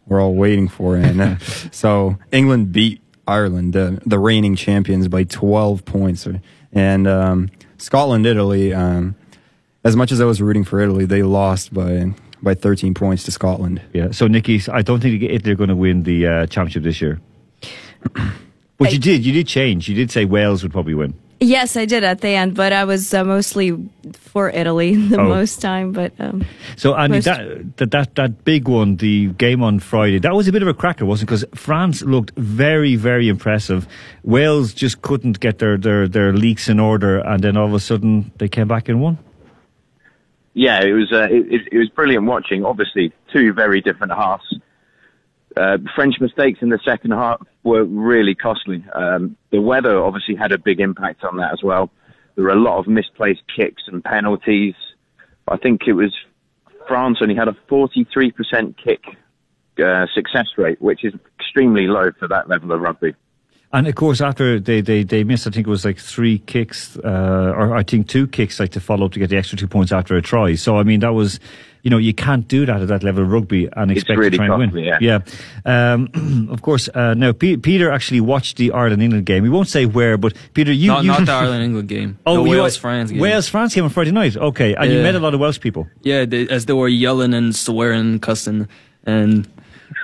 we're 0.06 0.20
all 0.20 0.34
waiting 0.34 0.68
for. 0.68 0.96
And 0.96 1.20
uh, 1.20 1.38
so 1.70 2.18
England 2.32 2.72
beat 2.72 3.00
Ireland, 3.26 3.74
the 3.74 4.18
reigning 4.18 4.56
champions, 4.56 5.06
by 5.08 5.24
12 5.24 5.84
points. 5.84 6.26
And 6.72 7.06
um, 7.06 7.50
Scotland, 7.78 8.26
Italy. 8.26 8.74
Um, 8.74 9.14
as 9.84 9.96
much 9.96 10.12
as 10.12 10.20
I 10.20 10.24
was 10.24 10.42
rooting 10.42 10.64
for 10.64 10.80
Italy, 10.80 11.06
they 11.06 11.22
lost 11.22 11.72
by 11.72 12.12
by 12.42 12.54
13 12.54 12.94
points 12.94 13.24
to 13.24 13.32
Scotland. 13.32 13.82
Yeah. 13.92 14.12
So 14.12 14.28
Nikki, 14.28 14.60
I 14.70 14.82
don't 14.82 15.00
think 15.00 15.22
Italy 15.22 15.52
are 15.52 15.56
going 15.56 15.70
to 15.70 15.76
win 15.76 16.04
the 16.04 16.26
uh, 16.26 16.46
championship 16.46 16.84
this 16.84 17.00
year. 17.00 17.20
But 18.78 18.92
you 18.92 19.00
did, 19.00 19.26
you 19.26 19.32
did 19.32 19.48
change. 19.48 19.88
You 19.88 19.96
did 19.96 20.08
say 20.08 20.24
Wales 20.24 20.62
would 20.62 20.70
probably 20.70 20.94
win. 20.94 21.12
Yes, 21.40 21.76
I 21.76 21.84
did 21.84 22.02
at 22.02 22.20
the 22.20 22.30
end, 22.30 22.54
but 22.56 22.72
I 22.72 22.82
was 22.84 23.14
uh, 23.14 23.22
mostly 23.22 23.72
for 24.12 24.50
Italy 24.50 24.96
the 25.08 25.20
Oh. 25.20 25.28
most 25.28 25.60
time. 25.60 25.92
But 25.92 26.12
um, 26.18 26.44
So 26.76 26.96
Andy, 26.96 27.18
Most- 27.18 27.24
that, 27.26 27.76
that 27.76 27.90
that 27.92 28.14
that 28.16 28.44
big 28.44 28.66
one, 28.66 28.96
the 28.96 29.28
game 29.38 29.62
on 29.62 29.78
Friday, 29.78 30.18
that 30.18 30.34
was 30.34 30.48
a 30.48 30.52
bit 30.52 30.62
of 30.62 30.68
a 30.68 30.74
cracker, 30.74 31.06
wasn't 31.06 31.30
it? 31.30 31.32
Because 31.32 31.44
France 31.54 32.02
looked 32.02 32.32
very, 32.36 32.96
very 32.96 33.28
impressive. 33.28 33.86
Wales 34.24 34.74
just 34.74 35.00
couldn't 35.02 35.38
get 35.38 35.58
their, 35.60 35.76
their 35.78 36.08
their 36.08 36.32
leeks 36.32 36.68
in 36.68 36.80
order, 36.80 37.18
and 37.20 37.42
then 37.42 37.56
all 37.56 37.66
of 37.66 37.74
a 37.74 37.80
sudden 37.80 38.32
they 38.38 38.48
came 38.48 38.66
back 38.66 38.88
and 38.88 39.00
won. 39.00 39.16
Yeah, 40.54 40.82
it 40.82 40.92
was 40.92 41.12
uh, 41.12 41.28
it, 41.30 41.52
it- 41.52 41.68
it 41.70 41.78
was 41.78 41.88
brilliant 41.90 42.26
watching. 42.26 42.64
Obviously, 42.64 43.12
two 43.32 43.52
very 43.52 43.80
different 43.80 44.12
halves. 44.12 44.56
Uh, 45.58 45.78
French 45.94 46.20
mistakes 46.20 46.60
in 46.62 46.68
the 46.68 46.78
second 46.84 47.10
half 47.10 47.42
were 47.64 47.84
really 47.84 48.34
costly. 48.34 48.84
Um, 48.94 49.36
the 49.50 49.60
weather 49.60 49.98
obviously 50.02 50.36
had 50.36 50.52
a 50.52 50.58
big 50.58 50.78
impact 50.80 51.24
on 51.24 51.36
that 51.38 51.52
as 51.52 51.62
well. 51.62 51.90
There 52.36 52.44
were 52.44 52.50
a 52.50 52.60
lot 52.60 52.78
of 52.78 52.86
misplaced 52.86 53.42
kicks 53.54 53.82
and 53.88 54.04
penalties. 54.04 54.74
I 55.48 55.56
think 55.56 55.82
it 55.88 55.94
was 55.94 56.14
France 56.86 57.18
only 57.20 57.34
had 57.34 57.48
a 57.48 57.56
43% 57.68 58.76
kick 58.76 59.04
uh, 59.84 60.06
success 60.14 60.46
rate, 60.56 60.80
which 60.80 61.04
is 61.04 61.14
extremely 61.38 61.86
low 61.86 62.10
for 62.18 62.28
that 62.28 62.48
level 62.48 62.72
of 62.72 62.80
rugby. 62.80 63.14
And 63.70 63.86
of 63.86 63.94
course, 63.96 64.22
after 64.22 64.58
they, 64.58 64.80
they, 64.80 65.02
they 65.02 65.24
missed, 65.24 65.46
I 65.46 65.50
think 65.50 65.66
it 65.66 65.70
was 65.70 65.84
like 65.84 65.98
three 65.98 66.38
kicks, 66.38 66.96
uh, 66.98 67.52
or 67.54 67.76
I 67.76 67.82
think 67.82 68.08
two 68.08 68.26
kicks, 68.26 68.58
like 68.58 68.70
to 68.70 68.80
follow 68.80 69.06
up 69.06 69.12
to 69.12 69.18
get 69.18 69.28
the 69.28 69.36
extra 69.36 69.58
two 69.58 69.68
points 69.68 69.92
after 69.92 70.16
a 70.16 70.22
try. 70.22 70.54
So 70.54 70.78
I 70.78 70.84
mean, 70.84 71.00
that 71.00 71.12
was, 71.12 71.38
you 71.82 71.90
know, 71.90 71.98
you 71.98 72.12
can't 72.14 72.46
do 72.48 72.66
that 72.66 72.80
at 72.82 72.88
that 72.88 73.02
level 73.02 73.22
of 73.24 73.30
rugby 73.30 73.68
and 73.72 73.90
expect 73.90 74.18
really 74.18 74.30
to 74.30 74.36
try 74.36 74.46
and 74.46 74.64
costly, 74.72 74.84
win. 74.84 74.98
yeah. 75.00 75.18
Um, 75.64 76.48
of 76.50 76.62
course, 76.62 76.88
uh, 76.94 77.14
now 77.14 77.32
Pe- 77.32 77.56
Peter 77.56 77.90
actually 77.90 78.20
watched 78.20 78.56
the 78.56 78.72
Ireland 78.72 79.02
England 79.02 79.26
game. 79.26 79.42
We 79.42 79.48
won't 79.48 79.68
say 79.68 79.86
where, 79.86 80.16
but 80.18 80.34
Peter, 80.54 80.72
you 80.72 80.88
not, 80.88 81.02
you, 81.04 81.08
not 81.08 81.26
the 81.26 81.32
Ireland 81.44 81.64
England 81.64 81.88
game. 81.88 82.18
Oh, 82.26 82.36
the 82.36 82.42
you- 82.44 82.50
Wales 82.50 82.76
France 82.76 83.10
game. 83.10 83.20
Wales 83.20 83.48
France 83.48 83.74
game 83.74 83.84
on 83.84 83.90
Friday 83.90 84.10
night. 84.12 84.36
Okay, 84.36 84.74
and 84.74 84.90
you 84.92 85.02
met 85.02 85.14
a 85.14 85.20
lot 85.20 85.34
of 85.34 85.40
Welsh 85.40 85.60
people. 85.60 85.86
Yeah, 86.02 86.24
they, 86.24 86.48
as 86.48 86.66
they 86.66 86.72
were 86.72 86.88
yelling 86.88 87.34
and 87.34 87.54
swearing, 87.54 88.18
cussing, 88.18 88.68
and 89.04 89.48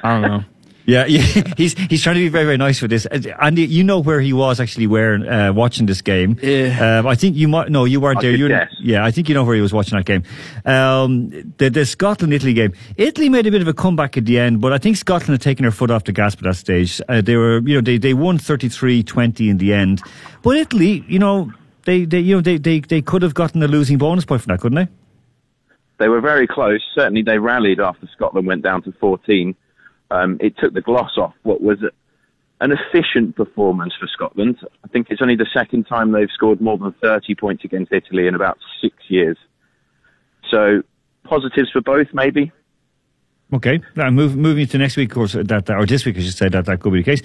I 0.03 0.13
don't 0.13 0.23
know. 0.23 0.45
Yeah, 0.87 1.07
yeah. 1.09 1.21
he's 1.57 1.73
he's 1.75 2.03
trying 2.03 2.17
to 2.17 2.21
be 2.21 2.29
very 2.29 2.45
very 2.45 2.57
nice 2.59 2.83
with 2.83 2.91
this. 2.91 3.07
Uh, 3.07 3.21
Andy, 3.41 3.63
you 3.67 3.85
know 3.85 4.01
where 4.01 4.21
he 4.21 4.33
was 4.33 4.61
actually 4.61 4.87
wearing 4.87 5.27
uh, 5.27 5.53
watching 5.53 5.87
this 5.87 6.03
game. 6.03 6.39
Yeah. 6.43 6.99
Um, 6.99 7.07
I 7.07 7.15
think 7.15 7.37
you 7.37 7.49
might. 7.49 7.71
No, 7.71 7.85
you 7.87 8.01
weren't 8.01 8.19
I 8.19 8.23
there. 8.23 8.33
You 8.33 8.49
were- 8.49 8.69
yeah, 8.81 9.05
I 9.05 9.11
think 9.11 9.29
you 9.29 9.35
know 9.35 9.45
where 9.45 9.55
he 9.55 9.63
was 9.63 9.73
watching 9.73 9.97
that 9.97 10.05
game. 10.05 10.25
Um, 10.67 11.31
the 11.59 11.71
the 11.71 11.87
Scotland 11.87 12.33
Italy 12.35 12.53
game. 12.53 12.75
Italy 12.97 13.29
made 13.29 13.47
a 13.47 13.51
bit 13.51 13.63
of 13.63 13.69
a 13.69 13.73
comeback 13.73 14.17
at 14.19 14.27
the 14.27 14.39
end, 14.39 14.61
but 14.61 14.73
I 14.73 14.79
think 14.79 14.97
Scotland 14.97 15.31
had 15.31 15.41
taken 15.41 15.65
their 15.65 15.71
foot 15.73 15.91
off 15.91 16.05
the 16.05 16.13
gas 16.13 16.35
at 16.35 16.43
that 16.43 16.57
stage. 16.57 17.01
Uh, 17.09 17.21
they 17.23 17.37
were, 17.37 17.61
you 17.61 17.77
know, 17.77 17.81
they 17.81 17.97
they 17.99 18.13
won 18.15 18.39
33-20 18.39 19.49
in 19.49 19.59
the 19.59 19.73
end. 19.73 20.03
But 20.43 20.57
Italy, 20.57 21.05
you 21.09 21.19
know, 21.19 21.51
they 21.85 22.05
they 22.05 22.21
you 22.21 22.37
know 22.37 22.41
they 22.43 22.59
they 22.59 22.81
they 22.81 23.01
could 23.01 23.23
have 23.23 23.33
gotten 23.35 23.63
a 23.63 23.69
losing 23.69 23.97
bonus 23.99 24.25
point 24.27 24.43
from 24.43 24.53
that, 24.53 24.61
couldn't 24.61 24.77
they? 24.77 24.89
they 25.99 26.09
were 26.09 26.21
very 26.21 26.47
close. 26.47 26.83
Certainly, 26.95 27.23
they 27.23 27.39
rallied 27.39 27.81
after 27.81 28.09
Scotland 28.15 28.47
went 28.47 28.63
down 28.63 28.83
to 28.83 28.93
14. 29.01 29.55
Um, 30.15 30.39
it 30.41 30.55
took 30.59 30.73
the 30.73 30.81
gloss 30.81 31.19
off 31.19 31.35
what 31.43 31.61
was 31.61 31.79
an 32.61 32.71
efficient 32.71 33.35
performance 33.35 33.95
for 33.99 34.07
Scotland. 34.07 34.59
I 34.85 34.89
think 34.89 35.09
it's 35.11 35.21
only 35.21 35.35
the 35.35 35.49
second 35.53 35.85
time 35.85 36.13
they've 36.13 36.31
scored 36.33 36.61
more 36.61 36.79
than 36.79 36.95
30 37.03 37.35
points 37.35 37.65
against 37.65 37.93
Italy 37.93 38.29
in 38.29 38.37
about 38.37 38.59
six 38.81 38.95
years. 39.09 39.37
So 40.51 40.83
positives 41.25 41.71
for 41.73 41.81
both, 41.81 42.07
maybe. 42.13 42.53
Okay, 43.53 43.81
now 43.97 44.09
move, 44.11 44.37
moving 44.37 44.67
to 44.69 44.79
next 44.79 44.97
week, 44.97 45.11
of 45.11 45.15
course, 45.15 45.33
that 45.33 45.69
or 45.69 45.85
this 45.85 46.05
week, 46.05 46.17
I 46.17 46.21
should 46.21 46.35
say 46.35 46.49
that 46.49 46.65
that 46.65 46.81
could 46.81 46.93
be 46.93 47.01
the 47.01 47.05
case. 47.05 47.23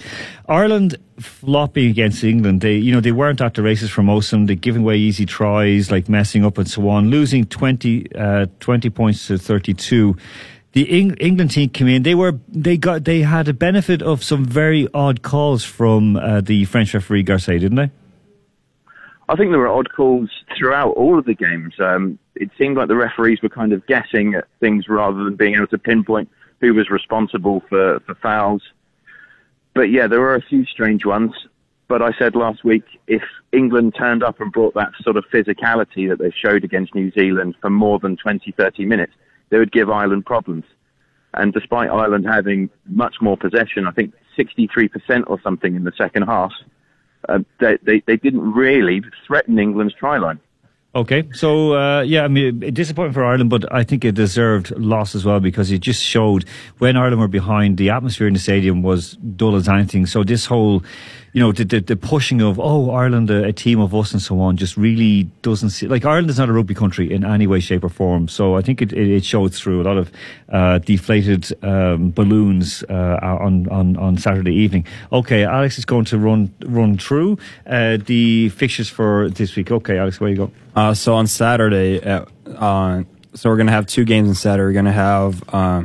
Ireland 0.48 0.96
flopping 1.18 1.90
against 1.90 2.22
England. 2.24 2.60
They, 2.60 2.74
you 2.74 2.92
know, 2.92 3.00
they 3.00 3.12
weren't 3.12 3.40
at 3.40 3.54
the 3.54 3.62
races 3.62 3.96
of 3.96 4.30
them. 4.30 4.46
They're 4.46 4.56
giving 4.56 4.82
away 4.82 4.96
easy 4.96 5.26
tries, 5.26 5.90
like 5.90 6.08
messing 6.08 6.44
up 6.44 6.58
and 6.58 6.68
so 6.68 6.88
on, 6.88 7.08
losing 7.08 7.46
20, 7.46 8.14
uh, 8.14 8.46
20 8.58 8.90
points 8.90 9.28
to 9.28 9.38
thirty-two. 9.38 10.16
The 10.72 10.88
Eng- 10.88 11.16
England 11.16 11.50
team 11.50 11.70
came 11.70 11.88
in. 11.88 12.02
They 12.04 12.14
were 12.14 12.38
they 12.48 12.76
got 12.76 13.04
they 13.04 13.20
had 13.20 13.48
a 13.48 13.52
benefit 13.52 14.02
of 14.02 14.22
some 14.22 14.44
very 14.44 14.86
odd 14.94 15.22
calls 15.22 15.64
from 15.64 16.16
uh, 16.16 16.40
the 16.40 16.64
French 16.66 16.94
referee 16.94 17.24
Garcia, 17.24 17.58
didn't 17.58 17.76
they? 17.76 17.90
I 19.28 19.36
think 19.36 19.50
there 19.50 19.58
were 19.58 19.68
odd 19.68 19.92
calls 19.92 20.28
throughout 20.56 20.90
all 20.96 21.18
of 21.18 21.24
the 21.24 21.34
games. 21.34 21.74
Um, 21.78 22.18
it 22.34 22.50
seemed 22.58 22.76
like 22.76 22.88
the 22.88 22.96
referees 22.96 23.42
were 23.42 23.48
kind 23.48 23.72
of 23.72 23.86
guessing 23.86 24.34
at 24.34 24.46
things 24.58 24.88
rather 24.88 25.22
than 25.22 25.36
being 25.36 25.54
able 25.54 25.68
to 25.68 25.78
pinpoint 25.78 26.28
who 26.60 26.74
was 26.74 26.90
responsible 26.90 27.62
for, 27.68 28.00
for 28.00 28.14
fouls. 28.16 28.62
But 29.74 29.90
yeah, 29.90 30.06
there 30.06 30.20
were 30.20 30.34
a 30.34 30.42
few 30.42 30.64
strange 30.66 31.04
ones. 31.04 31.32
But 31.88 32.02
I 32.02 32.12
said 32.18 32.36
last 32.36 32.64
week, 32.64 32.84
if 33.08 33.22
England 33.52 33.94
turned 33.96 34.22
up 34.22 34.40
and 34.40 34.52
brought 34.52 34.74
that 34.74 34.92
sort 35.02 35.16
of 35.16 35.24
physicality 35.32 36.08
that 36.08 36.18
they 36.18 36.30
showed 36.30 36.62
against 36.62 36.94
New 36.94 37.10
Zealand 37.10 37.56
for 37.60 37.70
more 37.70 37.98
than 37.98 38.16
20, 38.16 38.52
30 38.52 38.84
minutes, 38.84 39.12
they 39.50 39.58
would 39.58 39.72
give 39.72 39.90
Ireland 39.90 40.26
problems. 40.26 40.64
And 41.34 41.52
despite 41.52 41.90
Ireland 41.90 42.26
having 42.26 42.70
much 42.86 43.16
more 43.20 43.36
possession, 43.36 43.86
I 43.86 43.92
think 43.92 44.14
63% 44.36 45.24
or 45.26 45.40
something 45.42 45.76
in 45.76 45.84
the 45.84 45.92
second 45.96 46.22
half, 46.22 46.52
uh, 47.28 47.40
they, 47.60 47.78
they, 47.82 48.02
they 48.06 48.16
didn't 48.16 48.52
really 48.52 49.02
threaten 49.26 49.58
England's 49.58 49.94
try 49.94 50.18
line. 50.18 50.40
Okay, 50.92 51.28
so 51.32 51.74
uh, 51.74 52.00
yeah, 52.00 52.24
I 52.24 52.28
mean, 52.28 52.58
disappointing 52.74 53.12
for 53.12 53.24
Ireland, 53.24 53.48
but 53.48 53.72
I 53.72 53.84
think 53.84 54.04
it 54.04 54.16
deserved 54.16 54.72
loss 54.76 55.14
as 55.14 55.24
well 55.24 55.38
because 55.38 55.70
it 55.70 55.78
just 55.78 56.02
showed 56.02 56.44
when 56.78 56.96
Ireland 56.96 57.20
were 57.20 57.28
behind, 57.28 57.76
the 57.76 57.90
atmosphere 57.90 58.26
in 58.26 58.34
the 58.34 58.40
stadium 58.40 58.82
was 58.82 59.12
dull 59.36 59.54
as 59.54 59.68
anything. 59.68 60.06
So 60.06 60.24
this 60.24 60.46
whole, 60.46 60.82
you 61.32 61.40
know, 61.40 61.52
the, 61.52 61.64
the, 61.64 61.80
the 61.80 61.96
pushing 61.96 62.40
of 62.40 62.58
oh 62.58 62.90
Ireland, 62.90 63.30
a, 63.30 63.44
a, 63.44 63.52
team 63.52 63.80
of 63.80 63.94
us, 63.94 64.12
and 64.12 64.20
so 64.20 64.40
on, 64.40 64.56
just 64.56 64.76
really 64.76 65.24
doesn't 65.42 65.70
see 65.70 65.86
like 65.86 66.04
Ireland 66.04 66.30
is 66.30 66.38
not 66.38 66.48
a 66.48 66.52
rugby 66.52 66.74
country 66.74 67.12
in 67.12 67.24
any 67.24 67.46
way, 67.46 67.60
shape, 67.60 67.84
or 67.84 67.88
form. 67.88 68.26
So 68.26 68.56
I 68.56 68.62
think 68.62 68.82
it, 68.82 68.92
it, 68.92 69.08
it 69.08 69.24
showed 69.24 69.54
through 69.54 69.82
a 69.82 69.84
lot 69.84 69.96
of 69.96 70.10
uh, 70.48 70.78
deflated 70.78 71.52
um, 71.62 72.10
balloons 72.10 72.82
uh, 72.88 73.18
on, 73.22 73.68
on 73.68 73.96
on 73.96 74.16
Saturday 74.18 74.54
evening. 74.54 74.86
Okay, 75.12 75.44
Alex 75.44 75.78
is 75.78 75.84
going 75.84 76.04
to 76.06 76.18
run 76.18 76.52
run 76.64 76.98
through 76.98 77.38
uh, 77.66 77.98
the 78.04 78.48
fixtures 78.48 78.88
for 78.88 79.28
this 79.28 79.54
week. 79.54 79.70
Okay, 79.70 79.98
Alex, 79.98 80.20
where 80.20 80.30
you 80.30 80.36
go? 80.36 80.50
Uh, 80.74 80.94
so 80.94 81.14
on 81.14 81.26
Saturday, 81.28 82.02
uh, 82.02 82.24
uh, 82.56 83.02
so 83.34 83.50
we're 83.50 83.56
gonna 83.56 83.70
have 83.70 83.86
two 83.86 84.04
games 84.04 84.28
on 84.28 84.34
Saturday. 84.34 84.66
We're 84.66 84.72
gonna 84.72 84.92
have, 84.92 85.44
uh, 85.54 85.84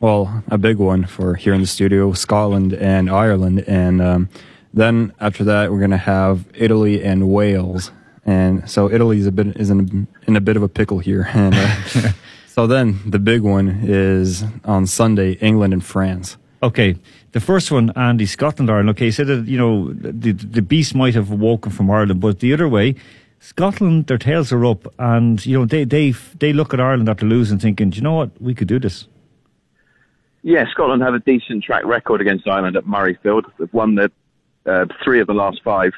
well, 0.00 0.42
a 0.48 0.56
big 0.56 0.78
one 0.78 1.04
for 1.04 1.34
here 1.34 1.52
in 1.52 1.60
the 1.60 1.66
studio, 1.66 2.12
Scotland 2.12 2.72
and 2.72 3.10
Ireland, 3.10 3.64
and 3.66 4.00
um, 4.00 4.28
then 4.76 5.12
after 5.20 5.42
that, 5.44 5.72
we're 5.72 5.80
gonna 5.80 5.96
have 5.96 6.44
Italy 6.54 7.02
and 7.02 7.28
Wales. 7.28 7.90
And 8.26 8.68
so 8.68 8.90
Italy 8.90 9.18
is 9.18 9.26
a 9.26 9.32
bit 9.32 9.56
is 9.56 9.70
in 9.70 9.80
a, 9.80 10.28
in 10.28 10.36
a 10.36 10.40
bit 10.40 10.56
of 10.56 10.62
a 10.62 10.68
pickle 10.68 10.98
here. 10.98 11.28
And 11.34 11.54
uh, 11.54 12.12
so 12.46 12.66
then 12.66 13.00
the 13.06 13.18
big 13.18 13.40
one 13.40 13.80
is 13.82 14.44
on 14.64 14.86
Sunday, 14.86 15.32
England 15.40 15.72
and 15.72 15.84
France. 15.84 16.36
Okay, 16.62 16.96
the 17.32 17.40
first 17.40 17.70
one, 17.70 17.90
Andy, 17.96 18.26
Scotland 18.26 18.70
Ireland. 18.70 18.90
Okay, 18.90 19.06
you 19.06 19.12
said 19.12 19.28
that 19.28 19.46
you 19.46 19.58
know 19.58 19.92
the 19.92 20.32
the 20.32 20.62
beast 20.62 20.94
might 20.94 21.14
have 21.14 21.30
woken 21.30 21.72
from 21.72 21.90
Ireland, 21.90 22.20
but 22.20 22.40
the 22.40 22.52
other 22.52 22.68
way. 22.68 22.94
Scotland, 23.38 24.06
their 24.06 24.18
tails 24.18 24.50
are 24.50 24.64
up, 24.64 24.92
and 24.98 25.44
you 25.44 25.56
know 25.58 25.66
they 25.66 25.84
they 25.84 26.12
they 26.40 26.52
look 26.52 26.74
at 26.74 26.80
Ireland 26.80 27.08
after 27.08 27.26
losing, 27.26 27.58
thinking, 27.58 27.90
Do 27.90 27.96
you 27.96 28.02
know 28.02 28.14
what, 28.14 28.30
we 28.40 28.54
could 28.54 28.66
do 28.66 28.80
this. 28.80 29.06
Yeah, 30.42 30.64
Scotland 30.70 31.02
have 31.02 31.14
a 31.14 31.20
decent 31.20 31.62
track 31.62 31.84
record 31.84 32.20
against 32.20 32.48
Ireland 32.48 32.76
at 32.76 32.84
Murrayfield. 32.84 33.44
They've 33.58 33.72
won 33.72 33.94
the 33.96 34.10
uh, 34.66 34.86
three 35.02 35.20
of 35.20 35.26
the 35.26 35.34
last 35.34 35.60
five, 35.62 35.92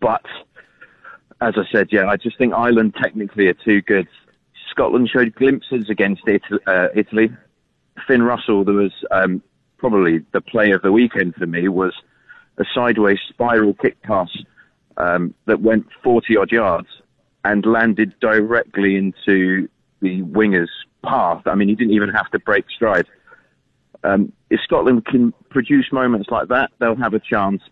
but 0.00 0.24
as 1.40 1.54
I 1.56 1.64
said, 1.70 1.88
yeah, 1.90 2.06
I 2.06 2.16
just 2.16 2.36
think 2.38 2.52
Ireland 2.52 2.94
technically 3.00 3.46
are 3.46 3.54
too 3.54 3.80
good. 3.82 4.08
Scotland 4.70 5.08
showed 5.12 5.34
glimpses 5.34 5.88
against 5.88 6.22
Italy. 6.26 6.60
Uh, 6.66 6.88
Italy. 6.94 7.30
Finn 8.06 8.22
Russell, 8.22 8.64
there 8.64 8.74
was 8.74 8.92
um, 9.10 9.42
probably 9.76 10.24
the 10.32 10.40
play 10.40 10.70
of 10.70 10.82
the 10.82 10.92
weekend 10.92 11.34
for 11.34 11.46
me 11.46 11.68
was 11.68 11.94
a 12.58 12.64
sideways 12.74 13.18
spiral 13.28 13.74
kick 13.74 14.00
pass 14.02 14.28
um, 14.96 15.34
that 15.46 15.60
went 15.60 15.86
40 16.02 16.36
odd 16.36 16.52
yards 16.52 16.88
and 17.44 17.64
landed 17.64 18.14
directly 18.20 18.96
into 18.96 19.68
the 20.00 20.22
winger's 20.22 20.70
path. 21.04 21.42
I 21.46 21.54
mean, 21.54 21.68
he 21.68 21.74
didn't 21.74 21.94
even 21.94 22.10
have 22.10 22.30
to 22.30 22.38
break 22.38 22.66
stride. 22.70 23.06
Um, 24.04 24.32
if 24.50 24.60
Scotland 24.60 25.06
can 25.06 25.32
produce 25.50 25.92
moments 25.92 26.28
like 26.30 26.48
that, 26.48 26.70
they'll 26.78 26.96
have 26.96 27.14
a 27.14 27.20
chance. 27.20 27.62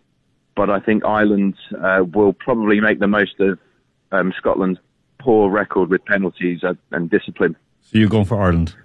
But 0.55 0.69
I 0.69 0.79
think 0.79 1.05
Ireland 1.05 1.55
uh, 1.79 2.03
will 2.13 2.33
probably 2.33 2.79
make 2.79 2.99
the 2.99 3.07
most 3.07 3.39
of 3.39 3.59
um, 4.11 4.33
Scotland's 4.37 4.79
poor 5.19 5.49
record 5.49 5.89
with 5.89 6.03
penalties 6.05 6.59
and, 6.63 6.77
and, 6.91 7.09
discipline. 7.09 7.55
So 7.81 7.99
you're 7.99 8.09
going 8.09 8.25
for 8.25 8.41
Ireland? 8.41 8.75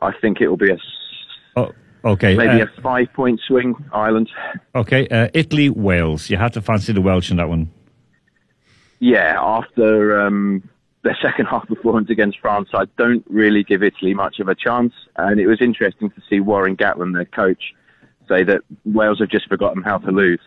I 0.00 0.12
think 0.12 0.40
it 0.40 0.48
will 0.48 0.56
be 0.56 0.70
a. 0.70 0.78
Oh. 1.56 1.72
Okay. 2.04 2.36
Maybe 2.36 2.62
uh, 2.62 2.66
a 2.66 2.80
five 2.80 3.12
point 3.12 3.40
swing, 3.46 3.74
Ireland. 3.92 4.30
Okay. 4.74 5.08
Uh, 5.08 5.28
Italy, 5.34 5.68
Wales. 5.68 6.30
You 6.30 6.36
had 6.36 6.52
to 6.52 6.62
fancy 6.62 6.92
the 6.92 7.00
Welsh 7.00 7.30
in 7.30 7.38
that 7.38 7.48
one 7.48 7.70
yeah, 9.00 9.36
after 9.40 10.20
um, 10.20 10.68
their 11.02 11.16
second 11.22 11.46
half 11.46 11.66
performance 11.66 12.10
against 12.10 12.38
France, 12.40 12.70
I 12.74 12.84
don't 12.96 13.24
really 13.28 13.62
give 13.62 13.82
Italy 13.82 14.14
much 14.14 14.40
of 14.40 14.48
a 14.48 14.54
chance. 14.54 14.92
And 15.16 15.40
it 15.40 15.46
was 15.46 15.60
interesting 15.60 16.10
to 16.10 16.22
see 16.28 16.40
Warren 16.40 16.76
Gatland, 16.76 17.14
their 17.14 17.24
coach, 17.24 17.74
say 18.28 18.44
that 18.44 18.62
Wales 18.84 19.20
have 19.20 19.28
just 19.28 19.48
forgotten 19.48 19.82
how 19.82 19.98
to 19.98 20.10
lose. 20.10 20.40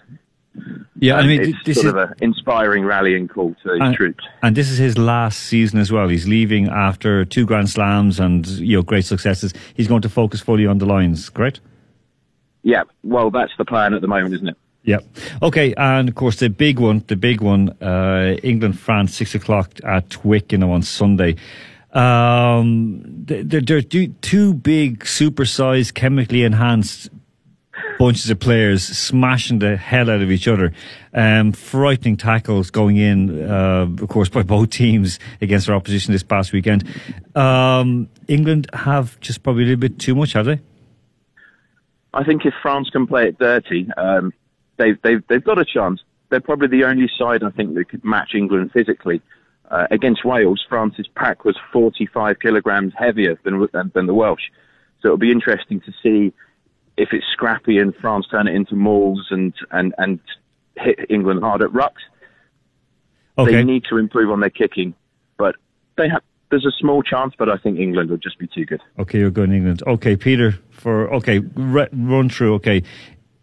Yeah, 1.00 1.14
and 1.14 1.24
I 1.24 1.28
mean, 1.28 1.42
it's 1.42 1.64
this 1.66 1.78
sort 1.78 1.88
is, 1.88 1.94
of 1.94 1.98
an 1.98 2.14
inspiring 2.22 2.84
rallying 2.84 3.28
call 3.28 3.56
to 3.64 3.72
his 3.72 3.80
and, 3.82 3.96
troops. 3.96 4.24
And 4.44 4.56
this 4.56 4.70
is 4.70 4.78
his 4.78 4.98
last 4.98 5.40
season 5.40 5.80
as 5.80 5.92
well. 5.92 6.10
He's 6.10 6.28
leaving 6.28 6.68
after 6.68 7.24
two 7.24 7.46
Grand 7.46 7.70
Slams 7.70 8.20
and 8.20 8.46
you 8.46 8.78
know 8.78 8.82
great 8.84 9.06
successes. 9.06 9.54
He's 9.76 9.88
going 9.88 10.02
to 10.02 10.10
focus 10.10 10.42
fully 10.42 10.68
on 10.68 10.78
the 10.78 10.86
Lions, 10.86 11.30
correct? 11.30 11.62
Yeah, 12.64 12.84
well, 13.04 13.32
that's 13.32 13.54
the 13.58 13.66
plan 13.66 13.94
at 13.94 14.02
the 14.02 14.08
moment, 14.08 14.36
isn't 14.36 14.50
it? 14.50 14.58
Yep. 14.84 15.06
Okay, 15.44 15.74
and 15.76 16.10
of 16.10 16.16
course 16.16 16.38
the 16.38 16.50
big 16.50 16.80
one, 16.80 17.04
the 17.08 17.16
big 17.16 17.42
one, 17.42 17.70
uh, 17.82 18.36
England 18.44 18.80
France, 18.80 19.16
six 19.16 19.36
o'clock 19.36 19.72
at 19.84 20.10
Twickenham 20.10 20.72
on 20.72 20.82
Sunday. 20.82 21.36
Um, 21.92 23.02
they're, 23.26 23.62
they're 23.62 23.82
two 23.82 24.54
big, 24.54 25.00
supersized, 25.00 25.94
chemically 25.94 26.44
enhanced 26.44 27.10
bunches 28.00 28.30
of 28.30 28.40
players 28.40 28.84
smashing 28.84 29.60
the 29.60 29.78
hell 29.78 30.10
out 30.10 30.22
of 30.22 30.32
each 30.32 30.48
other. 30.48 30.74
Um, 31.14 31.52
frightening 31.52 32.18
tackles 32.18 32.72
going 32.72 32.98
in, 32.98 33.50
uh, 33.50 33.88
of 34.02 34.08
course, 34.10 34.30
by 34.30 34.44
both 34.44 34.70
teams 34.70 35.20
against 35.42 35.68
their 35.68 35.76
opposition 35.76 36.12
this 36.12 36.24
past 36.24 36.54
weekend. 36.54 36.88
Um, 37.36 38.10
England 38.28 38.68
have 38.74 39.20
just 39.20 39.44
probably 39.44 39.64
a 39.64 39.66
little 39.68 39.80
bit 39.80 40.00
too 40.00 40.16
much, 40.16 40.34
have 40.34 40.46
they? 40.46 40.60
I 42.14 42.24
think 42.24 42.46
if 42.46 42.54
France 42.62 42.90
can 42.90 43.08
play 43.08 43.28
it 43.28 43.40
dirty, 43.40 43.88
um, 43.96 44.34
they've, 44.82 45.02
they've, 45.02 45.24
they've 45.28 45.44
got 45.44 45.60
a 45.60 45.66
chance. 45.66 46.02
They're 46.30 46.42
probably 46.42 46.68
the 46.68 46.86
only 46.86 47.10
side, 47.18 47.44
I 47.44 47.50
think, 47.52 47.76
that 47.76 47.90
could 47.90 48.04
match 48.04 48.32
England 48.36 48.72
physically. 48.72 49.22
Uh, 49.70 49.88
against 49.92 50.26
Wales, 50.26 50.64
France's 50.68 51.08
pack 51.16 51.46
was 51.46 51.58
45 51.72 52.40
kilograms 52.40 52.94
heavier 52.98 53.40
than, 53.44 53.68
than, 53.72 53.92
than 53.94 54.06
the 54.06 54.14
Welsh. 54.14 54.50
So 55.02 55.08
it'll 55.08 55.18
be 55.18 55.32
interesting 55.32 55.82
to 55.82 55.92
see 56.04 56.34
if 56.98 57.10
it's 57.14 57.26
scrappy 57.32 57.78
and 57.78 57.96
France 57.96 58.28
turn 58.30 58.48
it 58.48 58.56
into 58.56 58.76
mauls 58.76 59.28
and, 59.30 59.54
and, 59.72 59.94
and 59.98 60.20
hit 60.76 61.00
England 61.10 61.42
hard 61.42 61.62
at 61.62 61.70
rucks. 61.70 62.04
Okay. 63.38 63.54
They 63.54 63.64
need 63.64 63.86
to 63.90 63.98
improve 63.98 64.30
on 64.30 64.40
their 64.42 64.50
kicking, 64.50 64.94
but 65.38 65.56
they 65.98 66.10
have. 66.10 66.22
There's 66.50 66.66
a 66.66 66.78
small 66.78 67.02
chance, 67.02 67.34
but 67.40 67.48
I 67.48 67.56
think 67.56 67.80
England 67.80 68.10
will 68.10 68.18
just 68.18 68.38
be 68.38 68.46
too 68.46 68.66
good. 68.66 68.82
Okay, 69.00 69.20
you're 69.20 69.32
going 69.32 69.54
England. 69.54 69.82
Okay, 69.88 70.18
Peter, 70.18 70.60
for 70.70 71.10
okay, 71.14 71.40
re- 71.40 71.88
run 71.94 72.28
through. 72.28 72.56
Okay, 72.56 72.84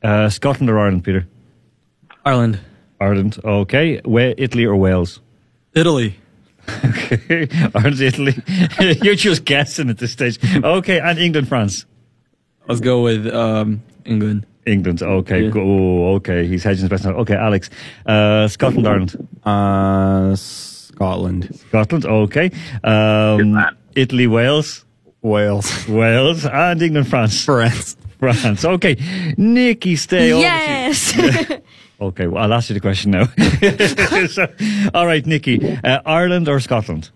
uh, 0.03 0.29
Scotland 0.29 0.71
or 0.71 0.79
Ireland, 0.79 1.05
Peter? 1.05 1.27
Ireland. 2.25 2.61
Ireland. 3.01 3.39
Okay. 3.45 4.01
Where, 4.05 4.35
Italy 4.37 4.65
or 4.65 4.77
Wales? 4.77 5.21
Italy. 5.75 6.17
okay. 6.85 7.49
Ireland, 7.75 8.01
Italy. 8.01 8.35
You're 9.03 9.15
just 9.15 9.45
guessing 9.45 9.91
at 9.91 9.99
this 9.99 10.13
stage. 10.13 10.39
Okay. 10.63 11.01
And 11.01 11.19
England, 11.19 11.49
France? 11.49 11.87
Let's 12.67 12.81
go 12.81 13.03
with 13.03 13.27
um, 13.29 13.83
England. 14.05 14.47
England. 14.67 15.03
Okay. 15.03 15.45
Yeah. 15.45 15.53
Oh, 15.57 16.15
okay. 16.17 16.47
He's 16.47 16.63
hedging 16.63 16.83
his 16.83 16.91
best. 16.91 17.05
now. 17.05 17.13
Okay, 17.13 17.35
Alex. 17.35 17.71
Uh, 18.05 18.47
Scotland, 18.49 18.87
Ireland. 18.87 19.29
Uh, 19.45 20.37
Scotland. 20.37 21.59
Scotland. 21.69 22.05
Okay. 22.05 22.51
Um, 22.85 23.59
Italy, 23.95 24.27
Wales, 24.27 24.85
Wales, 25.23 25.89
Wales, 25.89 26.47
and 26.47 26.81
England, 26.83 27.09
France, 27.09 27.45
France, 27.47 27.97
France. 28.19 28.65
Okay, 28.65 28.97
Nikki, 29.37 29.97
stay. 29.97 30.33
on. 30.33 30.41
Yes. 30.41 31.19
Okay, 32.01 32.29
well, 32.29 32.45
I'll 32.45 32.55
ask 32.55 32.71
you 32.71 32.75
the 32.75 32.81
question 32.81 33.11
now. 33.11 33.27
So, 34.29 34.47
all 34.95 35.05
right, 35.05 35.27
Nikki, 35.27 35.59
uh, 35.83 36.01
Ireland 36.07 36.49
or 36.49 36.61
Scotland? 36.61 37.11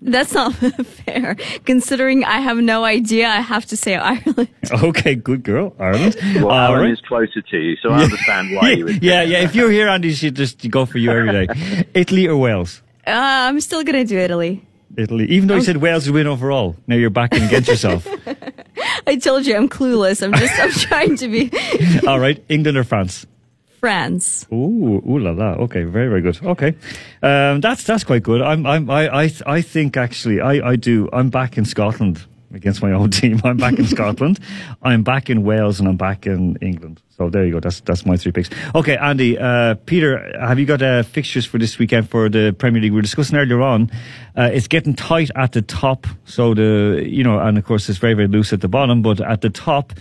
That's 0.00 0.32
not 0.32 0.54
fair. 1.04 1.36
Considering 1.66 2.24
I 2.24 2.40
have 2.40 2.56
no 2.56 2.84
idea, 2.84 3.28
I 3.28 3.40
have 3.42 3.66
to 3.66 3.76
say 3.76 3.96
Ireland. 3.96 4.48
Okay, 4.70 5.14
good 5.14 5.42
girl, 5.42 5.74
Ireland. 5.78 6.16
Well, 6.36 6.48
All 6.48 6.52
Alan 6.52 6.80
right. 6.84 6.92
is 6.92 7.02
closer 7.02 7.42
to 7.42 7.56
you, 7.58 7.76
so 7.82 7.90
I 7.90 8.04
understand 8.04 8.54
why 8.56 8.70
you 8.70 8.84
would. 8.86 9.02
yeah, 9.02 9.20
yeah. 9.22 9.40
If 9.44 9.54
you're 9.54 9.70
here, 9.70 9.88
Andy, 9.88 10.08
you 10.08 10.14
should 10.14 10.34
just 10.34 10.66
go 10.70 10.86
for 10.86 10.96
you 10.96 11.10
every 11.10 11.32
day. 11.46 11.84
Italy 11.92 12.26
or 12.28 12.36
Wales? 12.38 12.82
Uh, 13.06 13.10
I'm 13.12 13.60
still 13.60 13.84
gonna 13.84 14.06
do 14.06 14.16
Italy. 14.16 14.64
Italy. 14.96 15.26
Even 15.30 15.48
though 15.48 15.56
you 15.56 15.62
said 15.64 15.76
Wales 15.76 16.06
would 16.06 16.14
win 16.14 16.26
overall, 16.26 16.76
now 16.86 16.96
you're 16.96 17.10
backing 17.10 17.42
against 17.42 17.68
yourself. 17.68 18.06
I 19.08 19.16
told 19.16 19.46
you 19.46 19.56
I'm 19.56 19.70
clueless. 19.70 20.22
I'm 20.22 20.34
just 20.34 20.60
I'm 20.60 20.70
trying 20.70 21.16
to 21.16 21.28
be 21.28 21.50
All 22.06 22.20
right, 22.20 22.44
England 22.50 22.76
or 22.76 22.84
France? 22.84 23.26
France. 23.80 24.46
Ooh, 24.52 25.02
ooh 25.08 25.18
la 25.18 25.30
la. 25.30 25.54
Okay, 25.64 25.84
very, 25.84 26.08
very 26.08 26.20
good. 26.20 26.38
Okay, 26.44 26.74
um, 27.22 27.62
that's 27.62 27.84
that's 27.84 28.04
quite 28.04 28.22
good. 28.22 28.42
I'm, 28.42 28.66
I'm, 28.66 28.90
I, 28.90 29.08
I, 29.24 29.30
I 29.46 29.62
think 29.62 29.96
actually, 29.96 30.42
I, 30.42 30.72
I 30.72 30.76
do. 30.76 31.08
I'm 31.10 31.30
back 31.30 31.56
in 31.56 31.64
Scotland 31.64 32.26
against 32.52 32.82
my 32.82 32.92
own 32.92 33.10
team. 33.20 33.40
I'm 33.44 33.56
back 33.56 33.78
in 33.78 33.86
Scotland. 33.96 34.40
I'm 34.82 35.02
back 35.02 35.30
in 35.30 35.42
Wales, 35.42 35.80
and 35.80 35.88
I'm 35.88 35.96
back 35.96 36.26
in 36.26 36.56
England. 36.56 37.02
So 37.16 37.30
there 37.30 37.44
you 37.44 37.52
go. 37.52 37.60
That's 37.60 37.80
that's 37.80 38.06
my 38.06 38.16
three 38.16 38.32
picks. 38.32 38.50
Okay, 38.74 38.96
Andy, 38.96 39.38
uh, 39.38 39.74
Peter, 39.86 40.32
have 40.40 40.58
you 40.58 40.66
got 40.66 40.82
uh, 40.82 41.02
fixtures 41.02 41.46
for 41.46 41.58
this 41.58 41.78
weekend 41.78 42.08
for 42.08 42.28
the 42.28 42.54
Premier 42.58 42.80
League? 42.80 42.92
We 42.92 42.96
were 42.96 43.02
discussing 43.02 43.36
earlier 43.36 43.60
on. 43.60 43.90
Uh, 44.36 44.50
it's 44.52 44.68
getting 44.68 44.94
tight 44.94 45.30
at 45.34 45.52
the 45.52 45.62
top. 45.62 46.06
So 46.24 46.54
the 46.54 47.04
you 47.06 47.24
know, 47.24 47.38
and 47.38 47.58
of 47.58 47.64
course 47.64 47.88
it's 47.88 47.98
very 47.98 48.14
very 48.14 48.28
loose 48.28 48.52
at 48.52 48.60
the 48.60 48.68
bottom. 48.68 49.02
But 49.02 49.20
at 49.20 49.40
the 49.40 49.50
top. 49.50 49.92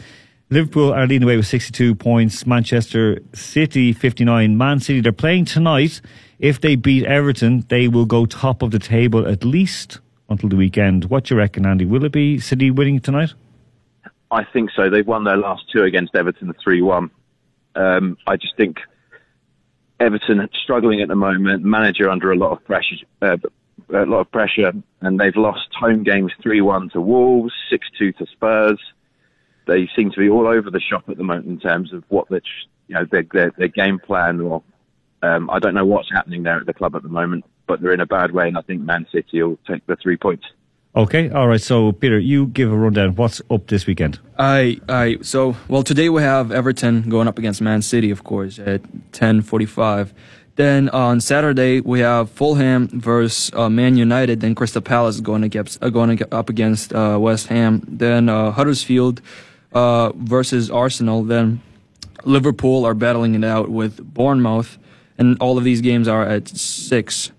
Liverpool 0.50 0.94
are 0.94 1.02
leading 1.02 1.20
the 1.20 1.28
way 1.28 1.36
with 1.36 1.46
62 1.46 1.94
points. 1.96 2.48
Manchester 2.48 3.20
City 3.34 3.92
59. 3.92 4.58
Man 4.58 4.80
City, 4.80 5.02
they're 5.02 5.12
playing 5.12 5.44
tonight. 5.44 6.00
If 6.40 6.62
they 6.62 6.78
beat 6.78 7.04
Everton, 7.04 7.66
they 7.68 7.90
will 7.90 8.06
go 8.06 8.26
top 8.26 8.62
of 8.62 8.72
the 8.72 8.80
table 8.80 9.28
at 9.28 9.44
least 9.44 10.00
until 10.30 10.50
the 10.50 10.56
weekend. 10.56 11.06
What 11.06 11.26
do 11.26 11.36
you 11.36 11.40
reckon, 11.40 11.66
Andy? 11.66 11.86
Will 11.86 12.04
it 12.04 12.12
be 12.12 12.40
City 12.40 12.72
winning 12.72 13.00
tonight? 13.00 13.34
I 14.30 14.44
think 14.44 14.72
so. 14.76 14.90
They've 14.90 15.08
won 15.08 15.24
their 15.24 15.38
last 15.38 15.64
two 15.72 15.84
against 15.84 16.16
Everton 16.16 16.54
3 16.62 16.82
1. 16.82 17.12
Um, 17.76 18.18
I 18.28 18.36
just 18.36 18.58
think 18.58 18.78
Everton 20.00 20.48
struggling 20.62 21.02
at 21.02 21.08
the 21.08 21.16
moment, 21.16 21.64
manager 21.64 22.10
under 22.10 22.32
a 22.32 22.36
lot 22.36 22.52
of 22.52 22.64
pressure, 22.66 22.96
uh, 23.22 23.38
a 23.94 24.06
lot 24.06 24.20
of 24.20 24.32
pressure, 24.32 24.74
and 25.02 25.20
they've 25.20 25.36
lost 25.36 25.70
home 25.80 26.04
games 26.04 26.32
3 26.42 26.62
1 26.62 26.90
to 26.90 27.02
Wolves, 27.02 27.54
6 27.70 27.88
2 27.98 28.12
to 28.14 28.26
Spurs. 28.28 28.80
They 29.66 29.90
seem 29.96 30.12
to 30.12 30.20
be 30.20 30.30
all 30.30 30.48
over 30.48 30.70
the 30.70 30.80
shop 30.80 31.10
at 31.10 31.18
the 31.18 31.24
moment 31.24 31.48
in 31.48 31.60
terms 31.60 31.94
of 31.94 32.04
what 32.10 32.30
their, 32.30 32.42
you 32.88 32.96
know, 32.96 33.06
their, 33.10 33.26
their, 33.32 33.52
their 33.58 33.68
game 33.68 34.00
plan 34.00 34.40
or 34.42 34.64
um, 35.24 35.50
I 35.50 35.60
don't 35.60 35.74
know 35.74 35.86
what's 35.86 36.12
happening 36.12 36.44
there 36.44 36.58
at 36.58 36.66
the 36.66 36.74
club 36.74 36.96
at 36.96 37.04
the 37.04 37.10
moment, 37.10 37.46
but 37.68 37.82
they're 37.82 37.94
in 37.94 38.00
a 38.00 38.06
bad 38.06 38.32
way, 38.32 38.48
and 38.48 38.58
I 38.58 38.62
think 38.62 38.82
Man 38.82 39.06
City 39.12 39.44
will 39.44 39.60
take 39.68 39.86
the 39.86 39.96
three 39.96 40.18
points. 40.18 40.46
Okay, 40.96 41.30
all 41.30 41.48
right. 41.48 41.62
So, 41.62 41.92
Peter, 41.92 42.18
you 42.18 42.48
give 42.48 42.72
a 42.72 42.76
rundown. 42.76 43.16
What's 43.16 43.40
up 43.52 43.68
this 43.68 43.86
weekend? 43.86 44.20
I, 44.40 44.80
I, 44.90 45.18
so, 45.22 45.56
well, 45.68 45.84
today 45.84 46.10
we 46.10 46.24
have 46.24 46.52
Everton 46.52 47.08
going 47.08 47.28
up 47.28 47.38
against 47.38 47.62
Man 47.62 47.84
City, 47.84 48.10
of 48.10 48.24
course, 48.24 48.58
at 48.58 48.82
10.45. 49.12 50.14
Then 50.56 50.90
on 50.90 51.22
Saturday, 51.22 51.82
we 51.82 52.00
have 52.00 52.32
Fulham 52.32 52.88
versus 52.88 53.54
uh, 53.54 53.70
Man 53.70 53.96
United. 53.96 54.40
Then 54.40 54.56
Crystal 54.56 54.82
Palace 54.82 55.20
going, 55.20 55.44
against, 55.44 55.84
uh, 55.84 55.92
going 55.92 56.20
up 56.32 56.50
against 56.50 56.92
uh, 56.94 57.20
West 57.22 57.46
Ham. 57.48 57.84
Then 57.88 58.28
uh, 58.28 58.50
Huddersfield 58.50 59.22
uh, 59.74 60.14
versus 60.16 60.72
Arsenal. 60.72 61.22
Then 61.22 61.62
Liverpool 62.24 62.86
are 62.86 62.96
battling 62.96 63.36
it 63.36 63.44
out 63.44 63.70
with 63.70 64.02
Bournemouth. 64.16 64.80
And 65.20 65.38
all 65.40 65.60
of 65.60 65.64
these 65.64 65.82
games 65.82 66.08
are 66.08 66.24
at 66.24 66.48
6. 66.48 67.32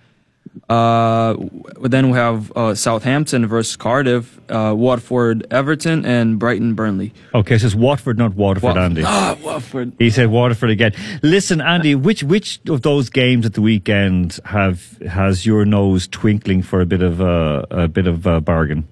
Uh, 0.69 1.35
then 1.83 2.11
we 2.11 2.17
have 2.19 2.51
uh, 2.57 2.75
Southampton 2.75 3.47
versus 3.47 3.77
Cardiff, 3.77 4.41
uh, 4.51 4.75
Watford, 4.77 5.47
Everton, 5.51 6.05
and 6.05 6.39
Brighton, 6.39 6.75
Burnley. 6.75 7.13
Okay, 7.35 7.59
so 7.59 7.67
it's 7.67 7.75
Watford, 7.75 8.19
not 8.19 8.35
Waterford, 8.35 8.77
Wa- 8.77 8.83
Andy. 8.83 9.03
Ah, 9.07 9.37
Watford. 9.43 9.93
He 9.99 10.11
said 10.11 10.29
Waterford 10.29 10.71
again. 10.71 10.93
Listen, 11.23 11.61
Andy, 11.61 11.95
which 11.95 12.23
which 12.23 12.61
of 12.69 12.83
those 12.83 13.11
games 13.11 13.47
at 13.47 13.55
the 13.55 13.63
weekend 13.63 14.39
have 14.45 14.99
has 15.09 15.45
your 15.45 15.65
nose 15.65 16.07
twinkling 16.09 16.63
for 16.63 16.81
a 16.81 16.87
bit 16.87 17.03
of 17.03 17.21
a, 17.21 17.67
a 17.71 17.89
bit 17.89 18.07
of 18.07 18.27
a 18.27 18.41
bargain? 18.41 18.87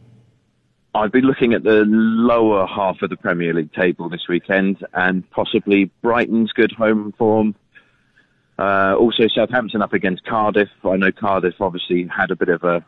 I'd 0.94 1.12
be 1.12 1.20
looking 1.20 1.52
at 1.52 1.62
the 1.62 1.84
lower 1.86 2.66
half 2.66 3.02
of 3.02 3.10
the 3.10 3.16
Premier 3.18 3.52
League 3.52 3.72
table 3.74 4.08
this 4.08 4.28
weekend, 4.28 4.84
and 4.94 5.30
possibly 5.30 5.90
Brighton's 6.00 6.52
good 6.52 6.72
home 6.72 7.12
form. 7.18 7.54
Uh, 8.58 8.94
also, 8.98 9.24
Southampton 9.28 9.82
up 9.82 9.92
against 9.92 10.24
Cardiff. 10.24 10.70
I 10.84 10.96
know 10.96 11.12
Cardiff 11.12 11.60
obviously 11.60 12.06
had 12.06 12.30
a 12.30 12.36
bit 12.36 12.48
of 12.48 12.64
a 12.64 12.84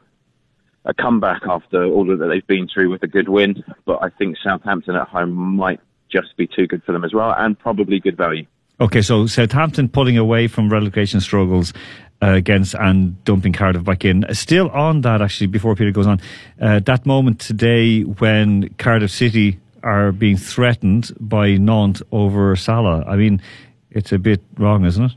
a 0.85 0.95
comeback 0.95 1.43
after 1.47 1.85
all 1.85 2.07
that 2.07 2.17
they've 2.17 2.47
been 2.47 2.67
through 2.67 2.91
with 2.91 3.03
a 3.03 3.07
good 3.07 3.29
win, 3.29 3.63
but 3.85 4.03
I 4.03 4.09
think 4.09 4.37
Southampton 4.43 4.97
at 4.97 5.07
home 5.09 5.33
might 5.33 5.81
just 6.11 6.37
be 6.37 6.47
too 6.47 6.67
good 6.67 6.83
for 6.83 6.93
them 6.93 7.05
as 7.05 7.13
well, 7.13 7.35
and 7.37 7.59
probably 7.59 8.01
good 8.01 8.17
value. 8.17 8.47
Okay, 8.81 9.03
so 9.03 9.27
Southampton 9.27 9.89
pulling 9.89 10.17
away 10.17 10.47
from 10.47 10.71
relegation 10.71 11.21
struggles 11.21 11.75
uh, 12.23 12.29
against 12.29 12.75
and 12.75 13.23
dumping 13.25 13.53
Cardiff 13.53 13.85
back 13.85 14.05
in. 14.05 14.25
Still 14.33 14.71
on 14.71 15.03
that, 15.03 15.21
actually, 15.21 15.49
before 15.49 15.75
Peter 15.75 15.91
goes 15.91 16.07
on, 16.07 16.21
uh, 16.61 16.81
that 16.81 17.05
moment 17.05 17.41
today 17.41 18.03
when 18.03 18.73
Cardiff 18.79 19.11
City 19.11 19.59
are 19.83 20.13
being 20.13 20.37
threatened 20.37 21.13
by 21.21 21.57
Nantes 21.57 22.03
over 22.13 22.57
Sala. 22.57 23.05
I 23.07 23.17
mean, 23.17 23.43
it's 23.91 24.13
a 24.13 24.19
bit 24.19 24.43
wrong, 24.57 24.85
isn't 24.85 25.05
it? 25.05 25.13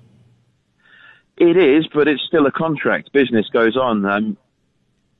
It 1.41 1.57
is, 1.57 1.87
but 1.91 2.07
it's 2.07 2.21
still 2.21 2.45
a 2.45 2.51
contract. 2.51 3.11
Business 3.13 3.49
goes 3.49 3.75
on. 3.75 4.05
Um, 4.05 4.37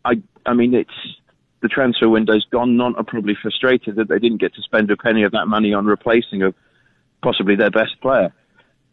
I, 0.05 0.21
I 0.45 0.53
mean, 0.53 0.75
it's 0.75 1.17
the 1.61 1.67
transfer 1.67 2.07
window's 2.07 2.45
gone. 2.45 2.77
Nantes 2.77 2.99
are 2.99 3.03
probably 3.03 3.35
frustrated 3.41 3.95
that 3.95 4.07
they 4.07 4.19
didn't 4.19 4.37
get 4.37 4.53
to 4.53 4.61
spend 4.61 4.91
a 4.91 4.97
penny 4.97 5.23
of 5.23 5.31
that 5.31 5.47
money 5.47 5.73
on 5.73 5.87
replacing 5.87 6.43
a 6.43 6.53
possibly 7.23 7.55
their 7.55 7.71
best 7.71 7.99
player. 8.01 8.31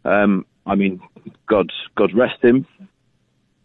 Um, 0.07 0.47
I 0.64 0.74
mean, 0.74 1.03
God, 1.47 1.70
God 1.97 2.14
rest 2.14 2.43
him. 2.43 2.66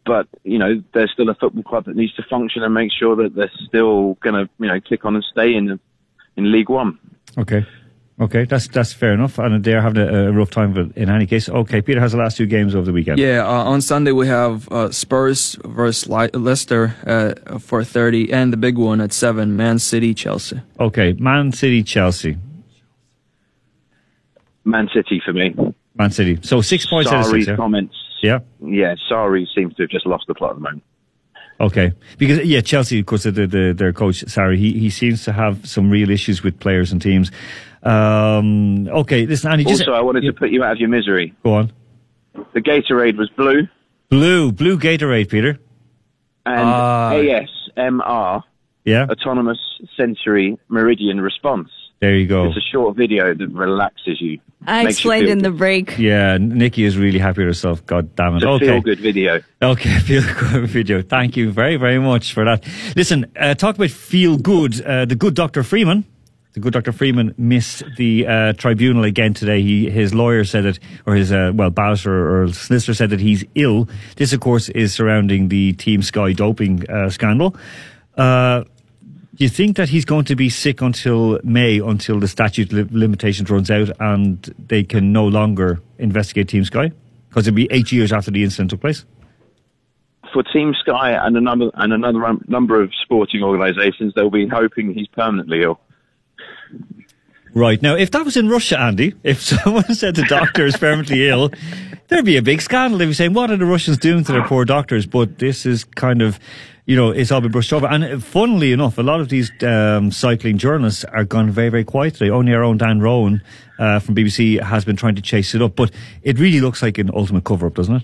But 0.05 0.27
you 0.43 0.59
know, 0.59 0.83
there's 0.93 1.13
still 1.13 1.29
a 1.29 1.35
football 1.35 1.63
club 1.63 1.85
that 1.85 1.95
needs 1.95 2.13
to 2.15 2.23
function 2.23 2.63
and 2.63 2.73
make 2.73 2.91
sure 2.91 3.15
that 3.15 3.33
they're 3.33 3.49
still 3.65 4.15
going 4.15 4.35
to, 4.35 4.49
you 4.59 4.67
know, 4.67 4.81
kick 4.81 5.05
on 5.05 5.15
and 5.15 5.23
stay 5.31 5.53
in 5.53 5.79
in 6.35 6.51
League 6.51 6.67
One. 6.67 6.99
Okay. 7.37 7.65
Okay, 8.23 8.45
that's 8.45 8.67
that's 8.67 8.93
fair 8.93 9.13
enough. 9.13 9.37
And 9.39 9.63
they're 9.63 9.81
having 9.81 10.01
a, 10.01 10.29
a 10.29 10.31
rough 10.31 10.49
time, 10.49 10.73
but 10.73 10.95
in 10.95 11.09
any 11.09 11.25
case, 11.25 11.49
okay. 11.49 11.81
Peter 11.81 11.99
has 11.99 12.11
the 12.11 12.17
last 12.17 12.37
two 12.37 12.45
games 12.45 12.73
of 12.75 12.85
the 12.85 12.93
weekend. 12.93 13.17
Yeah, 13.19 13.45
uh, 13.45 13.71
on 13.73 13.81
Sunday 13.81 14.11
we 14.11 14.27
have 14.27 14.69
uh, 14.71 14.91
Spurs 14.91 15.57
versus 15.65 16.07
Le- 16.07 16.29
Leicester 16.33 16.95
uh, 17.05 17.59
for 17.59 17.83
30, 17.83 18.31
and 18.31 18.53
the 18.53 18.57
big 18.57 18.77
one 18.77 19.01
at 19.01 19.11
7, 19.13 19.57
Man 19.57 19.77
City, 19.79 20.13
Chelsea. 20.13 20.61
Okay, 20.79 21.13
Man 21.13 21.51
City, 21.51 21.83
Chelsea, 21.83 22.37
Man 24.63 24.87
City 24.93 25.21
for 25.25 25.33
me. 25.33 25.53
Man 25.95 26.11
City. 26.11 26.39
So 26.43 26.61
six 26.61 26.85
points 26.85 27.11
out 27.11 27.19
of 27.19 27.25
Sorry 27.25 27.41
six. 27.41 27.49
Yeah? 27.49 27.55
comments. 27.55 27.95
yeah. 28.21 28.39
Yeah, 28.65 28.95
sorry 29.09 29.49
seems 29.53 29.75
to 29.75 29.83
have 29.83 29.89
just 29.89 30.05
lost 30.05 30.25
the 30.27 30.33
plot 30.35 30.51
at 30.51 30.55
the 30.55 30.61
moment. 30.61 30.83
Okay, 31.59 31.91
because 32.17 32.39
yeah, 32.45 32.61
Chelsea, 32.61 32.99
of 32.99 33.05
course, 33.05 33.23
the, 33.23 33.31
the, 33.31 33.73
their 33.77 33.93
coach, 33.93 34.23
sorry, 34.27 34.57
he 34.57 34.73
he 34.79 34.89
seems 34.89 35.23
to 35.25 35.31
have 35.31 35.67
some 35.67 35.89
real 35.89 36.09
issues 36.09 36.41
with 36.43 36.59
players 36.59 36.91
and 36.91 37.01
teams. 37.01 37.31
Um, 37.83 38.87
okay, 38.87 39.25
listen, 39.25 39.51
Andy. 39.51 39.65
Just, 39.65 39.81
Also, 39.81 39.93
I 39.93 40.01
wanted 40.01 40.21
to 40.21 40.33
put 40.33 40.49
you 40.51 40.63
out 40.63 40.73
of 40.73 40.77
your 40.79 40.89
misery. 40.89 41.33
go 41.43 41.53
on. 41.55 41.71
The 42.53 42.61
Gatorade 42.61 43.17
was 43.17 43.29
blue 43.37 43.67
Blue, 44.09 44.51
blue 44.51 44.77
Gatorade, 44.77 45.29
Peter. 45.29 45.59
and 46.45 46.59
Ah. 46.67 47.11
ASMR, 47.13 48.43
Yeah, 48.85 49.07
Autonomous 49.09 49.59
Sensory 49.97 50.57
Meridian 50.69 51.21
Response. 51.21 51.69
there 52.01 52.15
you 52.17 52.27
go. 52.27 52.45
It's 52.45 52.57
a 52.57 52.61
short 52.71 52.95
video 52.97 53.33
that 53.33 53.47
relaxes 53.53 54.19
you. 54.19 54.39
I 54.65 54.83
makes 54.83 55.03
you 55.03 55.11
explained 55.11 55.25
feel 55.25 55.31
in 55.33 55.39
the 55.39 55.51
break. 55.51 55.97
Yeah, 55.97 56.37
Nikki 56.39 56.83
is 56.85 56.97
really 56.97 57.19
happy 57.19 57.39
with 57.41 57.47
herself. 57.49 57.85
God 57.85 58.15
damn 58.15 58.33
it. 58.33 58.37
It's 58.37 58.45
a 58.45 58.49
okay. 58.49 58.65
feel 58.67 58.81
good 58.81 58.99
video. 58.99 59.41
Okay, 59.61 59.99
feel 60.09 60.21
good 60.39 60.67
video. 60.67 61.01
Thank 61.01 61.37
you 61.37 61.51
very, 61.51 61.75
very 61.77 61.99
much 61.99 62.33
for 62.33 62.43
that. 62.45 62.63
Listen, 62.95 63.25
uh, 63.39 63.55
talk 63.55 63.75
about 63.75 63.89
feel 63.91 64.37
good. 64.37 64.81
Uh, 64.81 65.05
the 65.05 65.15
good 65.15 65.33
Dr. 65.33 65.63
Freeman. 65.63 66.05
The 66.53 66.59
good 66.59 66.73
Dr. 66.73 66.91
Freeman 66.91 67.33
missed 67.35 67.83
the 67.97 68.27
uh, 68.27 68.53
tribunal 68.53 69.03
again 69.03 69.33
today. 69.33 69.63
He, 69.63 69.89
his 69.89 70.13
lawyer 70.13 70.43
said 70.43 70.65
it, 70.65 70.79
or 71.07 71.15
his, 71.15 71.31
uh, 71.31 71.51
well, 71.53 71.71
barrister 71.71 72.43
or 72.43 72.53
solicitor 72.53 72.93
said 72.93 73.09
that 73.09 73.19
he's 73.19 73.43
ill. 73.55 73.89
This, 74.17 74.33
of 74.33 74.39
course, 74.39 74.69
is 74.69 74.93
surrounding 74.93 75.47
the 75.47 75.73
Team 75.73 76.03
Sky 76.03 76.31
doping 76.31 76.87
uh, 76.87 77.09
scandal. 77.09 77.55
Uh, 78.15 78.65
do 79.35 79.43
you 79.43 79.49
think 79.49 79.77
that 79.77 79.89
he's 79.89 80.05
going 80.05 80.25
to 80.25 80.35
be 80.35 80.47
sick 80.47 80.81
until 80.81 81.39
May, 81.43 81.79
until 81.79 82.19
the 82.19 82.27
statute 82.27 82.71
li- 82.71 82.87
limitations 82.91 83.49
runs 83.49 83.71
out 83.71 83.89
and 83.99 84.53
they 84.67 84.83
can 84.83 85.11
no 85.11 85.25
longer 85.25 85.81
investigate 85.97 86.49
Team 86.49 86.65
Sky? 86.65 86.91
Because 87.29 87.47
it'll 87.47 87.55
be 87.55 87.67
eight 87.71 87.91
years 87.91 88.13
after 88.13 88.29
the 88.29 88.43
incident 88.43 88.69
took 88.69 88.81
place. 88.81 89.05
for 90.31 90.43
Team 90.43 90.75
Sky 90.79 91.13
and 91.13 91.35
another 91.35 91.71
and 91.73 91.93
another 91.93 92.23
um, 92.25 92.45
number 92.47 92.79
of 92.79 92.91
sporting 93.01 93.41
organisations, 93.41 94.13
they'll 94.15 94.29
be 94.29 94.47
hoping 94.47 94.93
he's 94.93 95.07
permanently 95.07 95.63
ill. 95.63 95.79
Right. 97.53 97.79
Now, 97.81 97.95
if 97.95 98.09
that 98.11 98.25
was 98.25 98.35
in 98.35 98.49
Russia, 98.49 98.79
Andy, 98.79 99.13
if 99.23 99.41
someone 99.63 99.93
said 99.93 100.15
the 100.15 100.23
doctor 100.23 100.65
is 100.65 100.75
permanently 100.75 101.27
ill, 101.29 101.51
there'd 102.07 102.25
be 102.25 102.37
a 102.37 102.41
big 102.41 102.61
scandal. 102.61 102.97
They'd 102.97 103.05
be 103.05 103.13
saying, 103.13 103.33
what 103.33 103.51
are 103.51 103.57
the 103.57 103.65
Russians 103.65 103.97
doing 103.97 104.23
to 104.23 104.31
their 104.31 104.47
poor 104.47 104.65
doctors? 104.65 105.05
But 105.05 105.37
this 105.37 105.65
is 105.65 105.83
kind 105.83 106.21
of, 106.21 106.39
you 106.85 106.95
know, 106.95 107.11
it's 107.11 107.31
all 107.31 107.41
been 107.41 107.51
brushed 107.51 107.71
over. 107.71 107.85
And 107.85 108.03
uh, 108.03 108.19
funnily 108.19 108.71
enough, 108.71 108.97
a 108.97 109.03
lot 109.03 109.19
of 109.19 109.29
these 109.29 109.51
um, 109.63 110.11
cycling 110.11 110.57
journalists 110.57 111.03
are 111.05 111.23
gone 111.23 111.51
very, 111.51 111.69
very 111.69 111.83
quietly. 111.83 112.29
Only 112.29 112.53
our 112.53 112.63
own 112.63 112.77
Dan 112.77 112.99
Roan 112.99 113.43
uh, 113.77 113.99
from 113.99 114.15
BBC 114.15 114.59
has 114.61 114.83
been 114.83 114.95
trying 114.95 115.15
to 115.15 115.21
chase 115.21 115.53
it 115.53 115.61
up. 115.61 115.75
But 115.75 115.91
it 116.23 116.39
really 116.39 116.59
looks 116.59 116.81
like 116.81 116.97
an 116.97 117.11
ultimate 117.13 117.43
cover 117.43 117.67
up, 117.67 117.75
doesn't 117.75 117.95
it? 117.95 118.03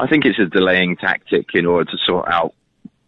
I 0.00 0.06
think 0.06 0.24
it's 0.24 0.38
a 0.38 0.46
delaying 0.46 0.96
tactic 0.96 1.54
in 1.54 1.66
order 1.66 1.90
to 1.90 1.98
sort 2.06 2.28
out 2.28 2.54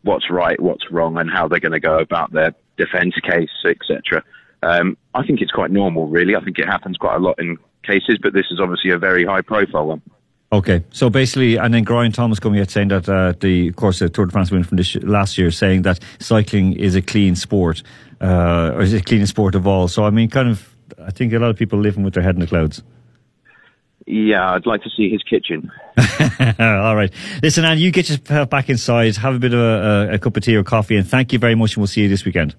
what's 0.03 0.31
right, 0.31 0.61
what's 0.61 0.91
wrong, 0.91 1.19
and 1.19 1.31
how 1.31 1.49
they're 1.49 1.61
going 1.61 1.73
to 1.73 1.81
go 1.81 1.99
about 1.99 2.33
their 2.33 2.55
defence 2.79 3.15
case, 3.23 3.51
etc. 3.65 4.23
Um, 4.63 4.97
I 5.15 5.27
think 5.27 5.41
it's 5.41 5.53
quite 5.53 5.71
normal, 5.71 6.07
really. 6.07 6.35
I 6.35 6.41
think 6.41 6.59
it 6.59 6.67
happens 6.67 6.97
quite 6.97 7.17
a 7.17 7.21
lot 7.21 7.39
in 7.39 7.57
cases, 7.85 8.19
but 8.23 8.33
this 8.33 8.47
is 8.51 8.61
obviously 8.61 8.91
a 8.91 8.99
very 8.99 9.25
high-profile 9.25 9.87
one. 9.87 10.03
Okay, 10.51 10.83
so 10.91 11.11
basically, 11.11 11.57
and 11.57 11.75
then 11.75 11.85
Geraint 11.85 12.15
Thomas 12.15 12.41
coming 12.41 12.59
out 12.61 12.71
saying 12.71 12.89
that 12.89 13.07
uh, 13.07 13.35
the, 13.39 13.69
of 13.69 13.77
course, 13.77 13.99
the 13.99 14.09
Tour 14.09 14.27
de 14.27 14.33
France 14.33 14.51
winner 14.51 14.65
from 14.65 14.79
this 14.79 14.95
last 14.97 15.37
year, 15.37 15.51
saying 15.51 15.83
that 15.83 16.01
cycling 16.21 16.73
is 16.73 16.95
a 16.95 17.03
clean 17.03 17.37
sport, 17.37 17.83
uh, 18.23 18.73
or 18.75 18.81
is 18.81 18.95
a 18.95 19.03
clean 19.03 19.27
sport 19.27 19.55
of 19.55 19.67
all. 19.67 19.89
So 19.89 20.05
I 20.05 20.11
mean, 20.11 20.31
kind 20.31 20.49
of, 20.49 20.75
I 21.05 21.11
think 21.11 21.35
a 21.35 21.39
lot 21.39 21.51
of 21.51 21.57
people 21.57 21.79
living 21.79 22.03
with 22.03 22.15
their 22.15 22.23
head 22.23 22.35
in 22.35 22.41
the 22.41 22.47
clouds. 22.47 22.83
Yeah, 24.07 24.53
I'd 24.53 24.65
like 24.65 24.83
to 24.85 24.91
see 24.97 25.11
his 25.11 25.23
kitchen. 25.23 25.71
all 26.59 26.97
right, 26.97 27.13
listen, 27.43 27.67
Anne, 27.67 27.77
you 27.77 27.91
get 27.91 28.09
yourself 28.09 28.49
back 28.49 28.71
inside, 28.71 29.17
have 29.17 29.35
a 29.35 29.39
bit 29.39 29.53
of 29.53 29.61
a, 29.61 30.09
a, 30.13 30.15
a 30.15 30.19
cup 30.19 30.35
of 30.35 30.43
tea 30.43 30.57
or 30.57 30.65
coffee, 30.65 30.97
and 30.97 31.07
thank 31.07 31.35
you 31.35 31.39
very 31.39 31.55
much, 31.55 31.73
and 31.73 31.83
we'll 31.83 31.89
see 31.89 32.01
you 32.01 32.09
this 32.09 32.25
weekend. 32.25 32.55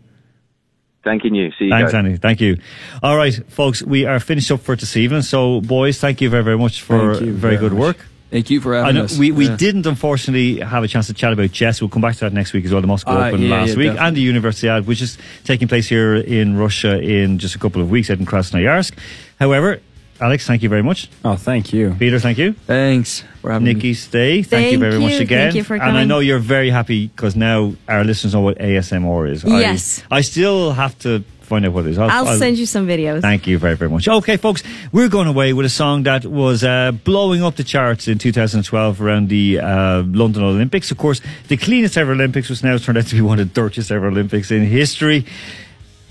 Thanking 1.03 1.33
you. 1.33 1.51
See 1.57 1.65
you 1.65 1.69
Thanks, 1.71 1.91
guys. 1.93 1.99
Andy. 2.05 2.17
Thank 2.17 2.41
you. 2.41 2.57
All 3.01 3.15
right, 3.15 3.33
folks, 3.49 3.81
we 3.81 4.05
are 4.05 4.19
finished 4.19 4.51
up 4.51 4.59
for 4.61 4.75
this 4.75 4.97
evening. 4.97 5.21
So, 5.21 5.61
boys, 5.61 5.97
thank 5.99 6.19
you 6.21 6.29
very, 6.29 6.43
very 6.43 6.57
much 6.57 6.81
for 6.81 7.13
very, 7.15 7.29
very 7.31 7.57
good 7.57 7.71
much. 7.71 7.79
work. 7.81 8.05
Thank 8.31 8.51
you 8.51 8.61
for 8.61 8.75
I 8.75 8.79
having 8.79 8.95
know 8.95 9.03
us. 9.05 9.17
we, 9.17 9.31
we 9.31 9.47
Yeah. 9.47 9.55
didn't 9.57 9.87
unfortunately 9.87 10.59
have 10.59 10.83
a 10.83 10.87
chance 10.87 11.07
to 11.07 11.13
chat 11.15 11.33
about 11.33 11.51
chess. 11.51 11.81
We'll 11.81 11.89
come 11.89 12.01
back 12.03 12.13
to 12.15 12.19
that 12.21 12.33
next 12.33 12.53
week 12.53 12.63
as 12.65 12.71
well. 12.71 12.81
The 12.81 12.85
Moscow 12.87 13.11
Ah, 13.17 13.27
Open 13.29 13.41
yeah, 13.41 13.49
last 13.49 13.69
yeah, 13.69 13.75
week 13.77 13.85
definitely. 13.95 14.07
and 14.07 14.17
the 14.17 14.41
Universiade, 14.41 14.85
which 14.85 15.01
is 15.01 15.17
taking 15.45 15.67
place 15.67 15.87
here 15.87 16.15
in 16.15 16.55
Russia 16.57 16.99
in 17.01 17.39
just 17.39 17.55
a 17.55 17.59
couple 17.59 17.81
of 17.81 17.89
weeks 17.89 18.11
out 18.11 18.19
in 18.19 18.27
Krasnoyarsk. 18.27 18.91
However, 19.39 19.79
Alex, 20.21 20.45
thank 20.45 20.63
you 20.63 20.69
very 20.69 20.83
much. 20.83 21.09
Oh, 21.23 21.35
thank 21.35 21.71
you. 21.71 21.95
Peter, 21.97 22.19
thank 22.19 22.37
you. 22.37 22.53
Thanks 22.53 23.23
for 23.41 23.51
having 23.51 23.65
Nikki, 23.65 23.89
me. 23.89 23.93
stay. 23.93 24.43
Thank, 24.43 24.73
you 24.73 24.79
Thank 24.79 24.91
very 24.91 24.99
much 25.01 25.19
again. 25.21 25.45
Thank 25.51 25.55
you 25.55 25.63
for 25.63 25.75
and 25.75 25.97
I 25.97 26.03
know 26.03 26.19
you're 26.19 26.39
very 26.39 26.69
happy 26.69 27.07
because 27.07 27.35
now 27.35 27.73
our 27.87 28.03
listeners 28.03 28.33
know 28.33 28.41
what 28.41 28.57
ASMR 28.57 29.29
is. 29.31 29.45
I- 29.45 29.59
Yes. 29.59 30.03
I, 30.11 30.21
still 30.21 30.71
have 30.73 30.97
to 30.99 31.23
find 31.41 31.65
out 31.65 31.73
what 31.73 31.85
it 31.85 31.91
is. 31.91 31.97
I'll 31.97 32.37
send 32.37 32.57
you 32.57 32.65
some 32.65 32.85
videos. 32.87 33.21
Thank 33.21 33.47
you 33.47 33.57
very, 33.57 33.75
very 33.75 33.89
much. 33.89 34.07
Okay, 34.07 34.37
folks, 34.37 34.61
we're 34.91 35.09
going 35.09 35.27
away 35.27 35.53
with 35.53 35.65
a 35.65 35.69
song 35.69 36.03
that 36.03 36.25
was 36.25 36.63
uh, 36.63 36.91
blowing 36.91 37.41
up 37.43 37.55
the 37.55 37.63
charts 37.63 38.07
in 38.07 38.17
2012 38.19 39.01
around 39.01 39.29
the 39.29 39.59
uh, 39.59 40.03
London 40.05 40.43
Olympics. 40.43 40.91
Of 40.91 40.97
course, 40.97 41.21
the 41.47 41.57
cleanest 41.57 41.97
ever 41.97 42.11
Olympics 42.11 42.49
was 42.49 42.63
now 42.63 42.77
turned 42.77 42.97
out 42.97 43.07
to 43.07 43.15
be 43.15 43.21
one 43.21 43.39
of 43.39 43.47
the 43.47 43.53
dirtiest 43.61 43.89
ever 43.91 44.07
Olympics 44.07 44.51
in 44.51 44.63
history. 44.65 45.25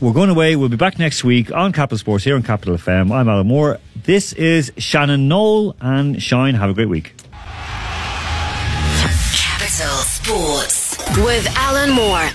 We're 0.00 0.12
going 0.12 0.30
away. 0.30 0.54
We'll 0.54 0.68
be 0.68 0.76
back 0.76 0.98
next 1.00 1.24
week 1.24 1.52
on 1.52 1.72
Capital 1.72 1.98
Sports 1.98 2.22
here 2.22 2.36
on 2.36 2.44
Capital 2.44 2.76
FM. 2.76 3.10
I'm 3.10 3.28
Alan 3.28 3.48
Moore. 3.48 3.78
This 4.04 4.32
is 4.32 4.72
Shannon 4.76 5.26
Knoll 5.26 5.74
and 5.80 6.22
Shine. 6.22 6.54
Have 6.54 6.70
a 6.70 6.74
great 6.74 6.88
week. 6.88 7.14
Capital 9.32 9.96
Sports 10.04 10.98
with 11.16 11.48
Alan 11.56 11.90
Moore. 11.90 12.30